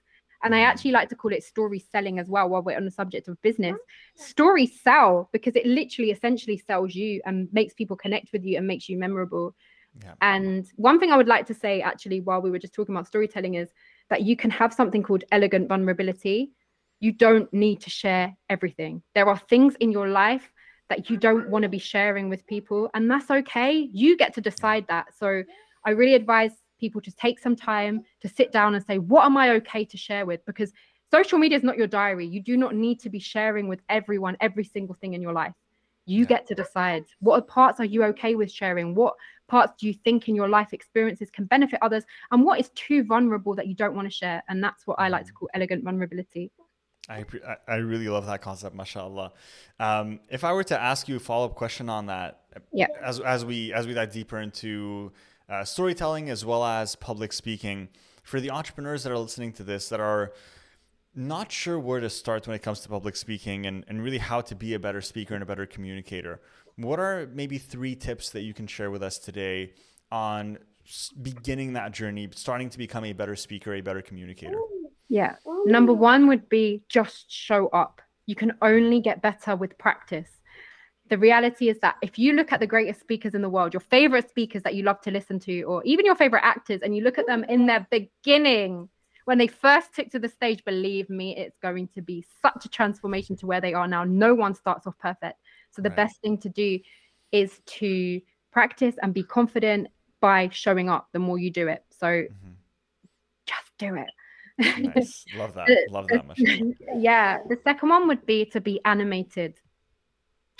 And 0.45 0.53
I 0.53 0.61
actually 0.61 0.91
like 0.91 1.09
to 1.09 1.15
call 1.15 1.33
it 1.33 1.43
story 1.43 1.79
selling 1.91 2.19
as 2.19 2.29
well 2.29 2.47
while 2.47 2.61
we're 2.61 2.77
on 2.77 2.85
the 2.85 2.91
subject 2.91 3.27
of 3.27 3.41
business. 3.41 3.75
Oh, 3.75 4.23
Stories 4.23 4.79
sell 4.79 5.27
because 5.33 5.55
it 5.55 5.65
literally 5.65 6.11
essentially 6.11 6.57
sells 6.57 6.93
you 6.93 7.21
and 7.25 7.49
makes 7.51 7.73
people 7.73 7.97
connect 7.97 8.31
with 8.31 8.45
you 8.45 8.57
and 8.57 8.67
makes 8.67 8.87
you 8.87 8.97
memorable. 8.97 9.55
Yeah. 10.03 10.13
And 10.21 10.65
one 10.75 10.99
thing 10.99 11.11
I 11.11 11.17
would 11.17 11.27
like 11.27 11.47
to 11.47 11.55
say 11.55 11.81
actually 11.81 12.21
while 12.21 12.41
we 12.41 12.51
were 12.51 12.59
just 12.59 12.73
talking 12.73 12.95
about 12.95 13.07
storytelling 13.07 13.55
is 13.55 13.69
that 14.11 14.21
you 14.21 14.35
can 14.35 14.51
have 14.51 14.71
something 14.71 15.01
called 15.01 15.23
elegant 15.31 15.67
vulnerability. 15.67 16.51
You 16.99 17.11
don't 17.11 17.51
need 17.51 17.81
to 17.81 17.89
share 17.89 18.37
everything. 18.47 19.01
There 19.15 19.27
are 19.27 19.37
things 19.37 19.75
in 19.79 19.91
your 19.91 20.07
life 20.07 20.51
that 20.89 21.09
you 21.09 21.17
don't 21.17 21.49
want 21.49 21.63
to 21.63 21.69
be 21.69 21.79
sharing 21.79 22.29
with 22.29 22.45
people, 22.45 22.91
and 22.93 23.09
that's 23.09 23.31
okay. 23.31 23.89
You 23.91 24.15
get 24.15 24.35
to 24.35 24.41
decide 24.41 24.85
that. 24.89 25.07
So 25.17 25.43
I 25.83 25.89
really 25.89 26.13
advise 26.13 26.51
people 26.85 27.01
to 27.01 27.11
take 27.15 27.39
some 27.39 27.55
time 27.55 28.01
to 28.21 28.27
sit 28.29 28.51
down 28.51 28.75
and 28.75 28.85
say, 28.85 28.97
What 28.97 29.25
am 29.25 29.37
I 29.37 29.49
okay 29.59 29.83
to 29.85 29.97
share 29.97 30.25
with? 30.25 30.45
Because 30.45 30.71
social 31.11 31.39
media 31.39 31.57
is 31.57 31.63
not 31.63 31.77
your 31.77 31.87
diary. 31.87 32.27
You 32.27 32.41
do 32.41 32.57
not 32.57 32.75
need 32.75 32.99
to 33.01 33.09
be 33.09 33.19
sharing 33.19 33.67
with 33.67 33.81
everyone 33.89 34.37
every 34.39 34.63
single 34.63 34.95
thing 35.01 35.13
in 35.13 35.21
your 35.21 35.33
life. 35.33 35.53
You 36.05 36.21
yeah. 36.21 36.33
get 36.33 36.47
to 36.47 36.55
decide 36.55 37.05
what 37.19 37.47
parts 37.47 37.79
are 37.79 37.85
you 37.93 38.03
okay 38.11 38.35
with 38.35 38.51
sharing? 38.51 38.93
What 38.93 39.15
parts 39.47 39.73
do 39.79 39.87
you 39.87 39.93
think 39.93 40.29
in 40.29 40.35
your 40.35 40.47
life 40.47 40.71
experiences 40.73 41.29
can 41.31 41.45
benefit 41.45 41.79
others? 41.81 42.03
And 42.31 42.43
what 42.43 42.59
is 42.59 42.69
too 42.75 43.03
vulnerable 43.03 43.55
that 43.55 43.67
you 43.67 43.75
don't 43.75 43.95
want 43.95 44.07
to 44.07 44.13
share? 44.13 44.43
And 44.47 44.63
that's 44.63 44.85
what 44.85 44.99
I 44.99 45.07
like 45.09 45.25
to 45.25 45.31
mm. 45.31 45.37
call 45.37 45.49
elegant 45.55 45.83
vulnerability. 45.83 46.51
I, 47.07 47.23
I 47.67 47.75
really 47.75 48.09
love 48.09 48.25
that 48.25 48.41
concept, 48.41 48.75
mashallah. 48.75 49.31
Um, 49.79 50.19
if 50.29 50.43
I 50.43 50.53
were 50.53 50.63
to 50.65 50.79
ask 50.79 51.07
you 51.07 51.17
a 51.17 51.19
follow 51.19 51.45
up 51.45 51.55
question 51.55 51.87
on 51.87 52.07
that, 52.07 52.41
yeah. 52.73 52.87
as, 53.03 53.19
as 53.19 53.45
we 53.45 53.73
as 53.73 53.85
we 53.85 53.93
dive 53.93 54.11
deeper 54.11 54.39
into 54.39 55.11
uh, 55.49 55.63
storytelling 55.63 56.29
as 56.29 56.45
well 56.45 56.63
as 56.63 56.95
public 56.95 57.33
speaking, 57.33 57.89
for 58.23 58.39
the 58.39 58.51
entrepreneurs 58.51 59.03
that 59.03 59.11
are 59.11 59.19
listening 59.19 59.53
to 59.53 59.63
this 59.63 59.89
that 59.89 59.99
are 59.99 60.33
not 61.15 61.51
sure 61.51 61.79
where 61.79 61.99
to 61.99 62.09
start 62.09 62.45
when 62.47 62.55
it 62.55 62.61
comes 62.61 62.81
to 62.81 62.89
public 62.89 63.15
speaking 63.15 63.65
and, 63.65 63.85
and 63.87 64.03
really 64.03 64.17
how 64.17 64.41
to 64.41 64.55
be 64.55 64.73
a 64.73 64.79
better 64.79 65.01
speaker 65.01 65.33
and 65.33 65.43
a 65.43 65.45
better 65.45 65.65
communicator. 65.65 66.41
What 66.75 66.99
are 66.99 67.29
maybe 67.33 67.57
three 67.57 67.95
tips 67.95 68.31
that 68.31 68.41
you 68.41 68.53
can 68.53 68.67
share 68.67 68.91
with 68.91 69.01
us 69.01 69.17
today 69.17 69.73
on 70.11 70.57
beginning 71.21 71.73
that 71.73 71.93
journey, 71.93 72.27
starting 72.35 72.69
to 72.69 72.77
become 72.77 73.05
a 73.05 73.13
better 73.13 73.35
speaker, 73.35 73.75
a 73.75 73.81
better 73.81 74.01
communicator? 74.01 74.59
Yeah. 75.07 75.35
Number 75.65 75.93
one 75.93 76.27
would 76.27 76.49
be 76.49 76.83
just 76.89 77.31
show 77.31 77.67
up. 77.67 78.01
You 78.25 78.35
can 78.35 78.53
only 78.61 78.99
get 78.99 79.21
better 79.21 79.55
with 79.55 79.77
practice. 79.77 80.29
The 81.09 81.17
reality 81.17 81.69
is 81.69 81.77
that 81.79 81.95
if 82.01 82.17
you 82.17 82.33
look 82.33 82.51
at 82.51 82.59
the 82.59 82.67
greatest 82.67 82.99
speakers 82.99 83.35
in 83.35 83.41
the 83.41 83.49
world, 83.49 83.73
your 83.73 83.81
favorite 83.81 84.27
speakers 84.29 84.63
that 84.63 84.73
you 84.73 84.83
love 84.83 85.01
to 85.01 85.11
listen 85.11 85.39
to, 85.41 85.61
or 85.63 85.83
even 85.83 86.05
your 86.05 86.15
favorite 86.15 86.43
actors, 86.43 86.81
and 86.81 86.95
you 86.95 87.03
look 87.03 87.19
at 87.19 87.27
them 87.27 87.43
in 87.43 87.67
their 87.67 87.85
beginning, 87.91 88.89
when 89.25 89.37
they 89.37 89.47
first 89.47 89.93
took 89.93 90.09
to 90.11 90.19
the 90.19 90.29
stage, 90.29 90.63
believe 90.65 91.09
me, 91.09 91.35
it's 91.35 91.57
going 91.57 91.87
to 91.89 92.01
be 92.01 92.23
such 92.41 92.65
a 92.65 92.69
transformation 92.69 93.35
to 93.37 93.45
where 93.45 93.61
they 93.61 93.73
are 93.73 93.87
now. 93.87 94.03
No 94.03 94.33
one 94.33 94.55
starts 94.55 94.87
off 94.87 94.97
perfect. 94.99 95.39
So 95.71 95.81
the 95.81 95.89
right. 95.89 95.95
best 95.95 96.21
thing 96.21 96.37
to 96.39 96.49
do 96.49 96.79
is 97.31 97.59
to 97.65 98.21
practice 98.51 98.95
and 99.01 99.13
be 99.13 99.23
confident 99.23 99.87
by 100.21 100.49
showing 100.49 100.89
up 100.89 101.09
the 101.11 101.19
more 101.19 101.37
you 101.37 101.51
do 101.51 101.67
it. 101.67 101.83
So 101.89 102.07
mm-hmm. 102.07 102.51
just 103.45 103.71
do 103.77 103.95
it. 103.95 104.95
nice. 104.95 105.25
Love 105.35 105.55
that. 105.55 105.67
Love 105.89 106.07
that 106.07 106.27
much. 106.27 106.39
yeah. 106.95 107.39
The 107.49 107.59
second 107.63 107.89
one 107.89 108.07
would 108.07 108.25
be 108.25 108.45
to 108.45 108.61
be 108.61 108.79
animated. 108.85 109.59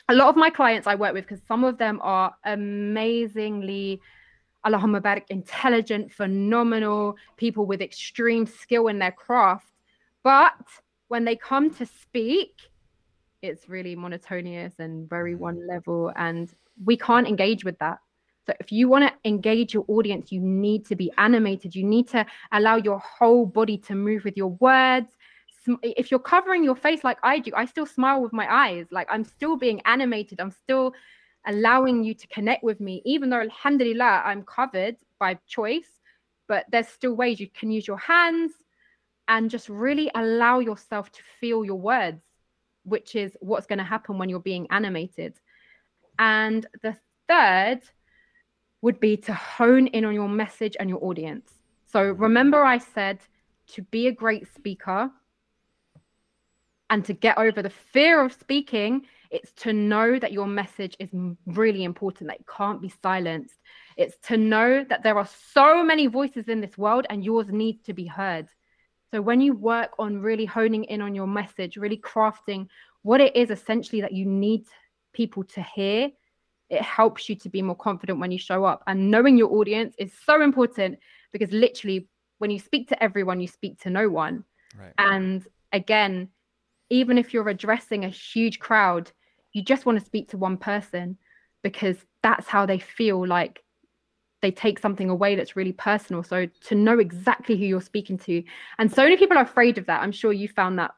A 0.07 0.13
lot 0.13 0.29
of 0.29 0.35
my 0.35 0.49
clients 0.49 0.87
I 0.87 0.95
work 0.95 1.13
with, 1.13 1.25
because 1.27 1.43
some 1.47 1.63
of 1.63 1.77
them 1.77 1.99
are 2.03 2.33
amazingly 2.43 4.01
Allahumma 4.65 5.21
intelligent, 5.29 6.11
phenomenal 6.11 7.15
people 7.37 7.65
with 7.65 7.81
extreme 7.81 8.45
skill 8.45 8.87
in 8.87 8.99
their 8.99 9.11
craft. 9.11 9.71
But 10.23 10.53
when 11.07 11.23
they 11.23 11.35
come 11.35 11.73
to 11.75 11.85
speak, 11.85 12.53
it's 13.41 13.69
really 13.69 13.95
monotonous 13.95 14.73
and 14.79 15.07
very 15.09 15.35
mm. 15.35 15.39
one 15.39 15.67
level. 15.67 16.11
And 16.15 16.51
we 16.83 16.97
can't 16.97 17.27
engage 17.27 17.63
with 17.63 17.77
that. 17.79 17.99
So 18.47 18.53
if 18.59 18.71
you 18.71 18.87
want 18.87 19.07
to 19.07 19.13
engage 19.27 19.73
your 19.73 19.85
audience, 19.87 20.31
you 20.31 20.39
need 20.39 20.85
to 20.87 20.95
be 20.95 21.11
animated. 21.17 21.75
You 21.75 21.83
need 21.83 22.07
to 22.09 22.25
allow 22.51 22.75
your 22.75 22.99
whole 22.99 23.45
body 23.45 23.77
to 23.79 23.95
move 23.95 24.23
with 24.23 24.37
your 24.37 24.51
words. 24.59 25.14
If 25.81 26.11
you're 26.11 26.19
covering 26.19 26.63
your 26.63 26.75
face 26.75 27.03
like 27.03 27.17
I 27.23 27.39
do, 27.39 27.51
I 27.55 27.65
still 27.65 27.85
smile 27.85 28.21
with 28.21 28.33
my 28.33 28.51
eyes. 28.51 28.87
Like 28.91 29.07
I'm 29.09 29.23
still 29.23 29.57
being 29.57 29.81
animated. 29.85 30.39
I'm 30.39 30.51
still 30.51 30.93
allowing 31.47 32.03
you 32.03 32.13
to 32.13 32.27
connect 32.27 32.63
with 32.63 32.79
me, 32.79 33.01
even 33.05 33.29
though 33.29 33.41
alhamdulillah, 33.41 34.23
I'm 34.25 34.43
covered 34.43 34.97
by 35.19 35.37
choice, 35.47 35.87
but 36.47 36.65
there's 36.71 36.87
still 36.87 37.13
ways 37.13 37.39
you 37.39 37.49
can 37.49 37.71
use 37.71 37.87
your 37.87 37.97
hands 37.97 38.51
and 39.27 39.49
just 39.49 39.69
really 39.69 40.09
allow 40.15 40.59
yourself 40.59 41.11
to 41.11 41.21
feel 41.39 41.65
your 41.65 41.79
words, 41.79 42.21
which 42.83 43.15
is 43.15 43.35
what's 43.41 43.67
going 43.67 43.79
to 43.79 43.85
happen 43.85 44.17
when 44.17 44.29
you're 44.29 44.39
being 44.39 44.67
animated. 44.69 45.35
And 46.19 46.65
the 46.81 46.95
third 47.27 47.81
would 48.81 48.99
be 48.99 49.17
to 49.17 49.33
hone 49.33 49.87
in 49.87 50.05
on 50.05 50.13
your 50.13 50.29
message 50.29 50.77
and 50.79 50.89
your 50.89 51.03
audience. 51.03 51.51
So 51.91 52.11
remember, 52.11 52.63
I 52.63 52.77
said 52.77 53.19
to 53.73 53.81
be 53.83 54.07
a 54.07 54.11
great 54.11 54.47
speaker 54.53 55.11
and 56.89 57.03
to 57.05 57.13
get 57.13 57.37
over 57.37 57.61
the 57.61 57.69
fear 57.69 58.23
of 58.23 58.33
speaking, 58.33 59.05
it's 59.31 59.51
to 59.63 59.73
know 59.73 60.19
that 60.19 60.31
your 60.31 60.47
message 60.47 60.95
is 60.99 61.09
really 61.45 61.83
important, 61.83 62.29
that 62.29 62.39
it 62.39 62.45
can't 62.47 62.81
be 62.81 62.93
silenced. 63.01 63.55
It's 63.97 64.17
to 64.27 64.37
know 64.37 64.85
that 64.89 65.03
there 65.03 65.17
are 65.17 65.27
so 65.53 65.83
many 65.83 66.07
voices 66.07 66.47
in 66.47 66.61
this 66.61 66.77
world 66.77 67.05
and 67.09 67.23
yours 67.23 67.47
needs 67.49 67.81
to 67.83 67.93
be 67.93 68.05
heard. 68.05 68.47
So 69.11 69.21
when 69.21 69.41
you 69.41 69.53
work 69.53 69.91
on 69.99 70.21
really 70.21 70.45
honing 70.45 70.83
in 70.85 71.01
on 71.01 71.15
your 71.15 71.27
message, 71.27 71.77
really 71.77 71.97
crafting 71.97 72.67
what 73.01 73.21
it 73.21 73.35
is 73.35 73.49
essentially 73.49 74.01
that 74.01 74.13
you 74.13 74.25
need 74.25 74.65
people 75.13 75.43
to 75.43 75.61
hear, 75.61 76.11
it 76.69 76.81
helps 76.81 77.29
you 77.29 77.35
to 77.35 77.49
be 77.49 77.61
more 77.61 77.75
confident 77.75 78.19
when 78.19 78.31
you 78.31 78.39
show 78.39 78.65
up. 78.65 78.83
And 78.87 79.11
knowing 79.11 79.37
your 79.37 79.51
audience 79.53 79.95
is 79.97 80.11
so 80.25 80.41
important 80.41 80.99
because 81.31 81.51
literally 81.51 82.07
when 82.39 82.51
you 82.51 82.59
speak 82.59 82.89
to 82.89 83.03
everyone, 83.03 83.39
you 83.39 83.47
speak 83.47 83.79
to 83.81 83.89
no 83.89 84.09
one. 84.09 84.43
Right. 84.77 84.93
And 84.97 85.45
again, 85.71 86.29
even 86.89 87.17
if 87.17 87.33
you're 87.33 87.49
addressing 87.49 88.05
a 88.05 88.09
huge 88.09 88.59
crowd, 88.59 89.11
you 89.53 89.63
just 89.63 89.85
want 89.85 89.99
to 89.99 90.05
speak 90.05 90.29
to 90.29 90.37
one 90.37 90.57
person 90.57 91.17
because 91.63 91.97
that's 92.21 92.47
how 92.47 92.65
they 92.65 92.79
feel 92.79 93.25
like 93.25 93.63
they 94.41 94.51
take 94.51 94.77
something 94.77 95.09
away 95.09 95.35
that's 95.35 95.55
really 95.55 95.71
personal. 95.71 96.23
So 96.23 96.45
to 96.45 96.75
know 96.75 96.99
exactly 96.99 97.57
who 97.57 97.65
you're 97.65 97.81
speaking 97.81 98.17
to. 98.19 98.43
And 98.77 98.91
so 98.91 99.03
many 99.03 99.17
people 99.17 99.37
are 99.37 99.43
afraid 99.43 99.77
of 99.77 99.87
that. 99.87 100.01
I'm 100.01 100.11
sure 100.11 100.31
you 100.31 100.47
found 100.47 100.77
that, 100.77 100.91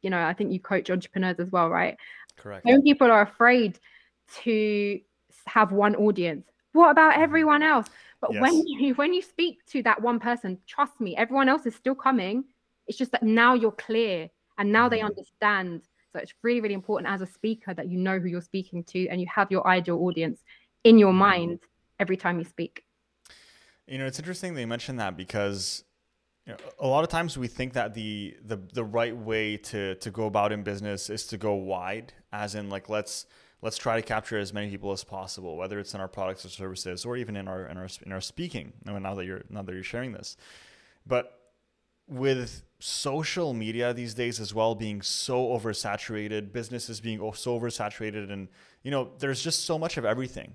you 0.00 0.10
know, 0.10 0.24
I 0.24 0.32
think 0.32 0.52
you 0.52 0.60
coach 0.60 0.90
entrepreneurs 0.90 1.38
as 1.38 1.50
well, 1.50 1.68
right? 1.68 1.96
Correct. 2.36 2.64
So 2.66 2.72
many 2.72 2.82
people 2.82 3.10
are 3.10 3.22
afraid 3.22 3.78
to 4.42 5.00
have 5.46 5.72
one 5.72 5.96
audience. 5.96 6.46
What 6.72 6.90
about 6.90 7.12
mm-hmm. 7.12 7.22
everyone 7.22 7.62
else? 7.62 7.86
But 8.20 8.32
yes. 8.32 8.40
when 8.40 8.66
you 8.66 8.94
when 8.94 9.12
you 9.12 9.20
speak 9.20 9.64
to 9.66 9.82
that 9.82 10.00
one 10.00 10.18
person, 10.18 10.58
trust 10.66 10.98
me, 11.00 11.14
everyone 11.16 11.48
else 11.48 11.66
is 11.66 11.74
still 11.74 11.94
coming. 11.94 12.44
It's 12.86 12.96
just 12.96 13.12
that 13.12 13.22
now 13.22 13.54
you're 13.54 13.72
clear 13.72 14.30
and 14.58 14.72
now 14.72 14.88
they 14.88 14.98
mm-hmm. 14.98 15.06
understand. 15.06 15.82
So 16.12 16.20
it's 16.20 16.32
really, 16.42 16.60
really 16.60 16.74
important 16.74 17.12
as 17.12 17.20
a 17.20 17.26
speaker 17.26 17.74
that 17.74 17.88
you 17.88 17.98
know 17.98 18.18
who 18.18 18.28
you're 18.28 18.40
speaking 18.40 18.84
to 18.84 19.08
and 19.08 19.20
you 19.20 19.26
have 19.34 19.50
your 19.50 19.66
ideal 19.66 19.98
audience 19.98 20.44
in 20.84 20.98
your 20.98 21.10
mm-hmm. 21.10 21.18
mind 21.18 21.60
every 21.98 22.16
time 22.16 22.38
you 22.38 22.44
speak. 22.44 22.84
You 23.86 23.98
know, 23.98 24.06
it's 24.06 24.18
interesting 24.18 24.54
that 24.54 24.60
you 24.60 24.66
mentioned 24.66 25.00
that 25.00 25.16
because 25.16 25.84
you 26.46 26.52
know, 26.52 26.58
a 26.78 26.86
lot 26.86 27.04
of 27.04 27.10
times 27.10 27.36
we 27.38 27.48
think 27.48 27.72
that 27.72 27.94
the 27.94 28.36
the 28.44 28.58
the 28.72 28.84
right 28.84 29.16
way 29.16 29.56
to 29.56 29.94
to 29.96 30.10
go 30.10 30.26
about 30.26 30.52
in 30.52 30.62
business 30.62 31.10
is 31.10 31.26
to 31.28 31.38
go 31.38 31.54
wide, 31.54 32.12
as 32.32 32.54
in 32.54 32.68
like 32.68 32.88
let's 32.88 33.26
let's 33.62 33.78
try 33.78 33.96
to 33.96 34.02
capture 34.02 34.38
as 34.38 34.52
many 34.52 34.68
people 34.68 34.92
as 34.92 35.02
possible, 35.04 35.56
whether 35.56 35.78
it's 35.78 35.94
in 35.94 36.00
our 36.00 36.08
products 36.08 36.44
or 36.44 36.50
services 36.50 37.06
or 37.06 37.16
even 37.16 37.34
in 37.34 37.48
our 37.48 37.66
in 37.66 37.78
our 37.78 37.88
in 38.04 38.12
our 38.12 38.20
speaking. 38.20 38.74
Now 38.84 39.14
that 39.14 39.24
you're 39.24 39.42
now 39.48 39.62
that 39.62 39.72
you're 39.72 39.82
sharing 39.82 40.12
this, 40.12 40.36
but 41.06 41.40
with 42.06 42.62
social 42.86 43.54
media 43.54 43.94
these 43.94 44.12
days 44.12 44.38
as 44.38 44.52
well 44.52 44.74
being 44.74 45.00
so 45.00 45.46
oversaturated, 45.46 46.52
businesses 46.52 47.00
being 47.00 47.18
so 47.32 47.58
oversaturated, 47.58 48.30
and 48.30 48.46
you 48.82 48.90
know, 48.90 49.10
there's 49.20 49.42
just 49.42 49.64
so 49.64 49.78
much 49.78 49.96
of 49.96 50.04
everything 50.04 50.52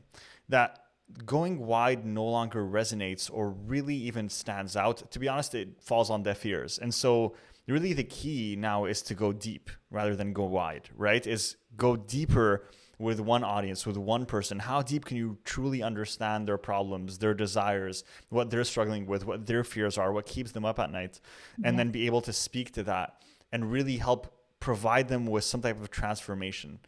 that 0.48 0.78
going 1.26 1.66
wide 1.66 2.06
no 2.06 2.24
longer 2.24 2.64
resonates 2.64 3.32
or 3.34 3.50
really 3.50 3.96
even 3.96 4.30
stands 4.30 4.76
out. 4.76 5.10
To 5.10 5.18
be 5.18 5.28
honest, 5.28 5.56
it 5.56 5.82
falls 5.82 6.12
on 6.12 6.22
deaf 6.22 6.46
ears. 6.46 6.78
And 6.78 6.94
so 6.94 7.34
really 7.68 7.94
the 7.94 8.04
key 8.04 8.56
now 8.56 8.86
is 8.86 9.02
to 9.04 9.16
go 9.16 9.34
deep 9.34 9.72
rather 9.90 10.16
than 10.16 10.32
go 10.32 10.44
wide, 10.44 10.88
right? 10.96 11.26
Is 11.26 11.56
go 11.78 11.96
deeper 11.96 12.66
with 13.00 13.20
one 13.20 13.44
audience, 13.44 13.86
with 13.86 13.98
one 13.98 14.26
person? 14.26 14.60
How 14.60 14.82
deep 14.82 15.06
can 15.06 15.18
you 15.18 15.38
truly 15.46 15.82
understand 15.82 16.48
their 16.48 16.58
problems, 16.58 17.18
their 17.18 17.34
desires, 17.34 18.04
what 18.28 18.52
they're 18.52 18.66
struggling 18.66 19.08
with, 19.08 19.26
what 19.26 19.48
their 19.48 19.64
fears 19.64 19.98
are, 19.98 20.12
what 20.12 20.26
keeps 20.26 20.52
them 20.52 20.66
up 20.66 20.78
at 20.80 20.92
night, 20.92 21.20
and 21.64 21.80
then 21.80 21.90
be 21.90 22.06
able 22.06 22.22
to 22.22 22.34
speak 22.34 22.74
to 22.74 22.84
that 22.84 23.22
and 23.52 23.72
really 23.72 23.98
help 23.98 24.36
provide 24.60 25.08
them 25.08 25.26
with 25.26 25.46
some 25.46 25.62
type 25.62 25.82
of 25.82 25.90
transformation? 25.90 26.80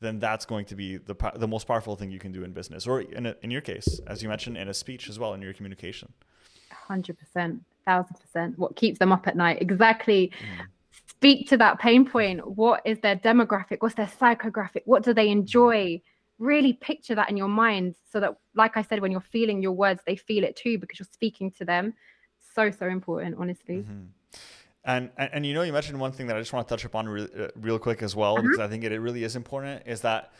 Then 0.00 0.20
that's 0.20 0.46
going 0.46 0.64
to 0.66 0.76
be 0.76 0.96
the 0.96 1.16
the 1.34 1.48
most 1.48 1.66
powerful 1.66 1.96
thing 1.96 2.12
you 2.12 2.20
can 2.20 2.30
do 2.30 2.44
in 2.44 2.52
business, 2.52 2.86
or 2.86 3.00
in 3.00 3.26
a, 3.26 3.34
in 3.42 3.50
your 3.50 3.60
case, 3.60 4.00
as 4.06 4.22
you 4.22 4.28
mentioned, 4.28 4.56
in 4.56 4.68
a 4.68 4.74
speech 4.74 5.08
as 5.08 5.18
well, 5.18 5.34
in 5.34 5.42
your 5.42 5.52
communication. 5.52 6.12
Hundred 6.70 7.18
percent, 7.18 7.64
thousand 7.84 8.16
percent. 8.20 8.56
What 8.58 8.76
keeps 8.76 9.00
them 9.00 9.10
up 9.10 9.26
at 9.26 9.36
night? 9.36 9.60
Exactly. 9.60 10.30
Mm 10.40 10.66
speak 11.18 11.48
to 11.48 11.56
that 11.56 11.80
pain 11.80 12.08
point. 12.08 12.38
What 12.46 12.80
is 12.84 13.00
their 13.00 13.16
demographic? 13.16 13.78
What's 13.80 13.96
their 13.96 14.06
psychographic? 14.20 14.82
What 14.84 15.02
do 15.02 15.12
they 15.12 15.28
enjoy? 15.30 16.00
Really 16.38 16.74
picture 16.74 17.16
that 17.16 17.28
in 17.28 17.36
your 17.36 17.48
mind 17.48 17.96
so 18.12 18.20
that, 18.20 18.36
like 18.54 18.76
I 18.76 18.82
said, 18.82 19.00
when 19.00 19.10
you're 19.10 19.20
feeling 19.20 19.60
your 19.60 19.72
words, 19.72 20.00
they 20.06 20.14
feel 20.14 20.44
it 20.44 20.54
too 20.54 20.78
because 20.78 21.00
you're 21.00 21.08
speaking 21.12 21.50
to 21.58 21.64
them. 21.64 21.94
So, 22.54 22.70
so 22.70 22.86
important, 22.86 23.34
honestly. 23.36 23.78
Mm-hmm. 23.78 24.04
And, 24.84 25.10
and, 25.18 25.30
and 25.32 25.46
you 25.46 25.54
know, 25.54 25.62
you 25.62 25.72
mentioned 25.72 25.98
one 25.98 26.12
thing 26.12 26.28
that 26.28 26.36
I 26.36 26.38
just 26.38 26.52
want 26.52 26.68
to 26.68 26.72
touch 26.72 26.84
upon 26.84 27.08
re- 27.08 27.28
uh, 27.36 27.48
real 27.56 27.80
quick 27.80 28.00
as 28.02 28.14
well, 28.14 28.34
uh-huh. 28.34 28.42
because 28.42 28.60
I 28.60 28.68
think 28.68 28.84
it, 28.84 28.92
it 28.92 29.00
really 29.00 29.24
is 29.24 29.34
important 29.34 29.82
is 29.86 30.00
that 30.02 30.32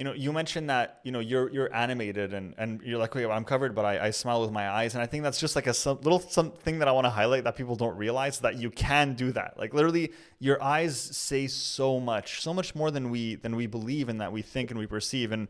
you 0.00 0.04
know, 0.04 0.14
you 0.14 0.32
mentioned 0.32 0.70
that 0.70 1.00
you 1.04 1.12
know 1.12 1.20
you're 1.20 1.50
you're 1.50 1.72
animated 1.74 2.32
and 2.32 2.54
and 2.56 2.80
you're 2.80 2.98
like, 2.98 3.14
okay, 3.14 3.30
I'm 3.30 3.44
covered, 3.44 3.74
but 3.74 3.84
I, 3.84 4.06
I 4.06 4.10
smile 4.12 4.40
with 4.40 4.50
my 4.50 4.70
eyes, 4.70 4.94
and 4.94 5.02
I 5.02 5.06
think 5.06 5.22
that's 5.22 5.38
just 5.38 5.54
like 5.54 5.66
a 5.66 5.74
some, 5.74 5.98
little 6.00 6.18
something 6.18 6.78
that 6.78 6.88
I 6.88 6.92
want 6.92 7.04
to 7.04 7.10
highlight 7.10 7.44
that 7.44 7.54
people 7.54 7.76
don't 7.76 7.94
realize 7.98 8.38
that 8.38 8.56
you 8.56 8.70
can 8.70 9.12
do 9.12 9.30
that. 9.32 9.58
Like 9.58 9.74
literally, 9.74 10.12
your 10.38 10.60
eyes 10.62 10.98
say 10.98 11.46
so 11.48 12.00
much, 12.00 12.40
so 12.40 12.54
much 12.54 12.74
more 12.74 12.90
than 12.90 13.10
we 13.10 13.34
than 13.34 13.54
we 13.56 13.66
believe 13.66 14.08
and 14.08 14.22
that 14.22 14.32
we 14.32 14.40
think 14.40 14.70
and 14.70 14.80
we 14.80 14.86
perceive. 14.86 15.32
And 15.32 15.48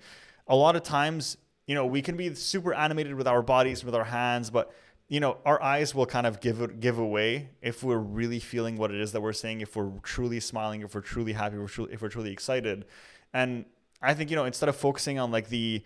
a 0.49 0.57
lot 0.57 0.75
of 0.75 0.83
times, 0.83 1.37
you 1.69 1.77
know, 1.77 1.87
we 1.87 2.03
can 2.03 2.17
be 2.17 2.35
super 2.35 2.75
animated 2.75 3.15
with 3.15 3.29
our 3.29 3.43
bodies, 3.43 3.85
with 3.85 3.95
our 3.95 4.03
hands, 4.03 4.51
but 4.51 4.75
you 5.07 5.21
know, 5.21 5.39
our 5.45 5.63
eyes 5.63 5.95
will 5.95 6.07
kind 6.07 6.27
of 6.27 6.41
give 6.41 6.81
give 6.81 6.99
away 6.99 7.51
if 7.63 7.85
we're 7.85 7.99
really 7.99 8.41
feeling 8.41 8.77
what 8.77 8.91
it 8.91 9.01
is 9.01 9.13
that 9.13 9.21
we're 9.21 9.33
saying, 9.33 9.61
if 9.61 9.77
we're 9.77 9.93
truly 10.03 10.41
smiling, 10.41 10.83
if 10.83 10.93
we're 10.93 11.03
truly 11.03 11.35
happy, 11.35 11.55
if 11.55 11.61
we're 11.61 11.69
truly, 11.69 11.93
if 11.93 12.03
we're 12.03 12.09
truly 12.09 12.33
excited, 12.33 12.85
and 13.33 13.65
I 14.03 14.15
think 14.15 14.31
you 14.31 14.37
know 14.37 14.45
instead 14.45 14.69
of 14.69 14.77
focusing 14.77 15.19
on 15.19 15.31
like 15.31 15.49
the 15.49 15.83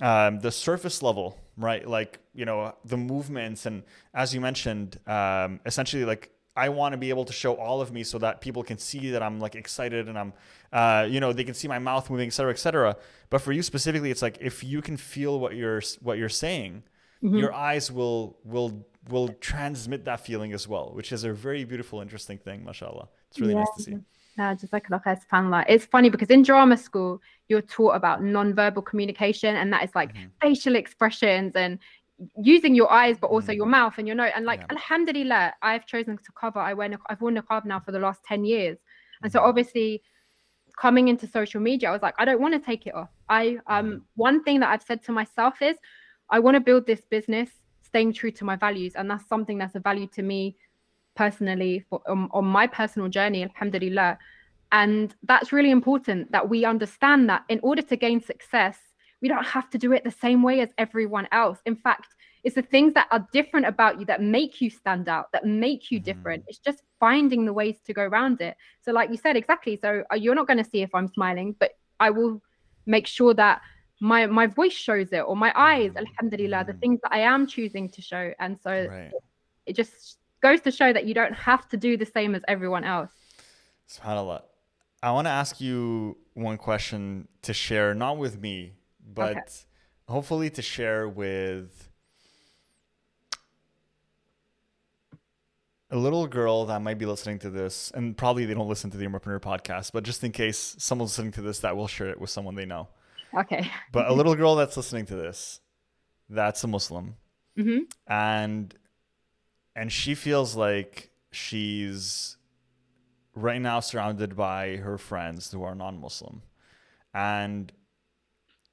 um, 0.00 0.40
the 0.40 0.50
surface 0.50 1.02
level, 1.02 1.38
right? 1.56 1.86
Like 1.86 2.20
you 2.34 2.44
know 2.44 2.74
the 2.84 2.96
movements 2.96 3.66
and 3.66 3.82
as 4.14 4.34
you 4.34 4.40
mentioned, 4.40 4.98
um, 5.06 5.60
essentially 5.66 6.04
like 6.04 6.30
I 6.54 6.68
want 6.68 6.92
to 6.92 6.98
be 6.98 7.08
able 7.08 7.24
to 7.24 7.32
show 7.32 7.54
all 7.54 7.80
of 7.80 7.92
me 7.92 8.04
so 8.04 8.18
that 8.18 8.40
people 8.40 8.62
can 8.62 8.76
see 8.76 9.10
that 9.10 9.22
I'm 9.22 9.40
like 9.40 9.54
excited 9.54 10.08
and 10.08 10.18
I'm, 10.18 10.32
uh, 10.70 11.06
you 11.08 11.18
know, 11.18 11.32
they 11.32 11.44
can 11.44 11.54
see 11.54 11.66
my 11.66 11.78
mouth 11.78 12.10
moving, 12.10 12.26
et 12.26 12.32
cetera, 12.32 12.52
et 12.52 12.58
cetera. 12.58 12.96
But 13.30 13.40
for 13.40 13.52
you 13.52 13.62
specifically, 13.62 14.10
it's 14.10 14.20
like 14.20 14.38
if 14.40 14.62
you 14.62 14.82
can 14.82 14.98
feel 14.98 15.40
what 15.40 15.54
you're 15.54 15.80
what 16.02 16.18
you're 16.18 16.28
saying, 16.28 16.82
mm-hmm. 17.22 17.38
your 17.38 17.54
eyes 17.54 17.90
will 17.90 18.38
will 18.44 18.86
will 19.08 19.28
transmit 19.40 20.04
that 20.04 20.20
feeling 20.20 20.52
as 20.52 20.68
well, 20.68 20.90
which 20.92 21.10
is 21.10 21.24
a 21.24 21.32
very 21.32 21.64
beautiful, 21.64 22.00
interesting 22.00 22.36
thing. 22.36 22.64
Mashallah, 22.64 23.08
it's 23.30 23.40
really 23.40 23.54
yeah. 23.54 23.60
nice 23.60 23.70
to 23.76 23.82
see. 23.82 23.96
No, 24.38 24.54
just 24.54 24.72
like 24.72 24.88
subhanallah. 24.88 25.66
It's 25.68 25.84
funny 25.84 26.08
because 26.08 26.30
in 26.30 26.42
drama 26.42 26.76
school, 26.76 27.20
you're 27.48 27.60
taught 27.60 27.94
about 27.96 28.22
non-verbal 28.22 28.82
communication, 28.82 29.56
and 29.56 29.72
that 29.72 29.84
is 29.84 29.94
like 29.94 30.14
mm-hmm. 30.14 30.28
facial 30.40 30.74
expressions 30.74 31.52
and 31.54 31.78
using 32.40 32.74
your 32.74 32.90
eyes, 32.90 33.18
but 33.20 33.28
also 33.28 33.48
mm-hmm. 33.48 33.58
your 33.58 33.66
mouth 33.66 33.94
and 33.98 34.06
your 34.06 34.16
nose. 34.16 34.32
And 34.34 34.46
like, 34.46 34.60
yeah. 34.60 34.66
alhamdulillah, 34.70 35.54
I've 35.62 35.86
chosen 35.86 36.16
to 36.16 36.32
cover. 36.38 36.58
I 36.58 36.72
wear, 36.74 36.90
I've 37.08 37.20
worn 37.20 37.36
niqab 37.36 37.64
now 37.64 37.80
for 37.80 37.92
the 37.92 37.98
last 37.98 38.22
10 38.24 38.44
years. 38.44 38.78
And 39.22 39.30
mm-hmm. 39.30 39.38
so 39.38 39.44
obviously 39.44 40.02
coming 40.78 41.08
into 41.08 41.26
social 41.26 41.60
media, 41.60 41.90
I 41.90 41.92
was 41.92 42.02
like, 42.02 42.14
I 42.18 42.24
don't 42.24 42.40
want 42.40 42.54
to 42.54 42.60
take 42.60 42.86
it 42.86 42.94
off. 42.94 43.10
I, 43.28 43.58
um, 43.66 43.86
mm-hmm. 43.86 43.98
one 44.16 44.42
thing 44.44 44.60
that 44.60 44.70
I've 44.70 44.82
said 44.82 45.02
to 45.04 45.12
myself 45.12 45.60
is 45.60 45.76
I 46.30 46.38
want 46.38 46.54
to 46.54 46.60
build 46.60 46.86
this 46.86 47.02
business 47.10 47.50
staying 47.82 48.14
true 48.14 48.30
to 48.30 48.44
my 48.44 48.56
values. 48.56 48.94
And 48.94 49.10
that's 49.10 49.28
something 49.28 49.58
that's 49.58 49.74
a 49.74 49.80
value 49.80 50.06
to 50.14 50.22
me 50.22 50.56
personally 51.14 51.84
for, 51.88 52.00
um, 52.06 52.28
on 52.32 52.44
my 52.44 52.66
personal 52.66 53.08
journey, 53.08 53.42
alhamdulillah. 53.42 54.18
And 54.72 55.14
that's 55.24 55.52
really 55.52 55.70
important 55.70 56.32
that 56.32 56.48
we 56.48 56.64
understand 56.64 57.28
that 57.28 57.44
in 57.48 57.60
order 57.62 57.82
to 57.82 57.96
gain 57.96 58.20
success, 58.20 58.78
we 59.20 59.28
don't 59.28 59.46
have 59.46 59.70
to 59.70 59.78
do 59.78 59.92
it 59.92 60.02
the 60.02 60.10
same 60.10 60.42
way 60.42 60.60
as 60.60 60.70
everyone 60.78 61.28
else. 61.30 61.58
In 61.66 61.76
fact, 61.76 62.08
it's 62.44 62.56
the 62.56 62.62
things 62.62 62.92
that 62.94 63.06
are 63.10 63.26
different 63.32 63.66
about 63.66 64.00
you 64.00 64.06
that 64.06 64.20
make 64.20 64.60
you 64.60 64.68
stand 64.68 65.08
out, 65.08 65.30
that 65.32 65.46
make 65.46 65.90
you 65.90 66.00
different. 66.00 66.42
Mm. 66.42 66.46
It's 66.48 66.58
just 66.58 66.82
finding 66.98 67.44
the 67.44 67.52
ways 67.52 67.76
to 67.86 67.92
go 67.92 68.02
around 68.02 68.40
it. 68.40 68.56
So, 68.80 68.92
like 68.92 69.10
you 69.10 69.16
said, 69.16 69.36
exactly. 69.36 69.78
So, 69.80 70.02
uh, 70.12 70.16
you're 70.16 70.34
not 70.34 70.48
going 70.48 70.62
to 70.62 70.68
see 70.68 70.82
if 70.82 70.92
I'm 70.94 71.06
smiling, 71.06 71.54
but 71.60 71.72
I 72.00 72.10
will 72.10 72.42
make 72.84 73.06
sure 73.06 73.32
that 73.34 73.60
my 74.00 74.26
my 74.26 74.48
voice 74.48 74.72
shows 74.72 75.12
it 75.12 75.20
or 75.20 75.36
my 75.36 75.52
eyes, 75.54 75.92
alhamdulillah, 75.96 76.64
the 76.66 76.72
mm. 76.72 76.80
things 76.80 77.00
that 77.04 77.12
I 77.12 77.20
am 77.20 77.46
choosing 77.46 77.88
to 77.90 78.02
show. 78.02 78.32
And 78.40 78.58
so, 78.60 78.88
right. 78.90 79.12
it 79.66 79.76
just 79.76 80.18
goes 80.42 80.60
to 80.62 80.70
show 80.70 80.92
that 80.92 81.06
you 81.06 81.14
don't 81.14 81.34
have 81.34 81.68
to 81.70 81.76
do 81.76 81.96
the 81.96 82.06
same 82.06 82.34
as 82.34 82.42
everyone 82.48 82.84
else. 82.84 83.12
SubhanAllah. 83.88 84.42
I 85.02 85.10
want 85.10 85.26
to 85.26 85.30
ask 85.30 85.60
you 85.60 86.16
one 86.34 86.58
question 86.58 87.28
to 87.42 87.52
share, 87.52 87.94
not 87.94 88.18
with 88.18 88.40
me, 88.40 88.74
but 89.14 89.32
okay. 89.32 89.42
hopefully 90.08 90.50
to 90.50 90.62
share 90.62 91.08
with 91.08 91.88
a 95.90 95.96
little 95.96 96.26
girl 96.26 96.64
that 96.66 96.80
might 96.80 96.98
be 96.98 97.06
listening 97.06 97.38
to 97.40 97.50
this, 97.50 97.92
and 97.94 98.16
probably 98.16 98.46
they 98.46 98.54
don't 98.54 98.68
listen 98.68 98.90
to 98.90 98.96
the 98.96 99.04
Entrepreneur 99.04 99.40
podcast, 99.40 99.92
but 99.92 100.04
just 100.04 100.24
in 100.24 100.32
case 100.32 100.74
someone's 100.78 101.10
listening 101.10 101.32
to 101.32 101.42
this, 101.42 101.60
that 101.60 101.76
will 101.76 101.88
share 101.88 102.08
it 102.08 102.20
with 102.20 102.30
someone 102.30 102.54
they 102.54 102.64
know. 102.64 102.88
Okay. 103.38 103.70
but 103.92 104.08
a 104.08 104.12
little 104.12 104.34
girl 104.34 104.54
that's 104.54 104.76
listening 104.76 105.06
to 105.06 105.16
this, 105.16 105.60
that's 106.30 106.62
a 106.64 106.66
Muslim, 106.68 107.16
mm-hmm. 107.58 107.80
and 108.06 108.74
and 109.74 109.90
she 109.92 110.14
feels 110.14 110.56
like 110.56 111.10
she's 111.30 112.36
right 113.34 113.60
now 113.60 113.80
surrounded 113.80 114.36
by 114.36 114.76
her 114.76 114.98
friends 114.98 115.50
who 115.50 115.62
are 115.62 115.74
non-Muslim, 115.74 116.42
and 117.14 117.72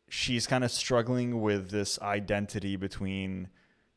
she's 0.09 0.47
kind 0.47 0.63
of 0.63 0.71
struggling 0.71 1.41
with 1.41 1.69
this 1.69 1.99
identity 2.01 2.75
between 2.75 3.47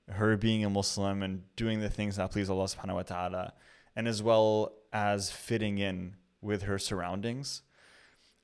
her 0.09 0.37
being 0.37 0.65
a 0.65 0.71
Muslim 0.71 1.23
and 1.23 1.43
doing 1.57 1.81
the 1.81 1.89
things 1.89 2.17
that 2.17 2.31
please 2.31 2.51
Allah 2.51 2.65
subhanahu 2.65 2.95
wa 2.95 3.03
ta'ala, 3.03 3.53
and 3.97 4.07
as 4.07 4.23
well 4.23 4.73
as 4.93 5.31
fitting 5.31 5.79
in 5.79 6.17
with 6.41 6.63
her 6.63 6.79
surroundings 6.79 7.63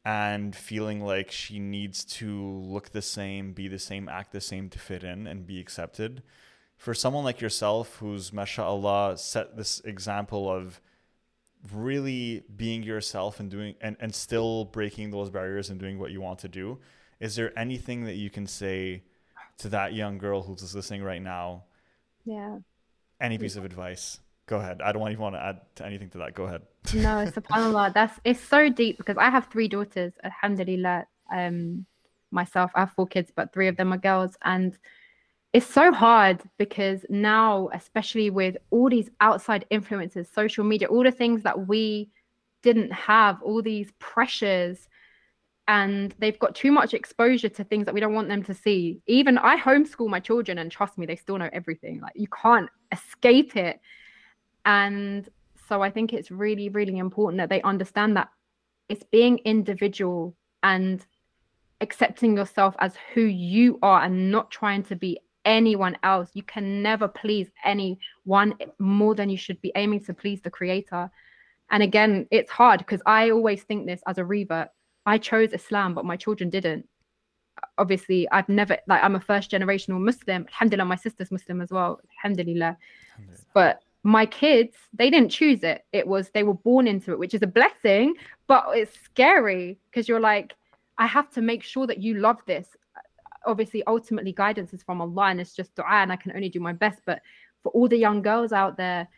and 0.05 0.55
feeling 0.57 1.05
like 1.05 1.31
she 1.31 1.59
needs 1.59 2.05
to 2.05 2.43
look 2.43 2.91
the 2.91 3.03
same, 3.03 3.53
be 3.53 3.69
the 3.69 3.79
same, 3.79 4.09
act 4.09 4.33
the 4.33 4.41
same 4.41 4.71
to 4.71 4.79
fit 4.79 5.05
in 5.05 5.27
and 5.27 5.47
be 5.47 5.61
accepted. 5.61 6.23
For 6.79 6.95
someone 6.95 7.25
like 7.25 7.41
yourself, 7.41 7.97
who's, 7.97 8.33
mashallah, 8.33 9.19
set 9.19 9.57
this 9.57 9.81
example 9.81 10.51
of 10.51 10.81
really 11.73 12.45
being 12.55 12.83
yourself 12.83 13.41
and 13.41 13.51
doing 13.51 13.75
and, 13.81 13.97
and 14.01 14.15
still 14.15 14.65
breaking 14.67 15.11
those 15.11 15.29
barriers 15.29 15.71
and 15.71 15.81
doing 15.81 15.99
what 15.99 16.13
you 16.13 16.21
want 16.21 16.39
to 16.41 16.49
do, 16.49 16.79
is 17.21 17.35
there 17.35 17.57
anything 17.59 18.05
that 18.05 18.15
you 18.15 18.31
can 18.31 18.47
say 18.47 19.03
to 19.59 19.69
that 19.71 19.93
young 19.93 20.19
girl 20.19 20.43
who's 20.43 20.75
listening 20.75 21.03
right 21.03 21.21
now? 21.21 21.65
Yeah. 22.25 22.59
Any 23.21 23.39
piece 23.39 23.57
of 23.57 23.65
advice? 23.65 24.21
Go 24.47 24.59
ahead. 24.59 24.81
I 24.81 24.93
don't 24.93 25.03
even 25.11 25.21
want 25.21 25.35
to 25.35 25.43
add 25.43 25.61
to 25.77 25.85
anything 25.85 26.11
to 26.11 26.19
that. 26.19 26.35
Go 26.35 26.45
ahead. 26.45 26.63
no, 26.95 27.27
subhanAllah. 27.27 27.93
That's 27.93 28.19
it's 28.25 28.41
so 28.41 28.71
deep 28.71 28.97
because 28.97 29.17
I 29.19 29.31
have 29.31 29.49
three 29.51 29.69
daughters, 29.69 30.13
alhamdulillah. 30.25 31.07
Um 31.31 31.87
myself, 32.31 32.71
I 32.75 32.81
have 32.81 32.93
four 32.93 33.07
kids, 33.07 33.33
but 33.35 33.53
three 33.53 33.69
of 33.69 33.77
them 33.77 33.93
are 33.93 33.99
girls. 33.99 34.37
And 34.45 34.79
it's 35.53 35.67
so 35.67 35.93
hard 35.93 36.43
because 36.59 37.05
now, 37.09 37.71
especially 37.73 38.31
with 38.31 38.57
all 38.71 38.91
these 38.91 39.11
outside 39.21 39.65
influences, 39.71 40.29
social 40.29 40.65
media, 40.65 40.89
all 40.89 41.03
the 41.03 41.11
things 41.11 41.43
that 41.43 41.67
we 41.67 42.11
didn't 42.63 42.93
have, 42.93 43.43
all 43.43 43.63
these 43.63 43.91
pressures, 43.99 44.89
and 45.67 46.15
they've 46.19 46.39
got 46.39 46.55
too 46.55 46.73
much 46.73 46.95
exposure 46.95 47.49
to 47.49 47.65
things 47.65 47.85
that 47.87 47.95
we 47.95 48.01
don't 48.01 48.15
want 48.15 48.29
them 48.29 48.43
to 48.43 48.55
see. 48.55 49.01
Even 49.07 49.39
I 49.39 49.59
homeschool 49.59 50.09
my 50.09 50.21
children, 50.21 50.59
and 50.59 50.71
trust 50.71 50.99
me, 50.99 51.07
they 51.07 51.17
still 51.17 51.39
know 51.39 51.51
everything. 51.53 52.01
Like 52.01 52.15
you 52.15 52.29
can't 52.29 52.69
escape 52.93 53.57
it. 53.57 53.81
And 54.65 55.29
so 55.69 55.83
I 55.83 55.91
think 55.91 56.13
it's 56.13 56.31
really, 56.31 56.69
really 56.69 56.99
important 56.99 57.39
that 57.39 57.49
they 57.49 57.63
understand 57.63 58.17
that 58.17 58.29
it's 58.89 59.05
being 59.05 59.39
individual 59.45 60.35
and 60.63 61.05
accepting 61.81 62.37
yourself 62.37 62.75
as 62.81 62.95
who 63.15 63.21
you 63.21 63.79
are 63.83 64.03
and 64.03 64.31
not 64.31 64.51
trying 64.51 64.83
to 64.85 64.97
be 64.97 65.19
anyone 65.49 65.97
else. 66.03 66.31
You 66.35 66.45
can 66.45 66.83
never 66.83 67.09
please 67.09 67.49
anyone 67.65 68.55
more 68.79 69.15
than 69.15 69.31
you 69.31 69.39
should 69.39 69.61
be 69.63 69.73
aiming 69.75 70.05
to 70.05 70.15
please 70.15 70.41
the 70.43 70.51
creator. 70.51 71.11
And 71.71 71.83
again, 71.83 72.29
it's 72.31 72.51
hard 72.51 72.79
because 72.81 73.03
I 73.07 73.31
always 73.31 73.63
think 73.63 73.87
this 73.87 74.03
as 74.07 74.19
a 74.19 74.25
revert. 74.25 74.69
I 75.07 75.19
chose 75.19 75.53
Islam, 75.53 75.95
but 75.95 76.05
my 76.05 76.17
children 76.17 76.51
didn't. 76.51 76.87
Obviously, 77.79 78.29
I've 78.31 78.49
never 78.49 78.77
like 78.87 79.03
I'm 79.03 79.17
a 79.17 79.21
first 79.21 79.51
generational 79.51 80.01
Muslim. 80.01 80.47
Alhamdulillah, 80.49 80.85
my 80.85 80.97
sister's 80.97 81.33
Muslim 81.33 81.61
as 81.61 81.71
well. 81.71 82.01
Alhamdulillah. 82.19 82.77
Alhamdulillah. 83.17 83.45
But 83.55 83.83
my 84.05 84.25
kids 84.25 84.77
they 84.93 85.11
didn't 85.11 85.29
choose 85.29 85.65
it 85.65 85.85
it 85.93 86.07
was 86.07 86.31
they 86.31 86.45
were 86.45 86.55
born 86.55 86.87
into 86.87 87.11
it 87.11 87.19
which 87.19 87.35
is 87.35 87.43
a 87.43 87.47
blessing 87.47 88.15
but 88.47 88.65
it's 88.75 88.97
scary 89.01 89.77
because 89.91 90.09
you're 90.09 90.21
like 90.21 90.55
i 90.99 91.07
have 91.07 91.29
to 91.31 91.43
make 91.43 91.65
sure 91.65 91.85
that 91.85 91.99
you 91.99 92.15
love 92.15 92.39
this 92.47 92.69
obviously 93.47 93.83
ultimately 93.87 94.33
guidance 94.33 94.73
is 94.73 94.83
from 94.83 95.01
allah 95.01 95.27
and 95.27 95.41
it's 95.41 95.55
just 95.55 95.75
dua 95.75 96.03
and 96.03 96.13
i 96.13 96.17
can 96.17 96.33
only 96.33 96.49
do 96.49 96.61
my 96.61 96.73
best 96.73 97.01
but 97.07 97.21
for 97.63 97.71
all 97.71 97.89
the 97.89 97.97
young 97.97 98.23
girls 98.23 98.53
out 98.53 98.77
there 98.77 99.09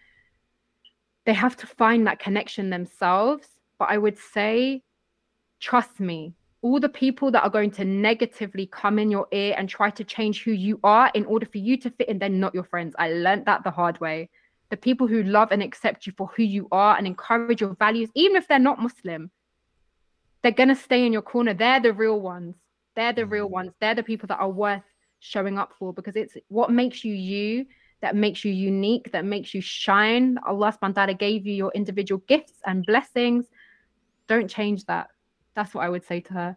they 1.26 1.34
have 1.34 1.56
to 1.56 1.66
find 1.66 2.06
that 2.06 2.18
connection 2.18 2.70
themselves 2.70 3.46
but 3.78 3.88
i 3.90 3.98
would 3.98 4.18
say 4.18 4.82
trust 5.58 6.00
me 6.00 6.34
all 6.62 6.78
the 6.78 6.88
people 6.88 7.30
that 7.30 7.42
are 7.42 7.50
going 7.50 7.70
to 7.70 7.84
negatively 7.84 8.66
come 8.66 8.98
in 8.98 9.10
your 9.10 9.26
ear 9.32 9.54
and 9.56 9.68
try 9.68 9.88
to 9.88 10.04
change 10.04 10.42
who 10.42 10.52
you 10.52 10.78
are 10.84 11.10
in 11.14 11.24
order 11.24 11.46
for 11.46 11.58
you 11.58 11.76
to 11.76 11.90
fit 11.90 12.08
in 12.08 12.18
they're 12.18 12.28
not 12.28 12.54
your 12.54 12.64
friends 12.64 12.94
i 12.98 13.10
learned 13.10 13.44
that 13.46 13.64
the 13.64 13.70
hard 13.70 13.98
way 14.00 14.28
the 14.70 14.76
people 14.76 15.08
who 15.08 15.22
love 15.24 15.50
and 15.50 15.62
accept 15.62 16.06
you 16.06 16.12
for 16.16 16.28
who 16.28 16.44
you 16.44 16.68
are 16.72 16.96
and 16.96 17.06
encourage 17.06 17.60
your 17.60 17.74
values, 17.74 18.08
even 18.14 18.36
if 18.36 18.48
they're 18.48 18.58
not 18.58 18.80
Muslim, 18.80 19.30
they're 20.42 20.52
going 20.52 20.68
to 20.68 20.76
stay 20.76 21.04
in 21.04 21.12
your 21.12 21.22
corner. 21.22 21.52
They're 21.52 21.80
the 21.80 21.92
real 21.92 22.20
ones. 22.20 22.54
They're 22.96 23.12
the 23.12 23.26
real 23.26 23.48
mm. 23.48 23.52
ones. 23.52 23.72
They're 23.80 23.94
the 23.94 24.02
people 24.02 24.26
that 24.28 24.38
are 24.38 24.50
worth 24.50 24.82
showing 25.20 25.58
up 25.58 25.72
for 25.78 25.92
because 25.92 26.16
it's 26.16 26.36
what 26.48 26.70
makes 26.70 27.04
you 27.04 27.14
you, 27.14 27.66
that 28.00 28.16
makes 28.16 28.44
you 28.44 28.52
unique, 28.52 29.12
that 29.12 29.24
makes 29.24 29.54
you 29.54 29.60
shine. 29.60 30.38
Allah 30.46 30.72
subhanahu 30.72 30.94
ta'ala 30.94 31.14
gave 31.14 31.46
you 31.46 31.52
your 31.52 31.72
individual 31.74 32.22
gifts 32.26 32.54
and 32.64 32.84
blessings. 32.86 33.46
Don't 34.26 34.48
change 34.48 34.86
that. 34.86 35.08
That's 35.54 35.74
what 35.74 35.84
I 35.84 35.88
would 35.88 36.04
say 36.04 36.20
to 36.20 36.32
her. 36.32 36.56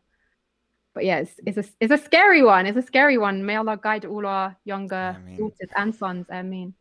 But 0.93 1.05
yeah, 1.05 1.17
it's, 1.17 1.39
it's, 1.45 1.57
a, 1.57 1.65
it's 1.79 1.91
a 1.91 1.97
scary 1.97 2.43
one. 2.43 2.65
It's 2.67 2.77
a 2.77 2.81
scary 2.83 3.17
one. 3.17 3.45
May 3.45 3.55
Allah 3.55 3.79
guide 3.81 4.05
all 4.05 4.25
our 4.25 4.55
younger 4.63 5.17
I 5.17 5.21
mean, 5.21 5.37
daughters 5.37 5.69
and 5.75 5.93
sons. 5.93 6.27
I 6.31 6.43
mean 6.43 6.75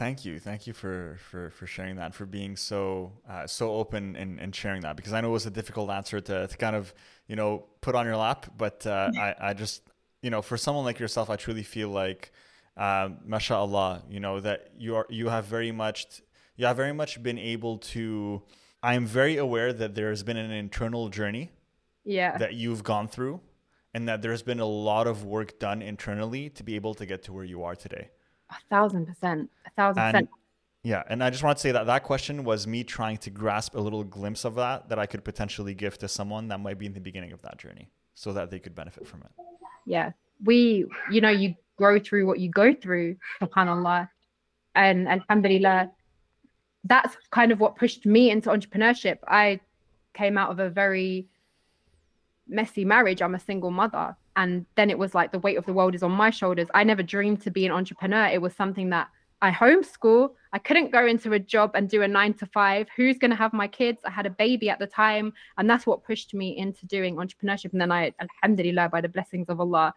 thank 0.00 0.24
you. 0.24 0.40
Thank 0.40 0.66
you 0.66 0.72
for 0.72 1.18
for 1.28 1.50
for 1.50 1.66
sharing 1.66 1.96
that 1.96 2.14
for 2.14 2.24
being 2.24 2.56
so 2.56 3.12
uh, 3.28 3.46
so 3.46 3.64
open 3.80 4.16
and, 4.16 4.40
and 4.40 4.50
sharing 4.60 4.80
that. 4.86 4.96
Because 4.96 5.12
i 5.12 5.20
know 5.20 5.28
it 5.28 5.38
was 5.42 5.46
a 5.46 5.56
difficult 5.60 5.90
answer 5.90 6.18
to, 6.20 6.46
to 6.46 6.56
kind 6.56 6.74
of 6.74 6.94
you 7.28 7.36
know 7.36 7.50
put 7.82 7.94
on 7.94 8.06
your 8.06 8.16
lap 8.16 8.40
but 8.56 8.86
uh, 8.86 9.10
I, 9.26 9.34
I 9.48 9.54
just 9.54 9.82
you 10.22 10.30
know 10.30 10.42
for 10.42 10.56
someone 10.56 10.84
like 10.84 10.98
yourself 10.98 11.30
i 11.30 11.36
truly 11.36 11.62
feel 11.62 11.90
like 11.90 12.32
um, 12.76 13.18
mashallah 13.24 14.02
you 14.08 14.20
know 14.20 14.40
that 14.40 14.70
you 14.78 14.96
are 14.96 15.06
you 15.08 15.28
have 15.28 15.44
very 15.56 15.72
much 15.82 16.22
you 16.56 16.64
have 16.66 16.76
very 16.76 16.94
much 17.02 17.22
been 17.22 17.38
able 17.38 17.78
to 17.94 18.42
i 18.82 18.94
am 18.94 19.06
very 19.06 19.36
aware 19.36 19.72
that 19.72 19.94
there's 19.94 20.22
been 20.22 20.36
an 20.36 20.50
internal 20.50 21.08
journey 21.08 21.50
yeah. 22.04 22.36
that 22.38 22.54
you've 22.54 22.82
gone 22.82 23.06
through 23.06 23.40
and 23.94 24.08
that 24.08 24.22
there's 24.22 24.42
been 24.42 24.60
a 24.60 24.72
lot 24.90 25.06
of 25.06 25.24
work 25.24 25.58
done 25.58 25.82
internally 25.82 26.48
to 26.50 26.62
be 26.62 26.74
able 26.74 26.94
to 26.94 27.04
get 27.06 27.22
to 27.24 27.32
where 27.32 27.44
you 27.44 27.62
are 27.62 27.76
today 27.76 28.10
a 28.50 28.56
thousand 28.68 29.06
percent. 29.06 29.50
A 29.66 29.70
thousand 29.70 30.02
and, 30.02 30.12
percent. 30.12 30.30
Yeah. 30.82 31.02
And 31.08 31.22
I 31.22 31.30
just 31.30 31.42
want 31.42 31.58
to 31.58 31.60
say 31.60 31.72
that 31.72 31.86
that 31.86 32.02
question 32.02 32.44
was 32.44 32.66
me 32.66 32.84
trying 32.84 33.18
to 33.18 33.30
grasp 33.30 33.74
a 33.74 33.80
little 33.80 34.04
glimpse 34.04 34.44
of 34.44 34.54
that 34.56 34.88
that 34.88 34.98
I 34.98 35.06
could 35.06 35.24
potentially 35.24 35.74
give 35.74 35.98
to 35.98 36.08
someone 36.08 36.48
that 36.48 36.60
might 36.60 36.78
be 36.78 36.86
in 36.86 36.94
the 36.94 37.00
beginning 37.00 37.32
of 37.32 37.42
that 37.42 37.58
journey 37.58 37.90
so 38.14 38.32
that 38.32 38.50
they 38.50 38.58
could 38.58 38.74
benefit 38.74 39.06
from 39.06 39.22
it. 39.22 39.30
Yeah. 39.86 40.12
We, 40.44 40.86
you 41.10 41.20
know, 41.20 41.28
you 41.28 41.54
grow 41.76 41.98
through 41.98 42.26
what 42.26 42.38
you 42.40 42.50
go 42.50 42.74
through, 42.74 43.16
subhanAllah. 43.40 44.08
And 44.74 45.08
alhamdulillah, 45.08 45.90
that's 46.84 47.16
kind 47.30 47.52
of 47.52 47.60
what 47.60 47.76
pushed 47.76 48.06
me 48.06 48.30
into 48.30 48.48
entrepreneurship. 48.50 49.18
I 49.26 49.60
came 50.14 50.38
out 50.38 50.50
of 50.50 50.58
a 50.60 50.70
very 50.70 51.26
messy 52.48 52.84
marriage. 52.84 53.22
I'm 53.22 53.34
a 53.34 53.40
single 53.40 53.70
mother 53.70 54.16
and 54.36 54.66
then 54.76 54.90
it 54.90 54.98
was 54.98 55.14
like 55.14 55.32
the 55.32 55.38
weight 55.38 55.58
of 55.58 55.66
the 55.66 55.72
world 55.72 55.94
is 55.94 56.02
on 56.02 56.12
my 56.12 56.30
shoulders. 56.30 56.68
I 56.74 56.84
never 56.84 57.02
dreamed 57.02 57.42
to 57.42 57.50
be 57.50 57.66
an 57.66 57.72
entrepreneur. 57.72 58.26
It 58.26 58.40
was 58.40 58.54
something 58.54 58.90
that 58.90 59.08
i 59.42 59.50
homeschool. 59.50 60.30
I 60.52 60.58
couldn't 60.58 60.92
go 60.92 61.06
into 61.06 61.32
a 61.32 61.38
job 61.38 61.72
and 61.74 61.88
do 61.88 62.02
a 62.02 62.08
nine 62.08 62.34
to 62.34 62.46
five. 62.46 62.88
Who's 62.96 63.18
going 63.18 63.30
to 63.30 63.36
have 63.36 63.52
my 63.52 63.66
kids? 63.66 64.00
I 64.04 64.10
had 64.10 64.26
a 64.26 64.30
baby 64.30 64.68
at 64.68 64.78
the 64.78 64.86
time 64.86 65.32
and 65.56 65.68
that's 65.68 65.86
what 65.86 66.04
pushed 66.04 66.34
me 66.34 66.56
into 66.56 66.86
doing 66.86 67.16
entrepreneurship. 67.16 67.72
And 67.72 67.80
then 67.80 67.92
i 67.92 68.12
alhamdulillah 68.20 68.88
by 68.90 69.00
the 69.00 69.08
blessings 69.08 69.48
of 69.48 69.60
allah 69.60 69.94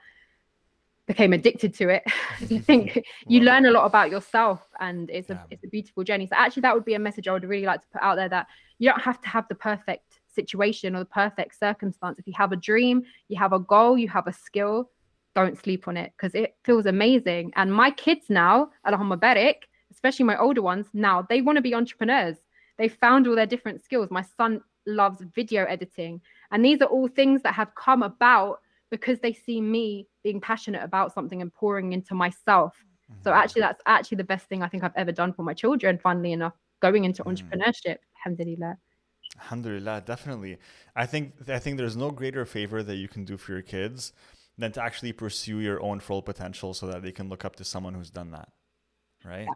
became 1.05 1.33
addicted 1.33 1.73
to 1.75 1.89
it. 1.89 2.03
You 2.49 2.59
think 2.59 3.03
you 3.27 3.41
learn 3.41 3.65
a 3.65 3.71
lot 3.71 3.85
about 3.85 4.09
yourself 4.09 4.61
and 4.79 5.09
it's 5.09 5.29
a 5.29 5.33
yeah. 5.33 5.43
it's 5.51 5.63
a 5.63 5.67
beautiful 5.67 6.03
journey. 6.03 6.27
So 6.27 6.35
actually 6.37 6.61
that 6.61 6.73
would 6.73 6.85
be 6.85 6.95
a 6.95 6.99
message 6.99 7.27
i 7.27 7.33
would 7.33 7.43
really 7.43 7.65
like 7.65 7.81
to 7.81 7.87
put 7.91 8.01
out 8.01 8.15
there 8.15 8.29
that 8.29 8.47
you 8.79 8.89
don't 8.89 9.01
have 9.01 9.19
to 9.21 9.29
have 9.29 9.47
the 9.49 9.55
perfect 9.55 10.19
situation 10.33 10.95
or 10.95 10.99
the 10.99 11.05
perfect 11.05 11.57
circumstance. 11.57 12.19
If 12.19 12.27
you 12.27 12.33
have 12.37 12.51
a 12.51 12.57
dream, 12.57 13.03
you 13.29 13.37
have 13.37 13.53
a 13.53 13.59
goal, 13.59 13.97
you 13.97 14.09
have 14.09 14.27
a 14.27 14.33
skill, 14.33 14.89
don't 15.35 15.57
sleep 15.57 15.87
on 15.87 15.97
it 15.97 16.13
because 16.17 16.35
it 16.35 16.55
feels 16.63 16.85
amazing. 16.85 17.51
And 17.55 17.73
my 17.73 17.91
kids 17.91 18.25
now, 18.29 18.69
barik, 18.85 19.55
especially 19.91 20.25
my 20.25 20.37
older 20.37 20.61
ones, 20.61 20.87
now 20.93 21.25
they 21.29 21.41
want 21.41 21.57
to 21.57 21.61
be 21.61 21.73
entrepreneurs. 21.75 22.37
They 22.77 22.87
found 22.87 23.27
all 23.27 23.35
their 23.35 23.45
different 23.45 23.83
skills. 23.83 24.09
My 24.11 24.23
son 24.37 24.61
loves 24.85 25.23
video 25.35 25.65
editing. 25.65 26.21
And 26.51 26.63
these 26.63 26.81
are 26.81 26.87
all 26.87 27.07
things 27.07 27.41
that 27.43 27.53
have 27.53 27.75
come 27.75 28.03
about 28.03 28.59
because 28.89 29.19
they 29.19 29.33
see 29.33 29.59
me 29.59 30.07
being 30.23 30.39
passionate 30.39 30.83
about 30.83 31.13
something 31.13 31.41
and 31.41 31.53
pouring 31.53 31.93
into 31.93 32.13
myself. 32.13 32.75
So 33.23 33.31
mm-hmm. 33.31 33.39
actually, 33.39 33.61
that's 33.61 33.81
actually 33.85 34.17
the 34.17 34.23
best 34.23 34.47
thing 34.47 34.63
I 34.63 34.67
think 34.67 34.83
I've 34.83 34.95
ever 34.95 35.11
done 35.11 35.33
for 35.33 35.43
my 35.43 35.53
children, 35.53 35.97
funnily 35.97 36.31
enough, 36.31 36.53
going 36.81 37.05
into 37.05 37.23
mm. 37.23 37.31
entrepreneurship. 37.31 37.97
Alhamdulillah. 38.25 38.77
Alhamdulillah, 39.43 40.03
definitely. 40.05 40.57
I 40.95 41.05
think 41.05 41.33
I 41.47 41.59
think 41.59 41.77
there's 41.77 41.97
no 41.97 42.11
greater 42.11 42.45
favor 42.45 42.81
that 42.83 42.95
you 42.95 43.07
can 43.07 43.25
do 43.25 43.37
for 43.37 43.51
your 43.51 43.61
kids 43.61 44.13
than 44.57 44.71
to 44.71 44.81
actually 44.81 45.11
pursue 45.11 45.59
your 45.59 45.81
own 45.81 45.99
full 45.99 46.21
potential 46.21 46.73
so 46.73 46.87
that 46.87 47.01
they 47.01 47.11
can 47.11 47.27
look 47.29 47.43
up 47.43 47.55
to 47.57 47.63
someone 47.63 47.93
who's 47.93 48.09
done 48.09 48.31
that. 48.31 48.49
Right? 49.25 49.47
Yeah. 49.47 49.53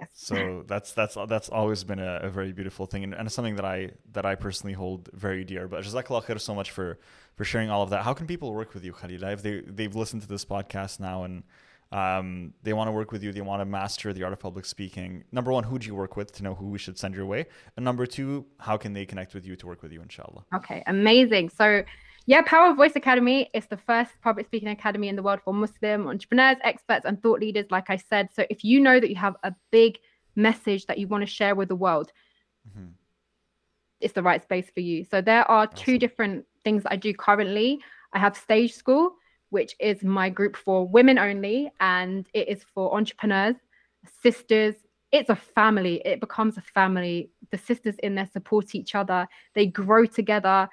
Yes. 0.00 0.08
So 0.12 0.64
that's 0.66 0.92
that's 0.92 1.16
that's 1.26 1.48
always 1.48 1.82
been 1.82 1.98
a, 1.98 2.20
a 2.22 2.28
very 2.28 2.52
beautiful 2.52 2.86
thing 2.86 3.02
and, 3.04 3.14
and 3.14 3.32
something 3.32 3.56
that 3.56 3.64
I 3.64 3.92
that 4.12 4.26
I 4.26 4.34
personally 4.34 4.74
hold 4.74 5.08
very 5.14 5.44
dear. 5.44 5.68
But 5.68 5.84
Jazakallah 5.84 6.24
khair 6.24 6.40
so 6.40 6.54
much 6.54 6.70
for 6.70 6.98
for 7.34 7.44
sharing 7.44 7.70
all 7.70 7.82
of 7.82 7.90
that. 7.90 8.02
How 8.02 8.12
can 8.12 8.26
people 8.26 8.52
work 8.52 8.74
with 8.74 8.84
you, 8.84 8.92
Khalila? 8.92 9.32
If 9.32 9.42
they 9.42 9.60
they've 9.60 9.94
listened 9.94 10.22
to 10.22 10.28
this 10.28 10.44
podcast 10.44 11.00
now 11.00 11.24
and 11.24 11.44
um, 11.92 12.52
they 12.62 12.72
want 12.72 12.88
to 12.88 12.92
work 12.92 13.12
with 13.12 13.22
you, 13.22 13.32
they 13.32 13.40
want 13.40 13.60
to 13.60 13.64
master 13.64 14.12
the 14.12 14.24
art 14.24 14.32
of 14.32 14.40
public 14.40 14.64
speaking, 14.64 15.24
number 15.30 15.52
one, 15.52 15.64
who 15.64 15.78
do 15.78 15.86
you 15.86 15.94
work 15.94 16.16
with 16.16 16.32
to 16.32 16.42
know 16.42 16.54
who 16.54 16.66
we 16.66 16.78
should 16.78 16.98
send 16.98 17.14
your 17.14 17.26
way? 17.26 17.46
And 17.76 17.84
number 17.84 18.06
two, 18.06 18.44
how 18.58 18.76
can 18.76 18.92
they 18.92 19.06
connect 19.06 19.34
with 19.34 19.46
you 19.46 19.54
to 19.56 19.66
work 19.66 19.82
with 19.82 19.92
you, 19.92 20.02
inshallah? 20.02 20.44
Okay, 20.54 20.82
amazing. 20.86 21.50
So, 21.50 21.84
yeah, 22.26 22.42
Power 22.42 22.70
of 22.70 22.76
Voice 22.76 22.96
Academy 22.96 23.48
is 23.54 23.66
the 23.66 23.76
first 23.76 24.10
public 24.20 24.46
speaking 24.46 24.68
academy 24.68 25.08
in 25.08 25.14
the 25.14 25.22
world 25.22 25.40
for 25.44 25.54
Muslim 25.54 26.08
entrepreneurs, 26.08 26.56
experts, 26.64 27.04
and 27.04 27.22
thought 27.22 27.40
leaders, 27.40 27.66
like 27.70 27.88
I 27.88 27.96
said. 27.96 28.30
So, 28.34 28.44
if 28.50 28.64
you 28.64 28.80
know 28.80 28.98
that 28.98 29.08
you 29.08 29.16
have 29.16 29.36
a 29.44 29.54
big 29.70 29.98
message 30.34 30.86
that 30.86 30.98
you 30.98 31.06
want 31.06 31.22
to 31.22 31.26
share 31.26 31.54
with 31.54 31.68
the 31.68 31.76
world, 31.76 32.10
mm-hmm. 32.68 32.88
it's 34.00 34.12
the 34.12 34.24
right 34.24 34.42
space 34.42 34.68
for 34.74 34.80
you. 34.80 35.04
So, 35.04 35.20
there 35.20 35.48
are 35.48 35.68
awesome. 35.68 35.76
two 35.76 35.98
different 36.00 36.46
things 36.64 36.82
I 36.86 36.96
do 36.96 37.14
currently. 37.14 37.78
I 38.12 38.18
have 38.18 38.36
Stage 38.36 38.74
School, 38.74 39.14
which 39.56 39.74
is 39.80 40.04
my 40.04 40.28
group 40.28 40.54
for 40.54 40.86
women 40.86 41.18
only, 41.18 41.72
and 41.80 42.28
it 42.34 42.46
is 42.46 42.62
for 42.74 42.94
entrepreneurs, 42.94 43.56
sisters. 44.22 44.74
It's 45.12 45.30
a 45.30 45.34
family. 45.34 46.02
It 46.04 46.20
becomes 46.20 46.58
a 46.58 46.60
family. 46.60 47.30
The 47.52 47.56
sisters 47.56 47.94
in 48.02 48.16
there 48.16 48.28
support 48.30 48.74
each 48.74 48.94
other. 48.94 49.26
They 49.54 49.64
grow 49.64 50.04
together. 50.04 50.68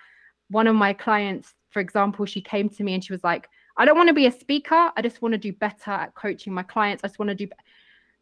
One 0.50 0.68
of 0.68 0.76
my 0.76 0.92
clients, 0.92 1.54
for 1.70 1.80
example, 1.80 2.26
she 2.26 2.42
came 2.42 2.68
to 2.72 2.84
me 2.84 2.94
and 2.94 3.02
she 3.02 3.14
was 3.14 3.24
like, 3.24 3.48
I 3.78 3.86
don't 3.86 3.96
want 3.96 4.10
to 4.10 4.14
be 4.14 4.28
a 4.28 4.32
speaker. 4.44 4.92
I 4.98 5.02
just 5.02 5.22
want 5.22 5.32
to 5.32 5.38
do 5.38 5.54
better 5.54 5.92
at 5.92 6.14
coaching 6.14 6.54
my 6.54 6.64
clients. 6.64 7.06
I 7.06 7.08
just 7.08 7.20
want 7.20 7.30
to 7.30 7.36
do. 7.36 7.48
Be-. 7.48 7.56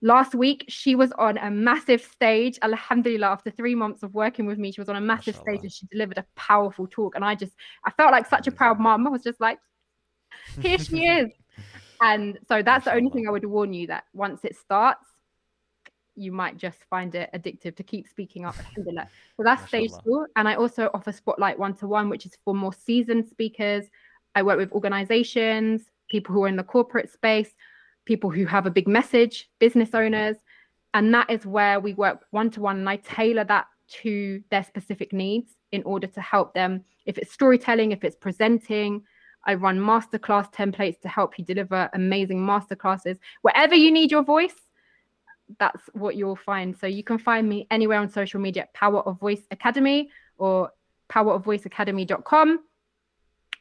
Last 0.04 0.36
week, 0.36 0.66
she 0.68 0.94
was 0.94 1.12
on 1.14 1.40
a 1.40 1.50
massive 1.50 2.04
stage. 2.04 2.60
Alhamdulillah, 2.62 3.32
after 3.36 3.50
three 3.50 3.74
months 3.74 4.04
of 4.04 4.14
working 4.14 4.46
with 4.46 4.60
me, 4.60 4.72
she 4.72 4.82
was 4.82 4.90
on 4.90 4.96
a 4.96 5.02
massive 5.02 5.38
Mashallah. 5.38 5.58
stage 5.58 5.64
and 5.64 5.74
she 5.74 5.88
delivered 5.88 6.20
a 6.20 6.26
powerful 6.36 6.86
talk. 6.86 7.16
And 7.16 7.26
I 7.26 7.34
just, 7.34 7.54
I 7.84 7.90
felt 7.98 8.12
like 8.12 8.28
such 8.28 8.46
a 8.46 8.52
proud 8.52 8.80
mom. 8.80 9.08
I 9.08 9.10
was 9.10 9.24
just 9.24 9.42
like, 9.42 9.58
here 10.62 10.78
she 10.78 11.06
is. 11.06 11.32
And 12.02 12.40
so 12.48 12.64
that's 12.64 12.86
the 12.86 12.94
only 12.94 13.12
thing 13.12 13.28
I 13.28 13.32
would 13.32 13.46
warn 13.46 13.74
you 13.74 13.88
that 13.88 14.06
once 14.14 14.44
it 14.44 14.56
starts, 14.56 15.06
you 16.16 16.32
might 16.32 16.58
just 16.58 16.80
find 16.90 17.14
it 17.16 17.30
addictive 17.34 17.76
to 17.76 17.84
keep 17.84 18.08
speaking 18.08 18.44
up. 18.44 18.58
Alhamdulillah. 18.60 19.08
So 19.38 19.44
that's 19.44 19.68
stage 19.68 19.92
school. 19.92 20.26
And 20.36 20.48
I 20.48 20.56
also 20.56 20.90
offer 20.94 21.12
Spotlight 21.12 21.58
one 21.58 21.74
to 21.76 21.88
one, 21.88 22.10
which 22.10 22.26
is 22.26 22.38
for 22.44 22.54
more 22.54 22.74
seasoned 22.74 23.28
speakers. 23.28 23.86
I 24.36 24.44
work 24.44 24.58
with 24.58 24.72
organizations, 24.72 25.84
people 26.10 26.34
who 26.34 26.44
are 26.44 26.48
in 26.48 26.56
the 26.56 26.64
corporate 26.64 27.12
space, 27.12 27.54
people 28.06 28.30
who 28.30 28.46
have 28.46 28.66
a 28.66 28.72
big 28.72 28.88
message, 28.88 29.50
business 29.60 29.94
owners. 29.94 30.38
And 30.94 31.14
that 31.14 31.30
is 31.30 31.46
where 31.46 31.80
we 31.80 31.94
work 31.94 32.26
one 32.32 32.50
to 32.52 32.62
one. 32.62 32.80
And 32.80 32.90
I 32.90 32.98
tailor 32.98 33.46
that 33.46 33.68
to 34.02 34.44
their 34.50 34.64
specific 34.64 35.14
needs 35.14 35.54
in 35.72 35.84
order 35.84 36.08
to 36.08 36.22
help 36.22 36.54
them. 36.54 36.84
If 37.06 37.18
it's 37.18 37.32
storytelling, 37.32 37.92
if 37.92 38.04
it's 38.04 38.16
presenting, 38.16 39.04
I 39.46 39.56
run 39.56 39.80
masterclass 39.80 40.52
templates 40.54 41.00
to 41.02 41.08
help 41.08 41.38
you 41.38 41.46
deliver 41.46 41.90
amazing 41.94 42.40
masterclasses. 42.40 43.18
Wherever 43.42 43.76
you 43.76 43.92
need 43.92 44.12
your 44.12 44.24
voice, 44.24 44.56
that's 45.60 45.84
what 45.94 46.16
you'll 46.16 46.36
find. 46.36 46.78
So 46.78 46.88
you 46.88 47.04
can 47.04 47.18
find 47.18 47.48
me 47.48 47.68
anywhere 47.72 48.00
on 48.00 48.10
social 48.10 48.40
media 48.40 48.68
Power 48.74 49.02
of 49.02 49.20
Voice 49.20 49.42
Academy 49.52 50.10
or 50.38 50.72
powerofvoiceacademy.com. 51.10 52.60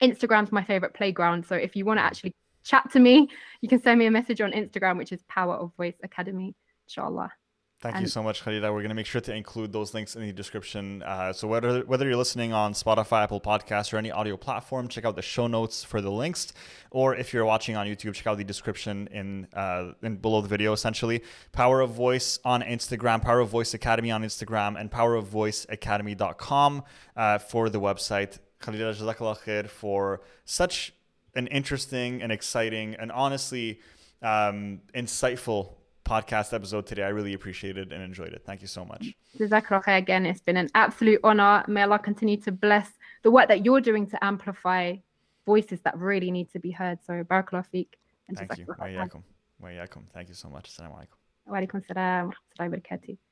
Instagram's 0.03 0.53
my 0.53 0.65
favorite 0.65 0.95
playground. 0.95 1.45
So 1.47 1.57
if 1.57 1.77
you 1.77 1.85
want 1.85 1.99
to 1.99 2.05
actually 2.05 2.35
chat 2.65 2.91
to 2.93 2.99
me, 2.99 3.29
you 3.61 3.69
can 3.69 3.83
send 3.83 3.99
me 3.99 4.07
a 4.07 4.11
message 4.11 4.41
on 4.41 4.53
Instagram, 4.53 4.99
which 4.99 5.13
is 5.13 5.23
Power 5.29 5.55
of 5.55 5.73
Voice 5.77 5.97
Academy, 6.03 6.55
inshallah. 6.87 7.33
Thank 7.81 7.97
and 7.97 8.03
you 8.03 8.09
so 8.09 8.23
much, 8.23 8.45
Khalida. 8.45 8.65
We're 8.65 8.83
going 8.83 8.91
to 8.91 8.95
make 8.95 9.07
sure 9.07 9.23
to 9.23 9.35
include 9.35 9.73
those 9.73 9.95
links 9.95 10.15
in 10.15 10.21
the 10.21 10.33
description. 10.33 11.03
Uh, 11.03 11.33
so 11.33 11.49
whether 11.49 11.81
whether 11.81 12.07
you're 12.07 12.17
listening 12.17 12.53
on 12.53 12.75
Spotify, 12.75 13.23
Apple 13.23 13.41
Podcasts, 13.41 13.91
or 13.95 13.97
any 13.97 14.11
audio 14.11 14.37
platform, 14.37 14.87
check 14.87 15.07
out 15.07 15.17
the 15.17 15.23
show 15.23 15.47
notes 15.47 15.83
for 15.83 16.03
the 16.03 16.11
links. 16.11 16.53
Or 16.91 17.17
if 17.17 17.33
you're 17.33 17.47
watching 17.47 17.77
on 17.77 17.87
YouTube, 17.87 18.13
check 18.13 18.27
out 18.27 18.37
the 18.37 18.45
description 18.45 19.09
in 19.13 19.49
uh, 19.55 19.93
in 20.03 20.17
below 20.17 20.43
the 20.43 20.49
video. 20.49 20.75
Essentially, 20.75 21.23
Power 21.53 21.81
of 21.81 21.91
Voice 21.93 22.39
on 22.45 22.61
Instagram, 22.61 23.23
Power 23.23 23.41
of 23.41 23.49
Voice 23.49 23.73
Academy 23.73 24.11
on 24.11 24.23
Instagram, 24.23 24.79
and 24.79 24.91
power 24.91 25.15
of 25.15 25.31
powerofvoiceacademy.com 25.31 26.85
uh, 27.17 27.39
for 27.39 27.71
the 27.71 27.81
website. 27.81 28.41
Khalida, 28.61 28.95
jazakallah 28.95 29.39
khair 29.39 29.67
for 29.67 30.21
such 30.45 30.93
an 31.35 31.47
interesting 31.47 32.21
and 32.21 32.31
exciting 32.31 32.95
and 32.97 33.11
honestly 33.11 33.81
um, 34.21 34.83
insightful 34.95 35.77
podcast 36.11 36.53
episode 36.53 36.87
today. 36.87 37.05
I 37.05 37.11
really 37.11 37.35
appreciated 37.35 37.93
and 37.93 38.03
enjoyed 38.03 38.33
it. 38.33 38.43
Thank 38.45 38.63
you 38.63 38.67
so 38.67 38.85
much. 38.85 39.15
Jazakallah 39.39 39.97
again. 39.97 40.27
It's 40.27 40.41
been 40.41 40.57
an 40.57 40.69
absolute 40.75 41.21
honor. 41.23 41.65
May 41.69 41.83
Allah 41.83 42.01
continue 42.01 42.37
to 42.39 42.51
bless 42.51 42.89
the 43.23 43.31
work 43.31 43.47
that 43.47 43.65
you're 43.65 43.81
doing 43.81 44.09
to 44.09 44.25
amplify 44.25 44.97
voices 45.47 45.81
that 45.83 45.97
really 45.97 46.33
need 46.33 46.51
to 46.51 46.59
be 46.59 46.73
heard. 46.73 46.99
So, 47.07 47.13
barakallah. 47.23 47.65
Thank 47.71 48.59
you. 48.59 48.67
Wa 48.67 49.87
Thank 50.13 50.29
you 50.29 50.35
so 50.35 50.49
much. 50.49 50.67
Assalamu 50.71 50.97
alaikum. 50.99 51.19
Wa 51.47 51.59
alaikum 51.59 51.87
salam 51.87 52.27
wa 52.27 52.33
rahmatullahi 52.35 52.71
wa 52.71 52.77
barakatuh. 52.77 53.30